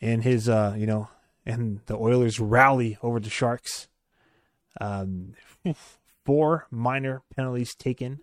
In 0.00 0.20
his, 0.20 0.48
uh, 0.48 0.74
you 0.76 0.86
know, 0.86 1.08
and 1.46 1.80
the 1.86 1.96
Oilers 1.96 2.38
rally 2.38 2.98
over 3.02 3.20
the 3.20 3.30
Sharks. 3.30 3.88
Um, 4.80 5.34
four 6.26 6.66
minor 6.70 7.22
penalties 7.34 7.74
taken. 7.74 8.20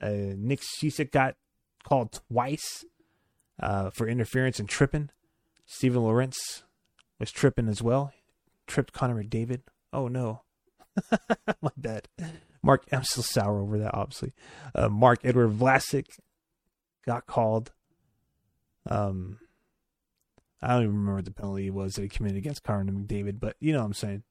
Uh, 0.00 0.34
Nick 0.36 0.60
Cicek 0.60 1.12
got 1.12 1.36
called 1.84 2.20
twice 2.28 2.84
uh, 3.60 3.90
for 3.90 4.08
interference 4.08 4.58
and 4.58 4.68
tripping. 4.68 5.10
Steven 5.72 6.02
Lorentz 6.02 6.64
was 7.18 7.32
tripping 7.32 7.66
as 7.66 7.80
well. 7.82 8.12
Tripped 8.66 8.92
Connor 8.92 9.24
McDavid. 9.24 9.62
Oh 9.90 10.06
no. 10.06 10.42
My 11.62 11.70
bad. 11.78 12.08
Mark, 12.62 12.84
I'm 12.92 13.04
still 13.04 13.22
sour 13.22 13.58
over 13.58 13.78
that, 13.78 13.94
obviously. 13.94 14.34
Uh, 14.74 14.90
Marc 14.90 15.24
Edouard 15.24 15.52
Vlasic 15.52 16.04
got 17.06 17.26
called. 17.26 17.72
Um, 18.88 19.38
I 20.60 20.74
don't 20.74 20.82
even 20.82 20.94
remember 20.94 21.16
what 21.16 21.24
the 21.24 21.30
penalty 21.30 21.70
was 21.70 21.94
that 21.94 22.02
he 22.02 22.08
committed 22.08 22.36
against 22.36 22.62
Connor 22.62 22.92
McDavid, 22.92 23.40
but 23.40 23.56
you 23.58 23.72
know 23.72 23.78
what 23.80 23.86
I'm 23.86 23.94
saying. 23.94 24.24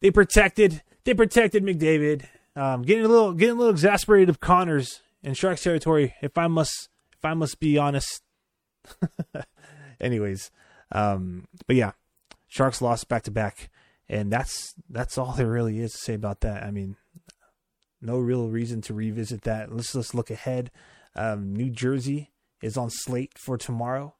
They 0.00 0.10
protected 0.10 0.82
they 1.04 1.12
protected 1.12 1.64
McDavid. 1.64 2.24
Um, 2.56 2.80
getting 2.80 3.04
a 3.04 3.08
little 3.08 3.34
getting 3.34 3.56
a 3.56 3.58
little 3.58 3.74
exasperated 3.74 4.30
of 4.30 4.40
Connors 4.40 5.02
in 5.22 5.34
Sharks 5.34 5.62
territory. 5.62 6.14
If 6.22 6.38
I 6.38 6.46
must 6.46 6.88
if 7.12 7.24
I 7.24 7.34
must 7.34 7.60
be 7.60 7.76
honest. 7.76 8.22
Anyways, 10.00 10.50
um, 10.92 11.46
but 11.66 11.76
yeah, 11.76 11.92
Sharks 12.46 12.82
lost 12.82 13.08
back 13.08 13.22
to 13.24 13.30
back, 13.30 13.70
and 14.08 14.32
that's 14.32 14.74
that's 14.88 15.18
all 15.18 15.32
there 15.32 15.50
really 15.50 15.80
is 15.80 15.92
to 15.92 15.98
say 15.98 16.14
about 16.14 16.40
that. 16.40 16.62
I 16.62 16.70
mean, 16.70 16.96
no 18.00 18.18
real 18.18 18.48
reason 18.48 18.80
to 18.82 18.94
revisit 18.94 19.42
that. 19.42 19.72
Let's 19.74 19.94
let's 19.94 20.14
look 20.14 20.30
ahead. 20.30 20.70
Um, 21.14 21.54
New 21.54 21.70
Jersey 21.70 22.30
is 22.62 22.76
on 22.76 22.90
slate 22.90 23.38
for 23.38 23.56
tomorrow. 23.56 24.14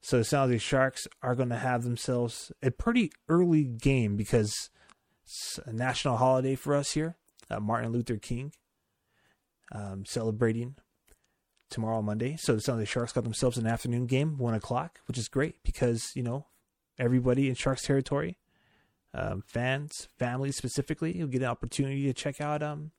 So 0.00 0.18
the 0.18 0.24
San 0.24 0.40
Jose 0.40 0.58
Sharks 0.58 1.08
are 1.22 1.34
going 1.34 1.48
to 1.48 1.56
have 1.56 1.82
themselves 1.82 2.52
a 2.62 2.70
pretty 2.70 3.10
early 3.28 3.64
game 3.64 4.16
because 4.16 4.70
it's 5.24 5.58
a 5.66 5.72
national 5.72 6.16
holiday 6.16 6.54
for 6.54 6.74
us 6.74 6.92
here. 6.92 7.16
Uh, 7.50 7.58
Martin 7.60 7.92
Luther 7.92 8.16
King 8.16 8.52
um, 9.72 10.04
celebrating 10.06 10.76
tomorrow 11.70 12.02
Monday. 12.02 12.36
So 12.38 12.54
the 12.54 12.60
San 12.60 12.84
Sharks 12.84 13.12
got 13.12 13.24
themselves 13.24 13.58
an 13.58 13.66
afternoon 13.66 14.06
game, 14.06 14.38
one 14.38 14.54
o'clock, 14.54 15.00
which 15.06 15.18
is 15.18 15.28
great 15.28 15.62
because 15.62 16.10
you 16.14 16.22
know 16.22 16.46
everybody 16.98 17.48
in 17.48 17.54
Sharks 17.54 17.82
territory, 17.82 18.38
um, 19.14 19.42
fans, 19.46 20.08
families 20.18 20.56
specifically, 20.56 21.16
will 21.18 21.28
get 21.28 21.42
an 21.42 21.48
opportunity 21.48 22.04
to 22.04 22.12
check 22.12 22.40
out 22.40 22.62
um, 22.62 22.92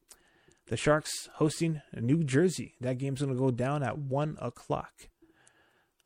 the 0.67 0.77
Sharks 0.77 1.29
hosting 1.35 1.81
New 1.93 2.23
Jersey. 2.23 2.75
That 2.79 2.97
game's 2.97 3.21
going 3.21 3.33
to 3.33 3.39
go 3.39 3.51
down 3.51 3.83
at 3.83 3.97
one 3.97 4.37
o'clock. 4.41 5.09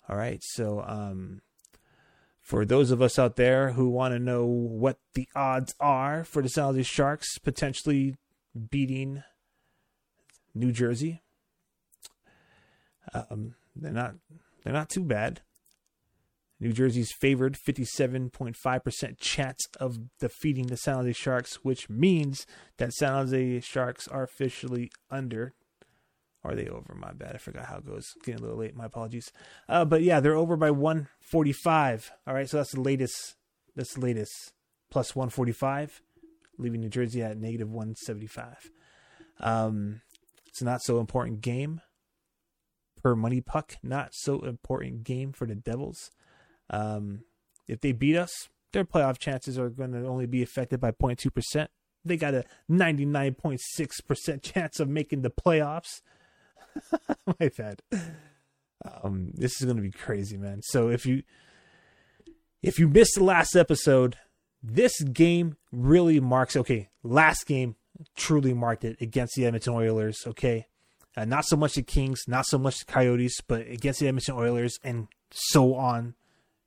All 0.10 0.18
right, 0.18 0.42
so 0.44 0.84
um, 0.86 1.42
for 2.42 2.66
those 2.66 2.92
of 2.92 3.02
us 3.02 3.18
out 3.18 3.38
there 3.38 3.72
who 3.72 3.90
want 3.90 4.14
to 4.14 4.20
know 4.20 4.46
what 4.46 4.98
the 5.14 5.28
odds 5.34 5.74
are 5.80 6.26
for 6.26 6.42
the 6.42 6.50
San 6.50 6.66
Jose 6.66 6.84
Sharks 6.84 7.38
potentially 7.38 8.16
beating 8.70 9.24
New 10.54 10.74
Jersey, 10.74 11.22
um, 13.14 13.56
they're 13.76 13.92
not 13.92 14.16
they're 14.64 14.74
not 14.74 14.90
too 14.90 15.04
bad. 15.04 15.42
New 16.60 16.72
Jersey's 16.72 17.12
favored 17.12 17.58
57.5% 17.58 19.20
chance 19.20 19.68
of 19.82 19.98
defeating 20.20 20.68
the 20.68 20.78
San 20.78 20.96
Jose 20.96 21.12
Sharks, 21.14 21.56
which 21.56 21.90
means 21.90 22.46
that 22.78 22.94
San 22.94 23.12
Jose 23.14 23.60
Sharks 23.60 24.08
are 24.08 24.24
officially 24.24 24.90
under 25.12 25.54
are 26.44 26.56
they 26.56 26.68
over? 26.68 26.94
My 26.94 27.14
bad. 27.14 27.36
I 27.36 27.38
forgot 27.38 27.66
how 27.66 27.78
it 27.78 27.86
goes. 27.86 28.06
Getting 28.24 28.42
a 28.42 28.44
little 28.44 28.58
late. 28.58 28.76
My 28.76 28.86
apologies. 28.86 29.32
Uh, 29.70 29.86
but 29.86 30.02
yeah, 30.02 30.20
they're 30.20 30.36
over 30.36 30.58
by 30.58 30.72
145. 30.72 32.12
All 32.28 32.34
right, 32.34 32.50
so 32.50 32.58
that's 32.58 32.74
the 32.74 32.82
latest. 32.82 33.36
That's 33.76 33.94
the 33.94 34.02
latest. 34.02 34.52
Plus 34.92 35.16
145, 35.16 36.02
leaving 36.58 36.82
New 36.82 36.90
Jersey 36.90 37.24
at 37.24 37.38
negative 37.38 37.70
175. 37.70 38.70
Um, 39.40 40.02
it's 40.48 40.62
not 40.62 40.84
so 40.84 41.00
important 41.00 41.42
game 41.42 41.82
per 43.04 43.16
MoneyPuck. 43.16 43.78
Not 43.84 44.14
so 44.14 44.40
important 44.40 45.04
game 45.04 45.34
for 45.34 45.46
the 45.46 45.56
Devils. 45.56 46.10
Um, 46.70 47.26
if 47.68 47.82
they 47.82 47.92
beat 47.92 48.16
us, 48.16 48.50
their 48.72 48.86
playoff 48.86 49.20
chances 49.20 49.60
are 49.60 49.70
going 49.70 49.92
to 49.92 50.08
only 50.08 50.26
be 50.26 50.42
affected 50.42 50.80
by 50.80 50.92
0.2%. 50.92 51.68
They 52.06 52.18
got 52.18 52.34
a 52.34 52.46
99.6% 52.72 54.42
chance 54.54 54.80
of 54.80 54.90
making 54.90 55.22
the 55.22 55.30
playoffs. 55.30 56.02
My 57.40 57.52
bad. 57.56 57.82
Um, 59.04 59.32
this 59.34 59.62
is 59.62 59.66
going 59.66 59.78
to 59.78 59.84
be 59.84 59.92
crazy, 59.92 60.38
man. 60.38 60.62
So 60.64 60.90
if 60.90 61.06
you 61.06 61.24
if 62.62 62.80
you 62.80 62.88
missed 62.88 63.16
the 63.16 63.24
last 63.24 63.56
episode, 63.56 64.18
this 64.62 65.02
game 65.02 65.58
really 65.72 66.20
marks. 66.20 66.56
Okay, 66.56 66.90
last 67.04 67.46
game 67.46 67.76
truly 68.16 68.54
marked 68.54 68.84
it 68.84 68.98
against 69.00 69.36
the 69.36 69.46
Edmonton 69.46 69.74
Oilers. 69.74 70.24
Okay, 70.26 70.68
uh, 71.16 71.26
not 71.26 71.46
so 71.46 71.56
much 71.56 71.76
the 71.76 71.84
Kings, 71.84 72.24
not 72.28 72.46
so 72.46 72.58
much 72.58 72.80
the 72.80 72.92
Coyotes, 72.92 73.42
but 73.42 73.62
against 73.68 74.00
the 74.00 74.08
Edmonton 74.08 74.36
Oilers, 74.36 74.80
and 74.84 75.08
so 75.32 75.76
on. 75.76 76.16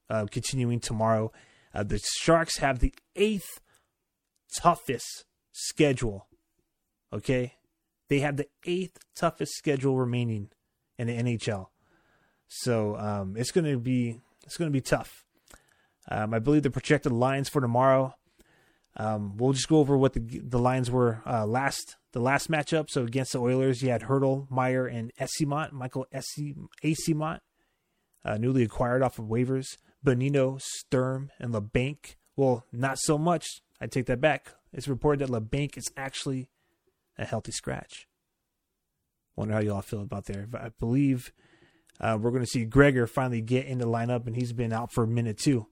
Uh, 0.08 0.24
continuing 0.30 0.78
tomorrow, 0.78 1.32
uh, 1.74 1.82
the 1.82 2.00
Sharks 2.20 2.58
have 2.58 2.78
the 2.78 2.94
eighth 3.16 3.60
toughest 4.60 5.24
schedule. 5.50 6.28
Okay, 7.12 7.54
they 8.08 8.20
have 8.20 8.36
the 8.36 8.46
eighth 8.64 8.98
toughest 9.16 9.54
schedule 9.54 9.96
remaining 9.96 10.50
in 10.96 11.08
the 11.08 11.16
NHL. 11.16 11.66
So 12.48 12.96
um, 12.96 13.36
it's 13.36 13.50
going 13.50 13.64
to 13.64 13.78
be 13.78 14.20
it's 14.44 14.56
going 14.56 14.70
to 14.70 14.72
be 14.72 14.80
tough. 14.80 15.24
Um, 16.08 16.32
I 16.32 16.38
believe 16.38 16.62
the 16.62 16.70
projected 16.70 17.12
lines 17.12 17.48
for 17.48 17.60
tomorrow. 17.60 18.14
Um, 18.96 19.36
we'll 19.36 19.52
just 19.52 19.68
go 19.68 19.78
over 19.78 19.96
what 19.96 20.14
the 20.14 20.20
the 20.20 20.58
lines 20.58 20.90
were 20.90 21.22
uh, 21.26 21.46
last 21.46 21.96
the 22.12 22.20
last 22.20 22.50
matchup. 22.50 22.88
So 22.88 23.02
against 23.02 23.32
the 23.32 23.40
Oilers, 23.40 23.82
you 23.82 23.90
had 23.90 24.02
Hertl, 24.02 24.50
Meier, 24.50 24.86
and 24.86 25.12
Eyssimont, 25.20 25.72
Michael 25.72 26.06
Eyssimont, 26.14 27.40
uh, 28.24 28.38
newly 28.38 28.62
acquired 28.62 29.02
off 29.02 29.18
of 29.18 29.26
waivers. 29.26 29.76
Bonino, 30.04 30.60
Sturm, 30.60 31.30
and 31.38 31.52
Labanc. 31.52 32.14
Well, 32.36 32.64
not 32.72 32.98
so 32.98 33.18
much. 33.18 33.60
I 33.80 33.86
take 33.86 34.06
that 34.06 34.20
back. 34.20 34.54
It's 34.72 34.88
reported 34.88 35.26
that 35.26 35.32
Labanc 35.32 35.76
is 35.76 35.90
actually 35.96 36.48
a 37.18 37.24
healthy 37.24 37.52
scratch. 37.52 38.06
Wonder 39.34 39.54
how 39.54 39.60
you 39.60 39.74
all 39.74 39.82
feel 39.82 40.02
about 40.02 40.26
there. 40.26 40.46
I 40.54 40.70
believe 40.78 41.32
uh, 42.00 42.16
we're 42.20 42.30
going 42.30 42.42
to 42.42 42.46
see 42.46 42.64
Gregor 42.64 43.06
finally 43.06 43.40
get 43.40 43.66
in 43.66 43.78
the 43.78 43.86
lineup, 43.86 44.26
and 44.26 44.36
he's 44.36 44.52
been 44.52 44.72
out 44.72 44.92
for 44.92 45.04
a 45.04 45.08
minute 45.08 45.38
too. 45.38 45.66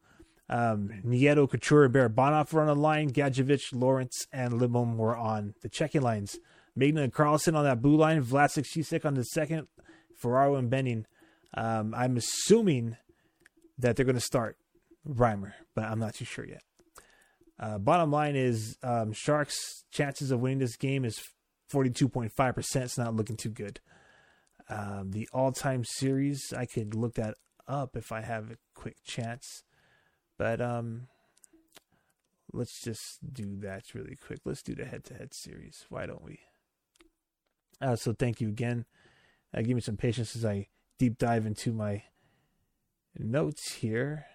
Um, 0.48 0.90
Nieto, 1.04 1.48
Couture, 1.48 1.88
Barabanov 1.88 2.52
were 2.52 2.60
on 2.60 2.66
the 2.66 2.74
line. 2.74 3.10
Gadjovich, 3.10 3.72
Lorentz, 3.72 4.26
and 4.32 4.54
Lindblom 4.54 4.96
were 4.96 5.16
on 5.16 5.54
the 5.62 5.68
checking 5.68 6.02
lines. 6.02 6.38
Megna 6.78 7.04
and 7.04 7.14
Karlsson 7.14 7.56
on 7.56 7.64
that 7.64 7.80
blue 7.80 7.96
line. 7.96 8.22
Vlasic, 8.22 8.66
Cicek 8.66 9.04
on 9.04 9.14
the 9.14 9.24
second. 9.24 9.68
Ferraro 10.16 10.56
and 10.56 10.70
Benning. 10.70 11.06
Um, 11.54 11.94
I'm 11.94 12.16
assuming 12.16 12.96
that 13.78 13.96
they're 13.96 14.04
going 14.04 14.14
to 14.16 14.20
start 14.20 14.56
Reimer, 15.08 15.52
but 15.74 15.84
I'm 15.84 15.98
not 15.98 16.14
too 16.14 16.24
sure 16.24 16.46
yet. 16.46 16.62
Uh, 17.58 17.78
bottom 17.78 18.10
line 18.10 18.34
is 18.34 18.76
um, 18.82 19.12
Sharks' 19.12 19.84
chances 19.92 20.30
of 20.30 20.40
winning 20.40 20.58
this 20.58 20.76
game 20.76 21.04
is 21.04 21.20
42.5%. 21.72 22.76
It's 22.82 22.98
not 22.98 23.14
looking 23.14 23.36
too 23.36 23.50
good. 23.50 23.80
Um, 24.68 25.10
the 25.12 25.28
all 25.32 25.52
time 25.52 25.84
series, 25.84 26.52
I 26.56 26.66
could 26.66 26.94
look 26.94 27.14
that 27.14 27.34
up 27.68 27.96
if 27.96 28.10
I 28.12 28.22
have 28.22 28.50
a 28.50 28.56
quick 28.74 28.96
chance. 29.04 29.62
But 30.38 30.60
um, 30.60 31.08
let's 32.52 32.80
just 32.82 33.32
do 33.32 33.56
that 33.60 33.94
really 33.94 34.16
quick. 34.16 34.40
Let's 34.44 34.62
do 34.62 34.74
the 34.74 34.84
head 34.84 35.04
to 35.04 35.14
head 35.14 35.34
series. 35.34 35.86
Why 35.88 36.06
don't 36.06 36.24
we? 36.24 36.40
Uh, 37.80 37.96
so 37.96 38.12
thank 38.12 38.40
you 38.40 38.48
again. 38.48 38.84
Uh, 39.54 39.62
give 39.62 39.74
me 39.74 39.80
some 39.80 39.96
patience 39.96 40.34
as 40.34 40.44
I 40.44 40.68
deep 40.98 41.18
dive 41.18 41.46
into 41.46 41.72
my 41.72 42.02
notes 43.18 43.74
here. 43.74 44.26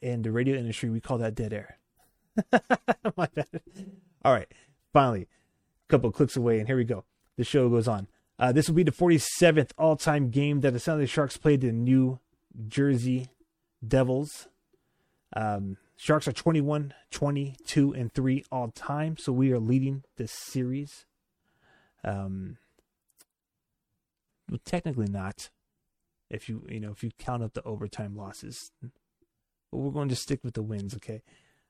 In 0.00 0.22
the 0.22 0.32
radio 0.32 0.56
industry, 0.56 0.90
we 0.90 1.00
call 1.00 1.18
that 1.18 1.34
dead 1.34 1.52
air. 1.52 1.78
My 3.16 3.28
bad. 3.34 3.48
All 4.22 4.32
right, 4.32 4.48
finally, 4.92 5.22
a 5.22 5.88
couple 5.88 6.10
clicks 6.10 6.36
away, 6.36 6.58
and 6.58 6.66
here 6.66 6.76
we 6.76 6.84
go. 6.84 7.04
The 7.38 7.44
show 7.44 7.70
goes 7.70 7.88
on. 7.88 8.08
Uh, 8.38 8.52
this 8.52 8.68
will 8.68 8.74
be 8.74 8.82
the 8.82 8.90
47th 8.90 9.70
all 9.78 9.96
time 9.96 10.30
game 10.30 10.60
that 10.60 10.72
the 10.72 10.80
San 10.80 10.96
Jose 10.96 11.06
Sharks 11.06 11.36
played 11.36 11.60
the 11.60 11.72
New 11.72 12.18
Jersey 12.68 13.28
Devils. 13.86 14.48
Um, 15.36 15.76
Sharks 15.96 16.26
are 16.26 16.32
21, 16.32 16.92
22, 17.10 17.92
and 17.92 18.12
3 18.12 18.44
all 18.50 18.68
time, 18.68 19.16
so 19.16 19.32
we 19.32 19.52
are 19.52 19.60
leading 19.60 20.02
this 20.16 20.32
series. 20.32 21.06
Um, 22.02 22.58
well, 24.50 24.60
technically 24.64 25.08
not. 25.08 25.50
If 26.30 26.48
you 26.48 26.66
you 26.68 26.80
know 26.80 26.90
if 26.90 27.04
you 27.04 27.10
count 27.18 27.42
up 27.42 27.52
the 27.52 27.62
overtime 27.62 28.16
losses, 28.16 28.72
but 28.82 29.78
we're 29.78 29.92
going 29.92 30.08
to 30.08 30.16
stick 30.16 30.40
with 30.42 30.54
the 30.54 30.62
wins, 30.62 30.94
okay? 30.96 31.22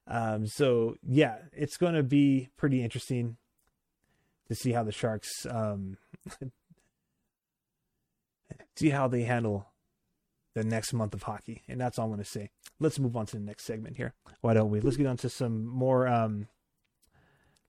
Um, 0.07 0.47
so 0.47 0.97
yeah, 1.03 1.37
it's 1.53 1.77
going 1.77 1.95
to 1.95 2.03
be 2.03 2.49
pretty 2.57 2.83
interesting 2.83 3.37
to 4.49 4.55
see 4.55 4.73
how 4.73 4.83
the 4.83 4.93
Sharks 4.93 5.47
um, 5.51 5.97
see 8.77 8.91
how 8.91 9.09
they 9.09 9.23
handle 9.23 9.67
the 10.55 10.65
next 10.65 10.93
month 10.93 11.15
of 11.15 11.25
hockey, 11.25 11.63
and 11.69 11.81
that's 11.81 11.99
all 11.99 12.05
I'm 12.07 12.11
going 12.13 12.23
to 12.23 12.29
say. 12.29 12.51
Let's 12.79 12.99
move 12.99 13.17
on 13.17 13.27
to 13.27 13.37
the 13.37 13.43
next 13.43 13.65
segment 13.65 13.97
here. 13.97 14.15
Why 14.41 14.55
don't 14.55 14.71
we? 14.71 14.81
Let's 14.81 14.97
get 14.97 15.07
on 15.07 15.17
to 15.19 15.29
some 15.29 15.67
more 15.67 16.07
um, 16.07 16.49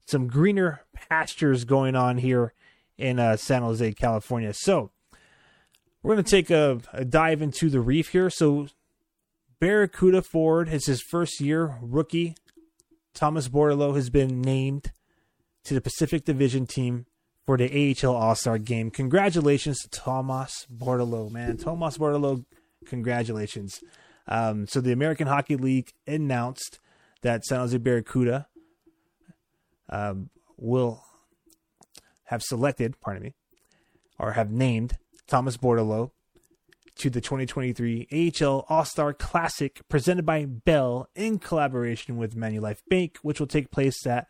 some 0.06 0.28
greener 0.28 0.82
pastures 0.94 1.64
going 1.64 1.96
on 1.96 2.18
here 2.18 2.54
in 2.98 3.20
uh, 3.20 3.38
San 3.38 3.62
Jose, 3.62 3.94
California. 3.94 4.54
So 4.54 4.92
we're 6.04 6.14
going 6.14 6.24
to 6.24 6.32
take 6.32 6.50
a, 6.50 6.80
a 6.94 7.04
dive 7.04 7.42
into 7.42 7.70
the 7.70 7.82
reef 7.82 8.10
here. 8.10 8.30
So 8.30 8.68
Barracuda 9.60 10.22
Ford 10.22 10.70
has 10.70 10.86
his 10.86 11.02
first 11.02 11.42
year 11.42 11.78
rookie. 11.82 12.36
Thomas 13.14 13.48
Bordeleau 13.48 13.96
has 13.96 14.10
been 14.10 14.42
named 14.42 14.92
to 15.66 15.74
the 15.74 15.82
Pacific 15.82 16.26
Division 16.26 16.66
team 16.66 17.05
for 17.45 17.57
the 17.57 17.95
AHL 18.03 18.16
All 18.16 18.36
Star 18.36 18.57
game. 18.57 18.89
Congratulations 18.89 19.80
to 19.80 19.89
Thomas 19.89 20.66
Bordeleau, 20.74 21.30
man. 21.30 21.57
Thomas 21.57 21.97
Bordeleau, 21.97 22.45
congratulations. 22.86 23.82
Um, 24.28 24.68
so 24.68 24.82
the 24.82 24.91
American 24.91 25.28
Hockey 25.28 25.55
League 25.55 25.93
announced 26.07 26.80
that 27.22 27.45
San 27.45 27.59
Jose 27.59 27.78
Barracuda 27.78 28.47
um, 29.89 30.30
will 30.57 31.03
have 32.26 32.41
selected, 32.41 32.99
pardon 33.01 33.24
me, 33.24 33.36
or 34.18 34.32
have 34.34 34.51
named 34.51 34.97
Thomas 35.28 35.57
Bordeleau 35.57 36.11
to 36.97 37.09
the 37.09 37.22
2023 37.22 38.34
AHL 38.41 38.66
All 38.70 38.86
Star 38.86 39.13
Classic 39.13 39.82
presented 39.89 40.26
by 40.26 40.45
Bell 40.45 41.09
in 41.16 41.39
collaboration 41.39 42.18
with 42.18 42.36
Manulife 42.36 42.82
Bank, 42.89 43.18
which 43.22 43.39
will 43.39 43.47
take 43.47 43.70
place 43.70 44.05
at 44.07 44.28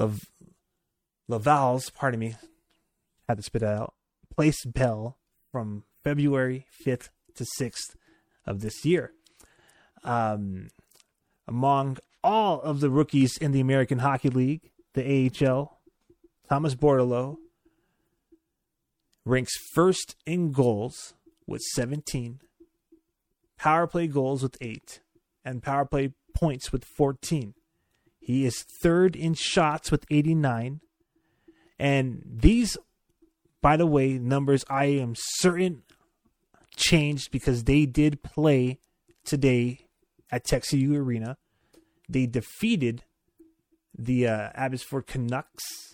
Lav- 0.00 0.30
Laval's, 1.28 1.90
pardon 1.90 2.18
me, 2.18 2.34
had 3.28 3.36
to 3.36 3.42
spit 3.42 3.62
out, 3.62 3.94
Place 4.34 4.64
Bell 4.64 5.18
from 5.52 5.84
February 6.02 6.66
5th 6.84 7.10
to 7.34 7.44
6th 7.60 7.94
of 8.46 8.62
this 8.62 8.84
year. 8.84 9.12
Um, 10.02 10.70
among 11.46 11.98
all 12.24 12.60
of 12.62 12.80
the 12.80 12.88
rookies 12.88 13.36
in 13.36 13.52
the 13.52 13.60
American 13.60 13.98
Hockey 13.98 14.30
League, 14.30 14.70
the 14.94 15.30
AHL, 15.46 15.78
Thomas 16.48 16.74
Bordeleau 16.74 17.36
ranks 19.26 19.52
first 19.74 20.16
in 20.24 20.50
goals 20.50 21.12
with 21.46 21.60
17, 21.74 22.40
power 23.58 23.86
play 23.86 24.06
goals 24.06 24.42
with 24.42 24.56
8, 24.62 25.00
and 25.44 25.62
power 25.62 25.84
play 25.84 26.14
points 26.34 26.72
with 26.72 26.84
14. 26.96 27.54
He 28.20 28.44
is 28.44 28.64
third 28.82 29.16
in 29.16 29.34
shots 29.34 29.90
with 29.90 30.04
89. 30.10 30.80
And 31.78 32.22
these, 32.24 32.76
by 33.62 33.76
the 33.76 33.86
way, 33.86 34.18
numbers 34.18 34.64
I 34.68 34.84
am 34.86 35.14
certain 35.16 35.82
changed 36.76 37.30
because 37.30 37.64
they 37.64 37.86
did 37.86 38.22
play 38.22 38.78
today 39.24 39.86
at 40.30 40.44
Tech 40.44 40.64
CU 40.68 40.94
Arena. 40.94 41.38
They 42.08 42.26
defeated 42.26 43.04
the 43.96 44.28
uh, 44.28 44.50
Abbotsford 44.54 45.06
Canucks 45.06 45.90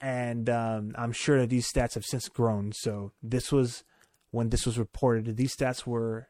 and 0.00 0.48
um, 0.48 0.92
I'm 0.96 1.12
sure 1.12 1.40
that 1.40 1.50
these 1.50 1.70
stats 1.70 1.94
have 1.94 2.04
since 2.04 2.28
grown. 2.28 2.72
So 2.72 3.12
this 3.22 3.50
was 3.50 3.84
when 4.30 4.50
this 4.50 4.66
was 4.66 4.78
reported. 4.78 5.36
These 5.36 5.56
stats 5.56 5.86
were 5.86 6.28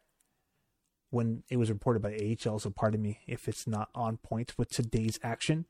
when 1.11 1.43
it 1.49 1.57
was 1.57 1.71
reported 1.71 2.03
by 2.03 2.13
AHL. 2.13 2.59
So 2.59 2.71
pardon 2.71 3.03
me 3.03 3.21
if 3.27 3.49
it's 3.49 3.67
not 3.67 3.89
on 3.95 4.19
point 4.19 4.57
with 4.59 4.71
today's 4.71 5.19
action. 5.23 5.67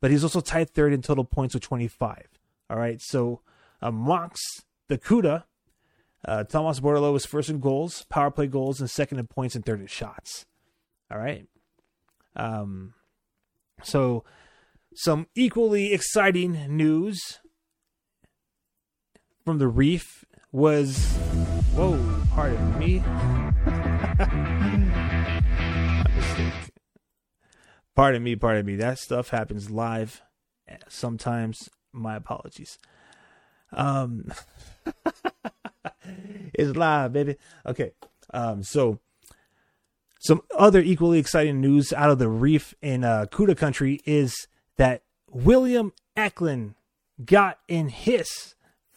But 0.00 0.10
he's 0.10 0.22
also 0.22 0.40
tied 0.40 0.70
third 0.70 0.92
in 0.92 1.02
total 1.02 1.24
points 1.24 1.54
with 1.54 1.62
25. 1.62 2.26
All 2.68 2.76
right. 2.76 3.00
So 3.00 3.40
amongst 3.80 4.64
the 4.88 4.98
CUDA, 4.98 5.44
uh, 6.26 6.44
Thomas 6.44 6.80
Bordeleau 6.80 7.12
was 7.12 7.24
first 7.24 7.48
in 7.48 7.60
goals, 7.60 8.04
power 8.08 8.30
play 8.30 8.46
goals, 8.46 8.80
and 8.80 8.90
second 8.90 9.18
in 9.18 9.26
points 9.26 9.54
and 9.54 9.64
third 9.64 9.80
in 9.80 9.86
shots. 9.86 10.44
All 11.10 11.18
right. 11.18 11.46
Um, 12.34 12.94
so 13.82 14.24
some 14.94 15.26
equally 15.34 15.92
exciting 15.92 16.76
news 16.76 17.40
from 19.44 19.58
the 19.58 19.68
reef 19.68 20.24
was 20.52 21.16
whoa, 21.74 21.98
pardon 22.30 22.78
me. 22.78 23.02
pardon 27.96 28.22
me, 28.22 28.36
pardon 28.36 28.64
me. 28.64 28.76
That 28.76 28.98
stuff 28.98 29.30
happens 29.30 29.70
live 29.70 30.22
sometimes. 30.88 31.68
My 31.92 32.16
apologies. 32.16 32.78
Um 33.72 34.30
it's 36.54 36.76
live, 36.76 37.12
baby. 37.12 37.36
Okay. 37.66 37.92
Um 38.32 38.62
so 38.62 39.00
some 40.20 40.42
other 40.56 40.80
equally 40.80 41.18
exciting 41.18 41.60
news 41.60 41.92
out 41.92 42.10
of 42.10 42.18
the 42.18 42.28
reef 42.28 42.74
in 42.82 43.04
uh, 43.04 43.26
Cuda 43.30 43.56
country 43.56 44.00
is 44.04 44.48
that 44.76 45.02
William 45.30 45.92
Eklund 46.16 46.74
got 47.24 47.60
in 47.68 47.88
his 47.88 48.54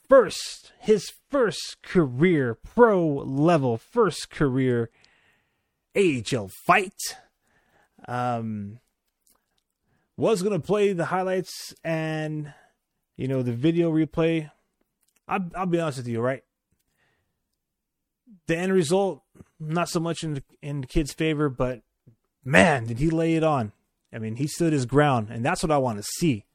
first 0.07 0.73
his 0.79 1.11
first 1.29 1.77
career 1.83 2.55
pro 2.55 3.07
level 3.07 3.77
first 3.77 4.29
career 4.29 4.89
AHL 5.95 6.49
fight. 6.65 7.17
Um 8.07 8.79
was 10.19 10.43
going 10.43 10.59
to 10.59 10.65
play 10.65 10.91
the 10.91 11.05
highlights 11.05 11.73
and 11.83 12.53
you 13.15 13.27
know 13.27 13.41
the 13.41 13.53
video 13.53 13.91
replay. 13.91 14.51
I'll, 15.27 15.49
I'll 15.55 15.65
be 15.65 15.79
honest 15.79 15.99
with 15.99 16.07
you, 16.07 16.19
right? 16.19 16.43
The 18.47 18.57
end 18.57 18.73
result 18.73 19.23
not 19.59 19.89
so 19.89 19.99
much 19.99 20.23
in 20.23 20.43
in 20.61 20.81
the 20.81 20.87
kid's 20.87 21.13
favor, 21.13 21.49
but 21.49 21.81
man, 22.43 22.85
did 22.85 22.99
he 22.99 23.09
lay 23.09 23.35
it 23.35 23.43
on. 23.43 23.71
I 24.13 24.19
mean, 24.19 24.35
he 24.35 24.47
stood 24.47 24.73
his 24.73 24.85
ground, 24.85 25.29
and 25.29 25.45
that's 25.45 25.63
what 25.63 25.71
I 25.71 25.77
want 25.77 25.97
to 25.99 26.03
see. 26.03 26.45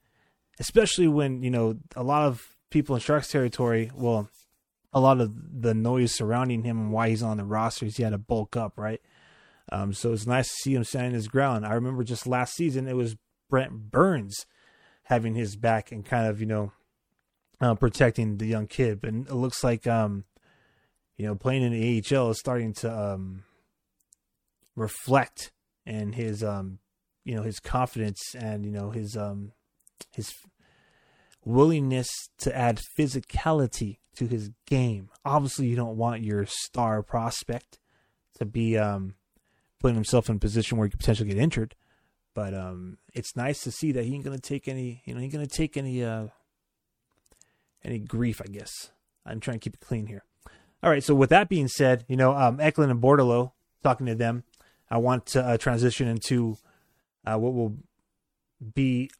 Especially 0.59 1.09
when, 1.09 1.43
you 1.43 1.51
know, 1.51 1.79
a 1.97 2.03
lot 2.03 2.27
of 2.27 2.57
people 2.71 2.95
in 2.95 3.01
Sharks 3.01 3.31
territory, 3.31 3.91
well, 3.95 4.29
a 4.93 5.01
lot 5.01 5.21
of 5.21 5.33
the 5.61 5.75
noise 5.75 6.12
surrounding 6.12 6.62
him 6.65 6.79
and 6.79 6.93
why 6.93 7.09
he's 7.09 7.23
on 7.23 7.37
the 7.37 7.45
rosters, 7.45 7.97
he 7.97 8.03
had 8.03 8.11
to 8.11 8.19
bulk 8.19 8.57
up, 8.57 8.75
right? 8.77 9.01
Um, 9.73 9.93
so 9.93 10.12
it's 10.12 10.27
nice 10.27 10.49
to 10.49 10.55
see 10.55 10.75
him 10.75 10.85
standing 10.85 11.15
his 11.15 11.29
ground. 11.29 11.65
I 11.65 11.75
remember 11.75 12.05
just 12.05 12.27
last 12.27 12.55
season, 12.55 12.87
it 12.87 12.97
was 12.97 13.17
Brent 13.55 13.93
Burns 13.93 14.47
having 15.05 15.37
his 15.37 15.55
back 15.55 15.93
and 15.93 16.05
kind 16.05 16.27
of, 16.27 16.41
you 16.41 16.47
know, 16.47 16.73
uh, 17.61 17.77
protecting 17.77 18.39
the 18.39 18.47
young 18.47 18.67
kid. 18.67 19.01
But 19.01 19.11
it 19.15 19.31
looks 19.31 19.63
like, 19.63 19.87
um, 19.87 20.25
you 21.17 21.25
know, 21.25 21.37
playing 21.37 21.63
in 21.63 21.71
the 21.71 22.03
AHL 22.17 22.31
is 22.31 22.41
starting 22.41 22.73
to 22.73 22.93
um, 22.93 23.45
reflect 24.75 25.53
and 25.87 26.17
his, 26.17 26.43
um, 26.43 26.81
you 27.25 27.37
know, 27.37 27.43
his 27.43 27.61
confidence 27.61 28.35
and 28.37 28.67
you 28.67 28.73
know 28.73 28.91
his 28.91 29.17
um, 29.17 29.53
his 30.11 30.35
willingness 31.45 32.11
to 32.39 32.57
add 32.57 32.81
physicality 32.99 33.99
to 34.17 34.27
his 34.27 34.51
game. 34.67 35.11
Obviously, 35.25 35.69
you 35.69 35.77
don't 35.77 35.97
want 35.97 36.25
your 36.25 36.45
star 36.45 37.05
prospect 37.05 37.79
to 38.37 38.45
be 38.45 38.77
um, 38.77 39.15
putting 39.79 39.95
himself 39.95 40.29
in 40.29 40.35
a 40.35 40.41
position 40.41 40.77
where 40.77 40.89
he 40.89 40.91
could 40.91 40.99
potentially 40.99 41.29
get 41.29 41.39
injured. 41.39 41.77
But 42.35 42.53
um, 42.53 42.99
it's 43.12 43.37
nice 43.37 43.62
to 43.62 43.70
see 43.70 43.93
that 43.93 44.05
he 44.05 44.14
ain't 44.14 44.24
gonna 44.24 44.39
take 44.39 44.66
any, 44.68 45.03
you 45.05 45.14
know, 45.14 45.20
he 45.20 45.24
ain't 45.24 45.32
gonna 45.32 45.47
take 45.47 45.76
any 45.76 46.03
uh, 46.05 46.28
any 47.85 47.99
grief. 47.99 48.41
I 48.45 48.49
guess 48.49 48.91
I'm 49.24 49.41
trying 49.41 49.61
to 49.61 49.64
keep 49.64 49.74
it 49.74 49.80
clean 49.80 50.07
here. 50.07 50.24
All 50.82 50.91
right. 50.91 51.03
So 51.03 51.14
with 51.14 51.30
that 51.30 51.49
being 51.49 51.68
said, 51.68 52.05
you 52.09 52.16
know, 52.16 52.35
um, 52.35 52.61
Eklund 52.61 52.91
and 52.91 53.01
Bordeleau 53.01 53.53
talking 53.82 54.07
to 54.07 54.14
them. 54.14 54.45
I 54.91 54.99
want 54.99 55.26
to 55.26 55.43
uh, 55.45 55.57
transition 55.57 56.09
into 56.09 56.57
uh, 57.24 57.37
what 57.37 57.55
will 57.55 57.76
be 58.74 59.11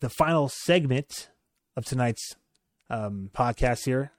the 0.00 0.08
final 0.08 0.48
segment 0.48 1.30
of 1.76 1.84
tonight's 1.84 2.36
um, 2.88 3.30
podcast 3.34 3.84
here, 3.84 4.12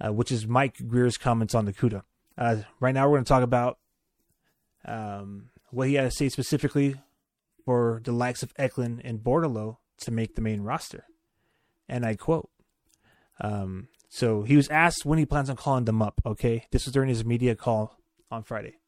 uh, 0.00 0.12
which 0.12 0.30
is 0.30 0.46
Mike 0.46 0.76
Grier's 0.86 1.18
comments 1.18 1.54
on 1.54 1.64
the 1.64 1.72
CUDA. 1.72 2.02
Uh, 2.36 2.56
right 2.80 2.94
now, 2.94 3.08
we're 3.08 3.16
going 3.16 3.24
to 3.24 3.28
talk 3.28 3.42
about 3.42 3.78
um, 4.84 5.50
what 5.70 5.88
he 5.88 5.94
had 5.94 6.04
to 6.04 6.10
say 6.10 6.28
specifically 6.28 6.96
for 7.64 8.00
the 8.04 8.12
likes 8.12 8.42
of 8.42 8.52
Eklund 8.56 9.02
and 9.04 9.20
Bordeleau 9.20 9.76
to 9.98 10.10
make 10.10 10.34
the 10.34 10.40
main 10.40 10.62
roster. 10.62 11.04
And 11.88 12.04
I 12.04 12.14
quote. 12.14 12.50
Um, 13.40 13.88
so 14.08 14.42
he 14.42 14.56
was 14.56 14.68
asked 14.68 15.04
when 15.04 15.18
he 15.18 15.26
plans 15.26 15.50
on 15.50 15.56
calling 15.56 15.84
them 15.84 16.02
up. 16.02 16.20
Okay, 16.24 16.66
this 16.70 16.86
was 16.86 16.94
during 16.94 17.08
his 17.08 17.24
media 17.24 17.54
call 17.54 17.98
on 18.30 18.42
Friday, 18.42 18.78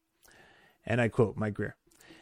and 0.85 0.99
I 0.99 1.07
quote 1.07 1.37
Mike 1.37 1.53
Grier: 1.53 1.75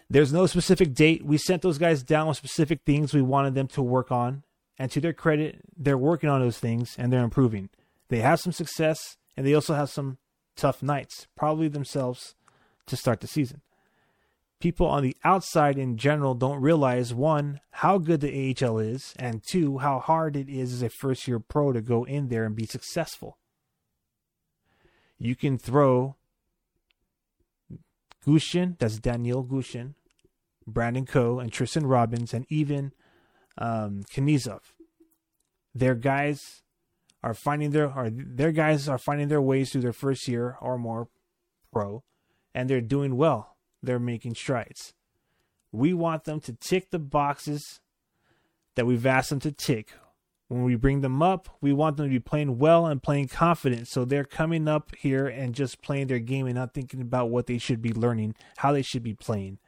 "There's 0.09 0.33
no 0.33 0.45
specific 0.45 0.93
date. 0.93 1.25
We 1.25 1.37
sent 1.37 1.61
those 1.61 1.77
guys 1.77 2.03
down 2.03 2.27
with 2.27 2.37
specific 2.37 2.81
things 2.85 3.13
we 3.13 3.21
wanted 3.21 3.55
them 3.55 3.67
to 3.69 3.81
work 3.81 4.11
on, 4.11 4.43
and 4.77 4.91
to 4.91 5.01
their 5.01 5.13
credit, 5.13 5.61
they're 5.77 5.97
working 5.97 6.29
on 6.29 6.41
those 6.41 6.59
things 6.59 6.95
and 6.97 7.11
they're 7.11 7.23
improving. 7.23 7.69
They 8.09 8.19
have 8.19 8.39
some 8.39 8.53
success, 8.53 9.17
and 9.35 9.47
they 9.47 9.53
also 9.53 9.75
have 9.75 9.89
some 9.89 10.17
tough 10.55 10.83
nights, 10.83 11.27
probably 11.37 11.69
themselves, 11.69 12.35
to 12.85 12.97
start 12.97 13.21
the 13.21 13.27
season 13.27 13.61
people 14.59 14.87
on 14.87 15.03
the 15.03 15.15
outside 15.23 15.77
in 15.77 15.97
general 15.97 16.33
don't 16.33 16.61
realize 16.61 17.13
one, 17.13 17.61
how 17.71 17.97
good 17.97 18.21
the 18.21 18.55
AHL 18.61 18.77
is, 18.79 19.13
and 19.17 19.41
two, 19.49 19.77
how 19.77 19.99
hard 19.99 20.35
it 20.35 20.49
is 20.49 20.73
as 20.73 20.81
a 20.81 20.89
first 20.89 21.27
year 21.27 21.39
pro 21.39 21.71
to 21.71 21.81
go 21.81 22.03
in 22.03 22.27
there 22.27 22.43
and 22.43 22.55
be 22.55 22.65
successful. 22.65 23.37
You 25.17 25.35
can 25.35 25.57
throw 25.57 26.15
Gushchin, 28.25 28.77
that's 28.77 28.99
Daniel 28.99 29.43
Gushchin, 29.43 29.95
Brandon 30.67 31.05
Coe, 31.05 31.39
and 31.39 31.51
Tristen 31.51 31.85
Robins, 31.85 32.33
and 32.33 32.45
even 32.49 32.91
um. 33.57 34.03
Their 35.75 35.95
guys 35.95 36.63
are 37.21 37.33
finding 37.33 37.71
their 37.71 37.93
or 37.95 38.09
their 38.09 38.51
guys 38.51 38.89
are 38.89 38.97
finding 38.97 39.27
their 39.27 39.41
ways 39.41 39.71
through 39.71 39.81
their 39.81 39.93
first 39.93 40.27
year 40.27 40.57
or 40.61 40.77
more 40.77 41.09
pro, 41.71 42.03
and 42.53 42.69
they're 42.69 42.81
doing 42.81 43.15
well 43.15 43.57
they're 43.81 43.99
making 43.99 44.35
strides. 44.35 44.93
We 45.71 45.93
want 45.93 46.23
them 46.23 46.39
to 46.41 46.53
tick 46.53 46.89
the 46.89 46.99
boxes 46.99 47.79
that 48.75 48.85
we've 48.85 49.05
asked 49.05 49.29
them 49.29 49.39
to 49.41 49.51
tick. 49.51 49.93
When 50.47 50.63
we 50.63 50.75
bring 50.75 51.01
them 51.01 51.21
up, 51.21 51.47
we 51.61 51.73
want 51.73 51.97
them 51.97 52.07
to 52.07 52.11
be 52.11 52.19
playing 52.19 52.57
well 52.57 52.87
and 52.87 53.03
playing 53.03 53.27
confident. 53.27 53.87
So 53.87 54.03
they're 54.03 54.23
coming 54.23 54.67
up 54.67 54.95
here 54.97 55.27
and 55.27 55.53
just 55.53 55.81
playing 55.83 56.07
their 56.07 56.19
game 56.19 56.47
and 56.47 56.55
not 56.55 56.73
thinking 56.73 57.01
about 57.01 57.29
what 57.29 57.45
they 57.45 57.59
should 57.59 57.83
be 57.83 57.93
learning, 57.93 58.33
how 58.57 58.71
they 58.71 58.81
should 58.81 59.03
be 59.03 59.13
playing. 59.13 59.59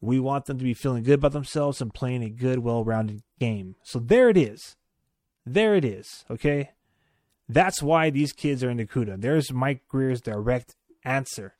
We 0.00 0.18
want 0.18 0.46
them 0.46 0.58
to 0.58 0.64
be 0.64 0.74
feeling 0.74 1.04
good 1.04 1.20
about 1.20 1.32
themselves 1.32 1.80
and 1.80 1.94
playing 1.94 2.24
a 2.24 2.30
good, 2.30 2.58
well 2.58 2.84
rounded 2.84 3.22
game. 3.38 3.76
So 3.84 4.00
there 4.00 4.28
it 4.28 4.36
is. 4.36 4.76
There 5.46 5.76
it 5.76 5.84
is. 5.84 6.24
Okay? 6.28 6.70
That's 7.48 7.80
why 7.80 8.10
these 8.10 8.32
kids 8.32 8.64
are 8.64 8.70
in 8.70 8.78
the 8.78 8.86
CUDA. 8.86 9.20
There's 9.20 9.52
Mike 9.52 9.82
Grier's 9.86 10.20
direct 10.20 10.74
answer 11.04 11.54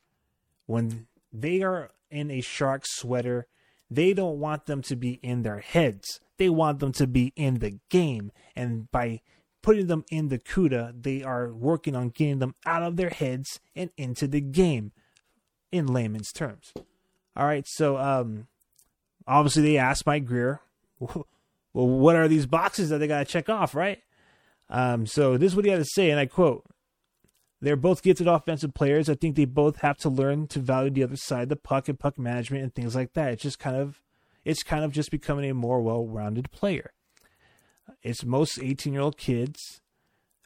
when 0.72 1.06
they 1.30 1.62
are 1.62 1.90
in 2.10 2.30
a 2.30 2.40
shark 2.40 2.84
sweater, 2.86 3.46
they 3.90 4.14
don't 4.14 4.40
want 4.40 4.64
them 4.64 4.80
to 4.82 4.96
be 4.96 5.20
in 5.22 5.42
their 5.42 5.60
heads. 5.60 6.18
They 6.38 6.48
want 6.48 6.80
them 6.80 6.92
to 6.92 7.06
be 7.06 7.34
in 7.36 7.58
the 7.58 7.78
game. 7.90 8.32
And 8.56 8.90
by 8.90 9.20
putting 9.60 9.86
them 9.86 10.04
in 10.10 10.28
the 10.28 10.38
CUDA, 10.38 11.02
they 11.02 11.22
are 11.22 11.52
working 11.52 11.94
on 11.94 12.08
getting 12.08 12.38
them 12.38 12.54
out 12.64 12.82
of 12.82 12.96
their 12.96 13.10
heads 13.10 13.60
and 13.76 13.90
into 13.98 14.26
the 14.26 14.40
game, 14.40 14.92
in 15.70 15.86
layman's 15.86 16.32
terms. 16.32 16.72
All 17.36 17.46
right, 17.46 17.66
so 17.66 17.98
um, 17.98 18.46
obviously 19.26 19.62
they 19.62 19.76
asked 19.76 20.06
Mike 20.06 20.24
Grier, 20.24 20.60
well, 20.98 21.26
what 21.72 22.16
are 22.16 22.28
these 22.28 22.46
boxes 22.46 22.88
that 22.88 22.98
they 22.98 23.06
got 23.06 23.18
to 23.18 23.24
check 23.30 23.50
off, 23.50 23.74
right? 23.74 24.00
Um, 24.70 25.04
so 25.06 25.36
this 25.36 25.52
is 25.52 25.56
what 25.56 25.66
he 25.66 25.70
had 25.70 25.78
to 25.78 25.84
say, 25.84 26.10
and 26.10 26.18
I 26.18 26.24
quote 26.26 26.64
they're 27.62 27.76
both 27.76 28.02
gifted 28.02 28.26
offensive 28.26 28.74
players. 28.74 29.08
I 29.08 29.14
think 29.14 29.36
they 29.36 29.44
both 29.44 29.76
have 29.78 29.96
to 29.98 30.08
learn 30.08 30.48
to 30.48 30.58
value 30.58 30.90
the 30.90 31.04
other 31.04 31.16
side, 31.16 31.48
the 31.48 31.54
puck 31.54 31.88
and 31.88 31.98
puck 31.98 32.18
management 32.18 32.64
and 32.64 32.74
things 32.74 32.96
like 32.96 33.12
that. 33.12 33.32
It's 33.32 33.44
just 33.44 33.60
kind 33.60 33.76
of 33.76 34.02
it's 34.44 34.64
kind 34.64 34.84
of 34.84 34.90
just 34.90 35.12
becoming 35.12 35.48
a 35.48 35.54
more 35.54 35.80
well-rounded 35.80 36.50
player. 36.50 36.92
It's 38.02 38.24
most 38.24 38.58
18-year-old 38.58 39.16
kids. 39.16 39.80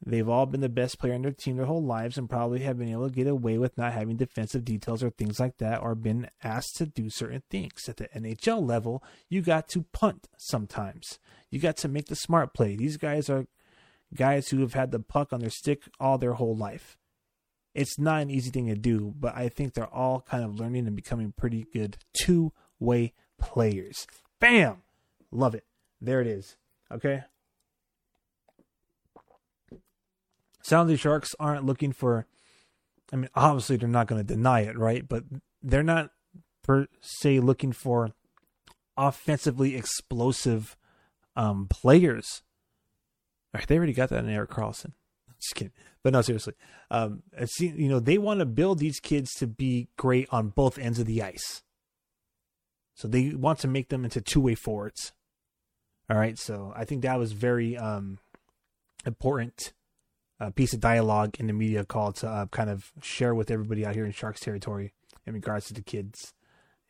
They've 0.05 0.29
all 0.29 0.45
been 0.45 0.61
the 0.61 0.69
best 0.69 0.99
player 0.99 1.15
on 1.15 1.23
their 1.23 1.33
team 1.33 1.57
their 1.57 1.65
whole 1.65 1.83
lives 1.83 2.19
and 2.19 2.29
probably 2.29 2.61
have 2.61 2.79
been 2.79 2.91
able 2.91 3.09
to 3.09 3.15
get 3.15 3.27
away 3.27 3.57
with 3.57 3.79
not 3.79 3.95
having 3.95 4.17
defensive 4.17 4.67
details 4.67 5.03
or 5.03 5.09
things 5.09 5.41
like 5.41 5.57
that 5.57 5.81
or 5.81 5.95
been 5.95 6.29
asked 6.45 6.77
to 6.77 6.85
do 6.85 7.09
certain 7.09 7.43
things. 7.49 7.89
At 7.89 7.97
the 7.97 8.09
NHL 8.09 8.69
level, 8.69 9.03
you 9.31 9.41
got 9.41 9.69
to 9.69 9.87
punt 9.93 10.29
sometimes. 10.37 11.19
You 11.51 11.61
got 11.61 11.79
to 11.79 11.89
make 11.89 12.09
the 12.09 12.17
smart 12.17 12.53
play. 12.53 12.77
These 12.77 12.99
guys 12.99 13.31
are 13.31 13.47
guys 14.15 14.49
who 14.49 14.61
have 14.61 14.75
had 14.75 14.91
the 14.91 15.01
puck 15.01 15.33
on 15.33 15.41
their 15.41 15.49
stick 15.49 15.85
all 15.99 16.19
their 16.19 16.35
whole 16.35 16.55
life 16.55 16.99
it's 17.77 17.99
not 17.99 18.23
an 18.23 18.31
easy 18.31 18.51
thing 18.51 18.69
to 18.69 18.75
do, 18.75 19.13
but 19.21 19.37
I 19.37 19.51
think 19.51 19.75
they're 19.75 19.87
all 19.87 20.23
kind 20.23 20.43
of 20.43 20.59
learning 20.59 20.87
and 20.87 20.97
becoming 20.97 21.33
pretty 21.37 21.67
good 21.73 21.99
two 22.15 22.53
way 22.81 23.13
players. 23.39 24.07
Bam! 24.41 24.79
Love 25.31 25.55
it. 25.55 25.65
There 26.01 26.21
it 26.21 26.27
is. 26.27 26.57
Okay. 26.91 27.23
Sound 30.63 30.89
the 30.89 30.97
Sharks 30.97 31.35
aren't 31.39 31.67
looking 31.67 31.93
for, 31.93 32.27
I 33.13 33.17
mean, 33.17 33.29
obviously 33.35 33.77
they're 33.77 33.89
not 33.89 34.07
going 34.07 34.21
to 34.21 34.35
deny 34.35 34.61
it, 34.61 34.79
right? 34.79 35.07
But 35.07 35.25
they're 35.63 35.83
not 35.83 36.11
per 36.63 36.87
se 37.01 37.41
looking 37.41 37.73
for 37.73 38.11
offensively 38.97 39.77
explosive 39.77 40.77
um, 41.37 41.69
players. 41.69 42.43
Right, 43.55 43.67
they 43.67 43.77
already 43.77 43.93
got 43.93 44.09
that 44.09 44.25
in 44.25 44.31
Erik 44.31 44.51
Karlsson. 44.51 44.93
Just 45.41 45.55
kidding. 45.55 45.73
But 46.03 46.13
no, 46.13 46.23
seriously. 46.23 46.55
Um, 46.91 47.23
you 47.59 47.89
know, 47.89 48.01
they 48.01 48.19
want 48.19 48.41
to 48.41 48.47
build 48.47 48.79
these 48.79 49.01
kids 49.01 49.33
to 49.35 49.47
be 49.47 49.89
great 49.97 50.29
on 50.31 50.49
both 50.49 50.79
ends 50.79 50.99
of 50.99 51.07
the 51.07 51.23
ice. 51.23 51.63
So 52.95 53.09
they 53.09 53.31
want 53.31 53.59
to 53.61 53.69
make 53.69 53.89
them 53.89 54.05
into 54.05 54.21
two 54.21 54.41
way 54.41 54.55
forwards. 54.55 55.13
All 56.09 56.17
right. 56.17 56.39
So 56.39 56.73
I 56.77 56.85
think 56.85 57.03
that 57.03 57.19
was 57.19 57.33
very 57.33 57.77
um, 57.77 58.19
important 59.05 59.73
uh, 60.41 60.51
piece 60.51 60.73
of 60.73 60.81
dialogue 60.81 61.37
in 61.39 61.47
the 61.47 61.53
media 61.53 61.85
call 61.85 62.13
to 62.13 62.29
uh, 62.29 62.47
kind 62.47 62.71
of 62.71 62.93
share 63.03 63.35
with 63.35 63.51
everybody 63.51 63.85
out 63.85 63.95
here 63.95 64.05
in 64.05 64.13
Sharks 64.13 64.41
territory 64.41 64.93
in 65.27 65.35
regards 65.35 65.67
to 65.67 65.75
the 65.75 65.83
kids. 65.83 66.35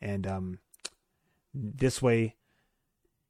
And 0.01 0.27
um, 0.27 0.59
this 1.53 2.01
way, 2.01 2.35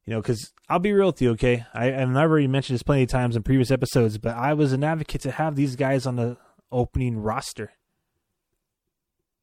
you 0.07 0.13
know, 0.13 0.21
because 0.21 0.53
I'll 0.69 0.79
be 0.79 0.93
real 0.93 1.07
with 1.07 1.21
you, 1.21 1.31
okay? 1.31 1.65
I, 1.73 1.93
I've 1.93 2.15
already 2.15 2.47
mentioned 2.47 2.75
this 2.75 2.83
plenty 2.83 3.03
of 3.03 3.09
times 3.09 3.35
in 3.35 3.43
previous 3.43 3.71
episodes, 3.71 4.17
but 4.17 4.35
I 4.35 4.53
was 4.53 4.71
an 4.71 4.83
advocate 4.83 5.21
to 5.21 5.31
have 5.31 5.55
these 5.55 5.75
guys 5.75 6.05
on 6.05 6.15
the 6.15 6.37
opening 6.71 7.17
roster, 7.17 7.73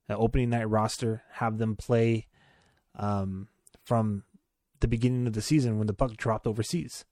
the 0.09 0.17
opening 0.17 0.51
night 0.51 0.69
roster, 0.69 1.23
have 1.33 1.59
them 1.59 1.77
play 1.77 2.29
um, 2.99 3.49
from 3.85 4.25
the 4.81 4.89
beginning 4.89 5.27
of 5.27 5.35
the 5.35 5.43
season 5.43 5.77
when 5.77 5.87
the 5.87 5.93
puck 5.93 6.17
dropped 6.17 6.47
overseas. 6.47 7.05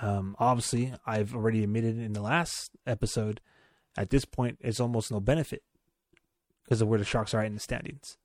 Um, 0.00 0.34
obviously, 0.38 0.94
I've 1.06 1.34
already 1.34 1.62
admitted 1.62 1.98
in 1.98 2.14
the 2.14 2.22
last 2.22 2.70
episode, 2.86 3.42
at 3.98 4.08
this 4.08 4.24
point, 4.24 4.58
it's 4.62 4.80
almost 4.80 5.12
no 5.12 5.20
benefit 5.20 5.62
because 6.64 6.80
of 6.80 6.88
where 6.88 6.98
the 6.98 7.04
Sharks 7.04 7.34
are 7.34 7.44
in 7.44 7.54
the 7.54 7.60
standings. 7.60 8.16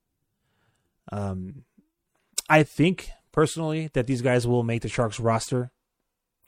Um, 1.12 1.66
I 2.49 2.64
think 2.64 3.12
personally 3.32 3.90
that 3.94 4.08
these 4.08 4.22
guys 4.22 4.48
will 4.48 4.64
make 4.64 4.82
the 4.82 4.90
Sharks 4.90 5.20
roster 5.20 5.72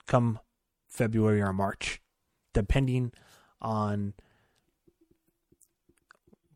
come 0.08 0.40
February 0.88 1.42
or 1.42 1.54
March, 1.54 2.02
depending 2.54 3.12
on 3.62 4.14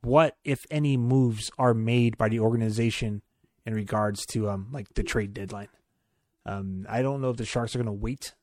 what, 0.01 0.37
if 0.43 0.65
any, 0.69 0.95
moves 0.95 1.49
are 1.57 1.73
made 1.73 2.17
by 2.17 2.29
the 2.29 2.39
organization 2.39 3.21
in 3.65 3.73
regards 3.73 4.25
to 4.27 4.49
um 4.49 4.67
like 4.71 4.87
the 4.93 5.03
trade 5.03 5.33
deadline. 5.33 5.67
Um, 6.45 6.85
I 6.87 7.01
don't 7.01 7.19
know 7.21 7.29
if 7.29 7.37
the 7.37 7.45
Sharks 7.45 7.75
are 7.75 7.79
going 7.79 7.87
to 7.87 7.91
wait 7.91 8.33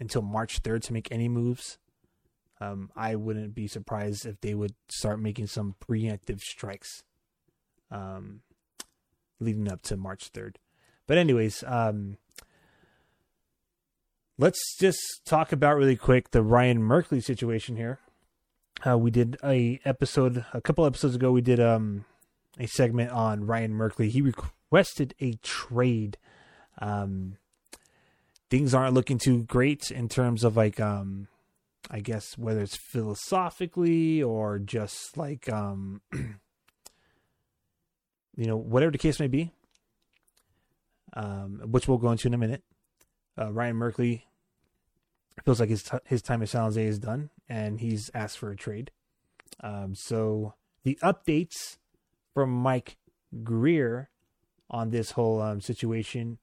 until 0.00 0.22
March 0.22 0.62
3rd 0.62 0.82
to 0.84 0.92
make 0.94 1.08
any 1.10 1.28
moves. 1.28 1.78
Um, 2.58 2.90
I 2.96 3.16
wouldn't 3.16 3.54
be 3.54 3.66
surprised 3.66 4.24
if 4.24 4.40
they 4.40 4.54
would 4.54 4.74
start 4.88 5.20
making 5.20 5.48
some 5.48 5.74
preemptive 5.86 6.40
strikes 6.40 7.02
um, 7.90 8.40
leading 9.38 9.70
up 9.70 9.82
to 9.82 9.96
March 9.98 10.32
3rd. 10.32 10.56
But, 11.06 11.18
anyways, 11.18 11.62
um, 11.66 12.18
let's 14.38 14.76
just 14.78 15.24
talk 15.24 15.52
about 15.52 15.76
really 15.76 15.96
quick 15.96 16.30
the 16.30 16.42
Ryan 16.42 16.80
Merkley 16.80 17.22
situation 17.22 17.76
here. 17.76 18.00
Uh, 18.86 18.98
we 18.98 19.10
did 19.10 19.36
a 19.42 19.80
episode 19.84 20.44
a 20.52 20.60
couple 20.60 20.84
episodes 20.84 21.14
ago. 21.14 21.32
We 21.32 21.40
did 21.40 21.60
um, 21.60 22.04
a 22.58 22.66
segment 22.66 23.10
on 23.10 23.46
Ryan 23.46 23.72
Merkley. 23.72 24.08
He 24.08 24.20
requested 24.20 25.14
a 25.20 25.34
trade. 25.42 26.18
Um, 26.78 27.38
things 28.50 28.74
aren't 28.74 28.94
looking 28.94 29.18
too 29.18 29.44
great 29.44 29.90
in 29.90 30.08
terms 30.08 30.44
of 30.44 30.56
like 30.56 30.78
um, 30.78 31.28
I 31.90 32.00
guess 32.00 32.36
whether 32.36 32.60
it's 32.60 32.76
philosophically 32.76 34.22
or 34.22 34.58
just 34.58 35.16
like 35.16 35.50
um, 35.50 36.02
you 36.12 36.36
know 38.36 38.56
whatever 38.56 38.92
the 38.92 38.98
case 38.98 39.18
may 39.18 39.28
be. 39.28 39.52
Um, 41.14 41.60
which 41.70 41.88
we'll 41.88 41.98
go 41.98 42.10
into 42.10 42.28
in 42.28 42.34
a 42.34 42.38
minute. 42.38 42.62
Uh, 43.38 43.52
Ryan 43.52 43.76
Merkley 43.76 44.22
feels 45.44 45.60
like 45.60 45.68
his 45.68 45.82
t- 45.82 45.98
his 46.04 46.22
time 46.22 46.42
at 46.42 46.48
San 46.48 46.62
Jose 46.62 46.84
is 46.84 46.98
done, 46.98 47.30
and 47.48 47.80
he's 47.80 48.10
asked 48.14 48.38
for 48.38 48.50
a 48.50 48.56
trade. 48.56 48.90
Um, 49.60 49.94
so 49.94 50.54
the 50.82 50.98
updates 51.02 51.78
from 52.34 52.50
Mike 52.50 52.96
Grier 53.42 54.10
on 54.70 54.90
this 54.90 55.12
whole 55.12 55.40
um, 55.40 55.60
situation. 55.60 56.38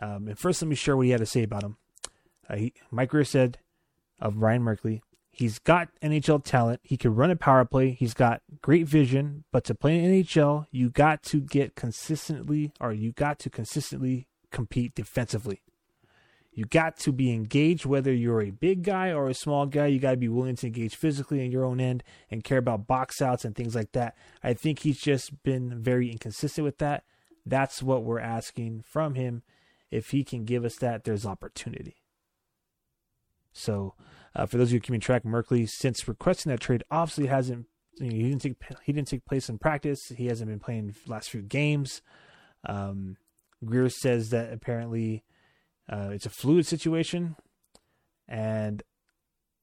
Um, 0.00 0.28
and 0.28 0.38
first, 0.38 0.62
let 0.62 0.68
me 0.68 0.74
share 0.74 0.96
what 0.96 1.06
he 1.06 1.12
had 1.12 1.20
to 1.20 1.26
say 1.26 1.42
about 1.42 1.62
him. 1.62 1.76
Uh, 2.48 2.56
he, 2.56 2.72
Mike 2.90 3.10
Grier 3.10 3.24
said 3.24 3.58
of 4.20 4.38
Ryan 4.38 4.62
Merkley, 4.62 5.00
he's 5.34 5.58
got 5.58 5.88
NHL 6.00 6.44
talent. 6.44 6.80
He 6.82 6.96
can 6.96 7.14
run 7.14 7.30
a 7.30 7.36
power 7.36 7.64
play. 7.64 7.90
He's 7.90 8.14
got 8.14 8.42
great 8.62 8.86
vision. 8.86 9.44
But 9.52 9.64
to 9.64 9.74
play 9.74 9.98
in 9.98 10.22
NHL, 10.22 10.66
you 10.70 10.90
got 10.90 11.22
to 11.24 11.40
get 11.40 11.74
consistently, 11.74 12.72
or 12.80 12.92
you 12.92 13.12
got 13.12 13.38
to 13.40 13.50
consistently 13.50 14.28
compete 14.50 14.94
defensively. 14.94 15.62
You 16.52 16.64
got 16.66 16.96
to 16.98 17.10
be 17.10 17.32
engaged, 17.32 17.84
whether 17.84 18.12
you're 18.12 18.40
a 18.40 18.50
big 18.50 18.84
guy 18.84 19.10
or 19.10 19.28
a 19.28 19.34
small 19.34 19.66
guy. 19.66 19.86
You 19.86 19.98
got 19.98 20.12
to 20.12 20.16
be 20.16 20.28
willing 20.28 20.54
to 20.56 20.66
engage 20.68 20.94
physically 20.94 21.44
in 21.44 21.50
your 21.50 21.64
own 21.64 21.80
end 21.80 22.04
and 22.30 22.44
care 22.44 22.58
about 22.58 22.86
box 22.86 23.20
outs 23.20 23.44
and 23.44 23.56
things 23.56 23.74
like 23.74 23.90
that. 23.92 24.16
I 24.42 24.54
think 24.54 24.78
he's 24.78 25.00
just 25.00 25.42
been 25.42 25.82
very 25.82 26.12
inconsistent 26.12 26.64
with 26.64 26.78
that. 26.78 27.02
That's 27.44 27.82
what 27.82 28.04
we're 28.04 28.20
asking 28.20 28.84
from 28.88 29.14
him. 29.14 29.42
If 29.90 30.10
he 30.10 30.22
can 30.22 30.44
give 30.44 30.64
us 30.64 30.76
that, 30.76 31.02
there's 31.02 31.26
opportunity. 31.26 31.96
So, 33.52 33.94
uh, 34.36 34.46
for 34.46 34.58
those 34.58 34.68
of 34.68 34.74
you 34.74 34.80
keeping 34.80 35.00
track, 35.00 35.24
Merkley, 35.24 35.68
since 35.68 36.08
requesting 36.08 36.50
that 36.50 36.60
trade, 36.60 36.82
obviously 36.90 37.26
hasn't 37.26 37.66
you 37.98 38.10
know, 38.10 38.16
he 38.16 38.22
didn't 38.22 38.42
take 38.42 38.56
he 38.84 38.92
didn't 38.92 39.08
take 39.08 39.24
place 39.24 39.48
in 39.48 39.58
practice. 39.58 40.08
He 40.16 40.26
hasn't 40.26 40.50
been 40.50 40.60
playing 40.60 40.94
last 41.06 41.30
few 41.30 41.42
games. 41.42 42.02
Um, 42.66 43.16
Grier 43.64 43.88
says 43.88 44.30
that 44.30 44.52
apparently 44.52 45.24
uh, 45.88 46.10
it's 46.12 46.26
a 46.26 46.30
fluid 46.30 46.66
situation, 46.66 47.36
and 48.26 48.82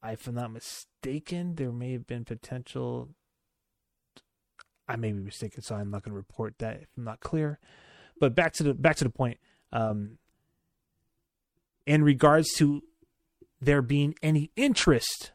if 0.03 0.27
I'm 0.27 0.35
not 0.35 0.51
mistaken, 0.51 1.55
there 1.55 1.71
may 1.71 1.91
have 1.93 2.07
been 2.07 2.25
potential. 2.25 3.09
I 4.87 4.95
may 4.95 5.11
be 5.11 5.19
mistaken, 5.19 5.61
so 5.61 5.75
I'm 5.75 5.91
not 5.91 6.03
going 6.03 6.11
to 6.11 6.17
report 6.17 6.55
that 6.59 6.81
if 6.81 6.87
I'm 6.97 7.03
not 7.03 7.19
clear. 7.19 7.59
But 8.19 8.35
back 8.35 8.53
to 8.53 8.63
the 8.63 8.73
back 8.73 8.95
to 8.97 9.03
the 9.03 9.09
point. 9.09 9.39
Um, 9.73 10.17
in 11.85 12.03
regards 12.03 12.53
to 12.53 12.83
there 13.61 13.81
being 13.81 14.15
any 14.21 14.51
interest 14.55 15.31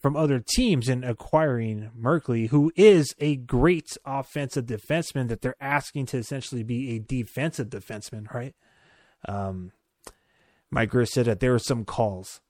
from 0.00 0.16
other 0.16 0.42
teams 0.44 0.88
in 0.88 1.04
acquiring 1.04 1.90
Merkley, 1.98 2.48
who 2.48 2.72
is 2.74 3.14
a 3.18 3.36
great 3.36 3.96
offensive 4.04 4.66
defenseman 4.66 5.28
that 5.28 5.42
they're 5.42 5.56
asking 5.60 6.06
to 6.06 6.16
essentially 6.16 6.62
be 6.62 6.96
a 6.96 6.98
defensive 6.98 7.68
defenseman, 7.68 8.32
right? 8.32 8.54
Um, 9.28 9.72
Mike 10.70 10.90
Grier 10.90 11.06
said 11.06 11.26
that 11.26 11.40
there 11.40 11.54
are 11.54 11.58
some 11.58 11.84
calls, 11.84 12.40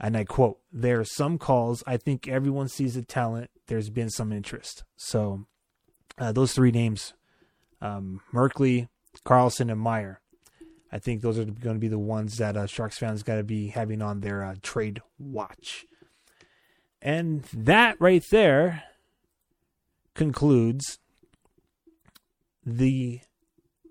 and 0.00 0.16
I 0.16 0.24
quote, 0.24 0.60
"There 0.72 1.00
are 1.00 1.04
some 1.04 1.36
calls. 1.36 1.82
I 1.86 1.96
think 1.96 2.26
everyone 2.26 2.68
sees 2.68 2.94
the 2.94 3.02
talent. 3.02 3.50
There's 3.66 3.90
been 3.90 4.08
some 4.08 4.32
interest." 4.32 4.84
So, 4.96 5.46
uh, 6.16 6.32
those 6.32 6.54
three 6.54 6.70
names, 6.70 7.12
um, 7.80 8.22
Merkley, 8.32 8.88
Karlsson, 9.26 9.70
and 9.70 9.80
Meier. 9.80 10.20
I 10.90 10.98
think 10.98 11.20
those 11.20 11.38
are 11.38 11.44
going 11.44 11.76
to 11.76 11.80
be 11.80 11.88
the 11.88 11.98
ones 11.98 12.38
that 12.38 12.56
uh, 12.56 12.66
Sharks 12.66 12.98
fans 12.98 13.22
got 13.22 13.36
to 13.36 13.44
be 13.44 13.68
having 13.68 14.00
on 14.00 14.20
their 14.20 14.42
uh, 14.42 14.54
trade 14.62 15.00
watch. 15.18 15.86
And 17.02 17.44
that 17.52 18.00
right 18.00 18.24
there 18.30 18.84
concludes 20.14 20.98
the 22.64 23.20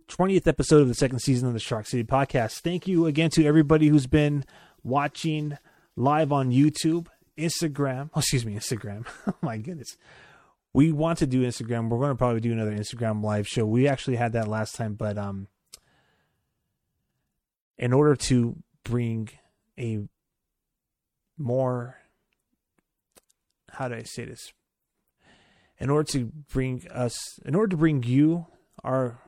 20th 0.09 0.47
episode 0.47 0.81
of 0.81 0.87
the 0.87 0.95
second 0.95 1.19
season 1.19 1.47
of 1.47 1.53
the 1.53 1.59
Shark 1.59 1.87
City 1.87 2.03
podcast. 2.03 2.61
Thank 2.61 2.87
you 2.87 3.05
again 3.05 3.29
to 3.31 3.45
everybody 3.45 3.87
who's 3.87 4.07
been 4.07 4.43
watching 4.83 5.57
live 5.95 6.31
on 6.31 6.51
YouTube, 6.51 7.07
Instagram. 7.37 8.09
Oh, 8.15 8.19
excuse 8.19 8.45
me, 8.45 8.55
Instagram. 8.55 9.05
oh 9.27 9.35
my 9.41 9.57
goodness. 9.57 9.97
We 10.73 10.91
want 10.91 11.19
to 11.19 11.27
do 11.27 11.43
Instagram. 11.43 11.89
We're 11.89 11.99
going 11.99 12.11
to 12.11 12.15
probably 12.15 12.41
do 12.41 12.51
another 12.51 12.75
Instagram 12.75 13.23
live 13.23 13.47
show. 13.47 13.65
We 13.65 13.87
actually 13.87 14.17
had 14.17 14.33
that 14.33 14.47
last 14.47 14.75
time, 14.75 14.95
but 14.95 15.17
um 15.17 15.47
in 17.77 17.93
order 17.93 18.15
to 18.15 18.57
bring 18.83 19.29
a 19.77 19.99
more 21.37 21.97
how 23.71 23.87
do 23.87 23.95
I 23.95 24.03
say 24.03 24.25
this? 24.25 24.51
In 25.79 25.89
order 25.89 26.11
to 26.13 26.31
bring 26.51 26.87
us 26.91 27.39
in 27.45 27.53
order 27.53 27.69
to 27.69 27.77
bring 27.77 28.03
you 28.03 28.47
our 28.83 29.19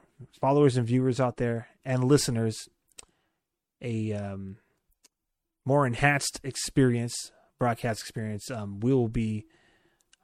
followers 0.42 0.78
and 0.78 0.88
viewers 0.88 1.20
out 1.20 1.38
there 1.38 1.68
and 1.86 2.04
listeners 2.04 2.68
a 3.82 4.14
um, 4.14 4.58
more 5.66 5.86
enhanced 5.86 6.40
experience, 6.44 7.32
broadcast 7.60 8.02
experience. 8.02 8.50
Um, 8.50 8.80
we 8.80 8.94
will 8.94 9.08
be 9.08 9.46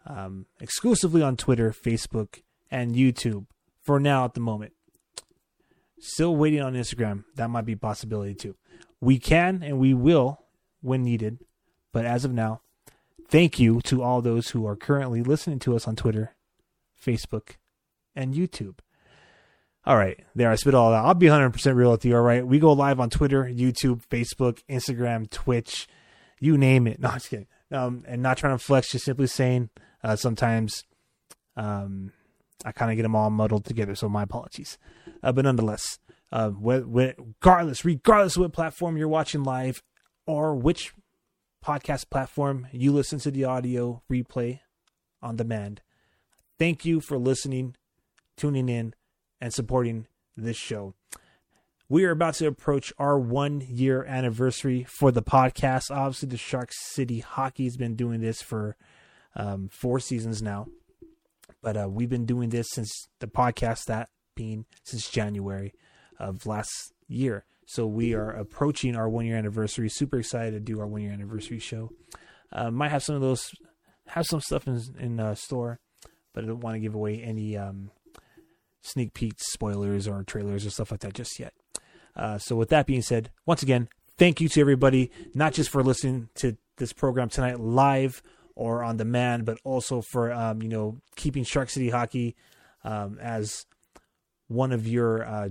um, 0.06 0.48
exclusively 0.60 1.22
on 1.22 1.38
Twitter, 1.38 1.72
Facebook, 1.72 2.42
and 2.72 2.96
YouTube 2.96 3.46
for 3.82 4.00
now 4.00 4.26
at 4.26 4.34
the 4.34 4.40
moment. 4.40 4.74
Still 6.00 6.36
waiting 6.36 6.62
on 6.62 6.74
Instagram. 6.74 7.24
That 7.36 7.50
might 7.50 7.66
be 7.66 7.74
a 7.74 7.78
possibility 7.78 8.36
too. 8.36 8.56
We 9.00 9.20
can 9.20 9.64
and 9.64 9.80
we 9.80 9.94
will 9.94 10.42
when 10.82 11.04
needed. 11.04 11.40
But 11.92 12.06
as 12.06 12.26
of 12.26 12.34
now, 12.34 12.62
thank 13.30 13.60
you 13.60 13.82
to 13.82 14.04
all 14.04 14.22
those 14.22 14.50
who 14.50 14.68
are 14.68 14.76
currently 14.76 15.24
listening 15.24 15.60
to 15.60 15.76
us 15.76 15.88
on 15.88 15.96
Twitter, 15.96 16.36
Facebook, 17.02 17.56
and 18.16 18.34
YouTube. 18.34 18.80
All 19.86 19.98
right, 19.98 20.20
there 20.34 20.50
I 20.50 20.56
spit 20.56 20.74
all 20.74 20.94
out. 20.94 21.06
I'll 21.06 21.14
be 21.14 21.28
100% 21.28 21.76
real 21.76 21.92
with 21.92 22.06
you. 22.06 22.16
All 22.16 22.24
right, 22.24 22.46
we 22.46 22.58
go 22.58 22.74
live 22.74 23.00
on 23.00 23.10
Twitter, 23.10 23.44
YouTube, 23.44 24.02
Facebook, 24.08 24.64
Instagram, 24.68 25.30
Twitch, 25.30 25.88
you 26.40 26.58
name 26.58 26.88
it. 26.88 27.00
No, 27.06 27.10
I'm 27.10 27.16
just 27.16 27.30
kidding. 27.30 27.48
Um, 27.72 28.04
and 28.08 28.22
not 28.22 28.38
trying 28.38 28.58
to 28.58 28.64
flex, 28.64 28.92
just 28.92 29.06
simply 29.06 29.28
saying 29.28 29.70
uh, 30.04 30.16
sometimes 30.16 30.84
um, 31.56 32.12
I 32.64 32.72
kind 32.72 32.92
of 32.92 32.98
get 32.98 33.04
them 33.04 33.16
all 33.16 33.30
muddled 33.30 33.66
together. 33.66 33.96
So 33.96 34.08
my 34.08 34.24
apologies. 34.24 34.78
Uh, 35.22 35.32
but 35.32 35.46
nonetheless, 35.46 36.00
uh, 36.32 36.52
regardless, 36.54 37.84
regardless 37.84 38.36
of 38.36 38.42
what 38.44 38.54
platform 38.54 38.98
you're 38.98 39.08
watching 39.08 39.44
live 39.44 39.84
or 40.26 40.56
which 40.56 40.94
podcast 41.64 42.10
platform 42.10 42.68
you 42.72 42.92
listen 42.92 43.20
to 43.20 43.32
the 43.32 43.44
audio 43.44 44.02
replay 44.12 44.60
on 45.22 45.36
demand, 45.36 45.82
thank 46.58 46.86
you 46.86 47.02
for 47.02 47.18
listening, 47.18 47.76
tuning 48.38 48.70
in 48.70 48.94
and 49.42 49.54
supporting 49.54 50.08
this 50.38 50.58
show. 50.58 50.94
We 51.88 52.04
are 52.06 52.12
about 52.12 52.34
to 52.36 52.48
approach 52.48 52.92
our 52.98 53.20
one 53.20 53.62
year 53.62 54.04
anniversary 54.06 54.86
for 54.90 55.12
the 55.12 55.22
podcast. 55.22 55.92
Obviously, 55.92 56.30
the 56.30 56.38
Shark 56.38 56.72
City 56.72 57.20
Hockey 57.20 57.66
has 57.66 57.78
been 57.78 57.96
doing 57.96 58.22
this 58.22 58.42
for 58.42 58.76
um, 59.36 59.70
four 59.72 60.00
seasons 60.00 60.42
now, 60.42 60.68
but 61.66 61.76
uh, 61.76 61.90
we've 61.90 62.12
been 62.12 62.28
doing 62.28 62.50
this 62.50 62.68
since 62.70 63.10
the 63.20 63.26
podcast, 63.26 63.86
that 63.86 64.10
being 64.36 64.66
since 64.84 65.10
January 65.10 65.74
of 66.20 66.46
last 66.46 66.94
year. 67.08 67.44
So 67.66 67.88
we 67.88 68.14
are 68.14 68.30
approaching 68.30 68.96
our 68.96 69.10
one 69.10 69.26
year 69.26 69.36
anniversary. 69.36 69.90
Super 69.90 70.20
excited 70.20 70.52
to 70.52 70.60
do 70.60 70.80
our 70.80 70.86
one 70.86 71.02
year 71.02 71.12
anniversary 71.12 71.58
show. 71.58 71.90
Uh, 72.52 72.70
might 72.70 72.92
have 72.92 73.02
some 73.02 73.16
of 73.16 73.22
those, 73.22 73.50
have 74.10 74.28
some 74.28 74.42
stuff 74.42 74.68
in 74.68 74.80
in 75.00 75.20
uh, 75.20 75.34
store, 75.34 75.80
but 76.36 76.44
I 76.44 76.48
don't 76.48 76.60
want 76.60 76.76
to 76.76 76.80
give 76.80 76.94
away 76.94 77.20
any 77.24 77.58
um, 77.58 77.90
sneak 78.84 79.16
peeks, 79.16 79.52
spoilers, 79.52 80.08
or 80.08 80.22
trailers 80.22 80.68
or 80.68 80.70
stuff 80.70 80.92
like 80.92 81.00
that 81.00 81.16
just 81.16 81.40
yet. 81.40 81.56
Uh, 82.16 82.38
so, 82.38 82.56
with 82.56 82.70
that 82.70 82.86
being 82.86 83.02
said, 83.02 83.32
once 83.48 83.64
again, 83.64 83.90
thank 84.20 84.40
you 84.40 84.50
to 84.50 84.62
everybody, 84.62 85.10
not 85.34 85.54
just 85.54 85.72
for 85.72 85.82
listening 85.84 86.30
to 86.36 86.58
this 86.78 86.94
program 86.94 87.28
tonight 87.28 87.60
live 87.60 88.22
or 88.56 88.84
on 88.84 88.98
demand, 88.98 89.46
but 89.46 89.58
also 89.64 90.02
for 90.02 90.32
um, 90.32 90.62
you 90.62 90.70
know 90.70 90.98
keeping 91.16 91.44
Shark 91.44 91.70
City 91.70 91.90
Hockey 91.90 92.36
um, 92.84 93.18
as 93.22 93.66
one 94.48 94.72
of 94.72 94.88
your 94.88 95.26
uh, 95.26 95.50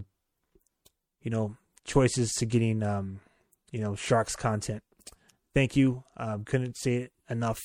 you 1.25 1.31
know, 1.31 1.57
choices 1.85 2.33
to 2.35 2.47
getting, 2.47 2.83
um, 2.85 3.21
you 3.73 3.81
know, 3.81 3.97
Sharks 3.97 4.37
content. 4.37 4.83
Thank 5.55 5.75
you. 5.75 6.05
Um, 6.17 6.45
couldn't 6.45 6.77
say 6.77 6.97
it 6.97 7.13
enough. 7.29 7.61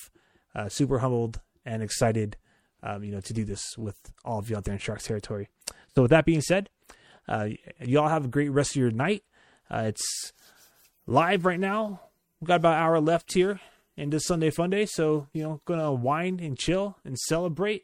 Uh, 0.55 0.69
super 0.69 0.99
humbled 0.99 1.41
and 1.65 1.83
excited, 1.83 2.37
um, 2.81 3.03
you 3.03 3.11
know, 3.11 3.19
to 3.19 3.33
do 3.33 3.43
this 3.43 3.77
with 3.77 3.97
all 4.25 4.39
of 4.39 4.49
you 4.49 4.55
out 4.55 4.63
there 4.63 4.73
in 4.73 4.79
Sharks 4.79 5.05
territory. 5.05 5.49
So 5.93 6.03
with 6.03 6.11
that 6.11 6.25
being 6.25 6.41
said, 6.41 6.69
uh, 7.27 7.49
y'all 7.81 8.07
have 8.07 8.25
a 8.25 8.29
great 8.29 8.49
rest 8.49 8.71
of 8.71 8.77
your 8.77 8.91
night. 8.91 9.23
Uh, 9.69 9.83
it's 9.87 10.33
live 11.05 11.45
right 11.45 11.59
now. 11.59 12.01
We've 12.39 12.47
got 12.47 12.55
about 12.55 12.77
an 12.77 12.83
hour 12.83 12.99
left 12.99 13.33
here 13.33 13.59
into 13.99 14.19
Sunday 14.19 14.49
Fun 14.49 14.69
Day. 14.69 14.85
So, 14.85 15.27
you 15.33 15.43
know, 15.43 15.61
gonna 15.65 15.93
wine 15.93 16.39
and 16.41 16.57
chill 16.57 16.97
and 17.03 17.19
celebrate. 17.19 17.83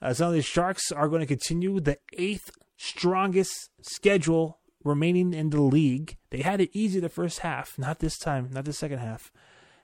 Uh, 0.00 0.12
some 0.12 0.28
of 0.28 0.34
the 0.34 0.42
Sharks 0.42 0.92
are 0.92 1.08
going 1.08 1.20
to 1.20 1.26
continue 1.26 1.80
the 1.80 1.96
eighth 2.12 2.50
strongest 2.76 3.70
schedule 3.80 4.58
remaining 4.84 5.32
in 5.32 5.48
the 5.48 5.62
league. 5.62 6.18
They 6.30 6.42
had 6.42 6.60
it 6.60 6.68
easy 6.74 7.00
the 7.00 7.08
first 7.08 7.38
half, 7.38 7.78
not 7.78 8.00
this 8.00 8.18
time, 8.18 8.50
not 8.52 8.66
the 8.66 8.74
second 8.74 8.98
half. 8.98 9.32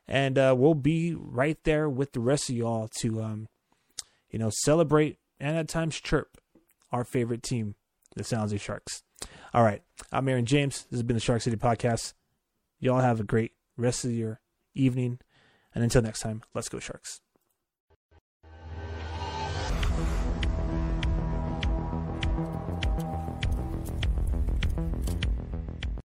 And 0.07 0.37
uh, 0.37 0.55
we'll 0.59 0.74
be 0.74 1.14
right 1.14 1.57
there 1.64 1.89
with 1.89 2.12
the 2.12 2.20
rest 2.20 2.51
of 2.51 2.57
y'all 2.57 2.89
to, 3.01 3.22
um, 3.22 3.49
you 4.28 4.39
know, 4.39 4.51
celebrate 4.51 5.16
and 5.39 5.57
at 5.57 5.68
times 5.68 5.99
chirp 5.99 6.37
our 6.93 7.05
favorite 7.05 7.43
team, 7.43 7.76
the 8.14 8.24
San 8.24 8.41
Jose 8.41 8.59
Sharks. 8.59 9.03
All 9.55 9.62
right, 9.62 9.83
I'm 10.12 10.28
Aaron 10.28 10.45
James. 10.45 10.85
This 10.91 10.99
has 10.99 11.03
been 11.03 11.16
the 11.16 11.20
Shark 11.20 11.41
City 11.41 11.57
Podcast. 11.57 12.12
Y'all 12.78 13.01
have 13.01 13.20
a 13.20 13.24
great 13.24 13.53
rest 13.78 14.05
of 14.05 14.12
your 14.12 14.41
evening. 14.74 15.20
And 15.75 15.85
until 15.85 16.03
next 16.03 16.21
time, 16.21 16.43
let's 16.55 16.68
go, 16.68 16.79
Sharks. 16.79 17.21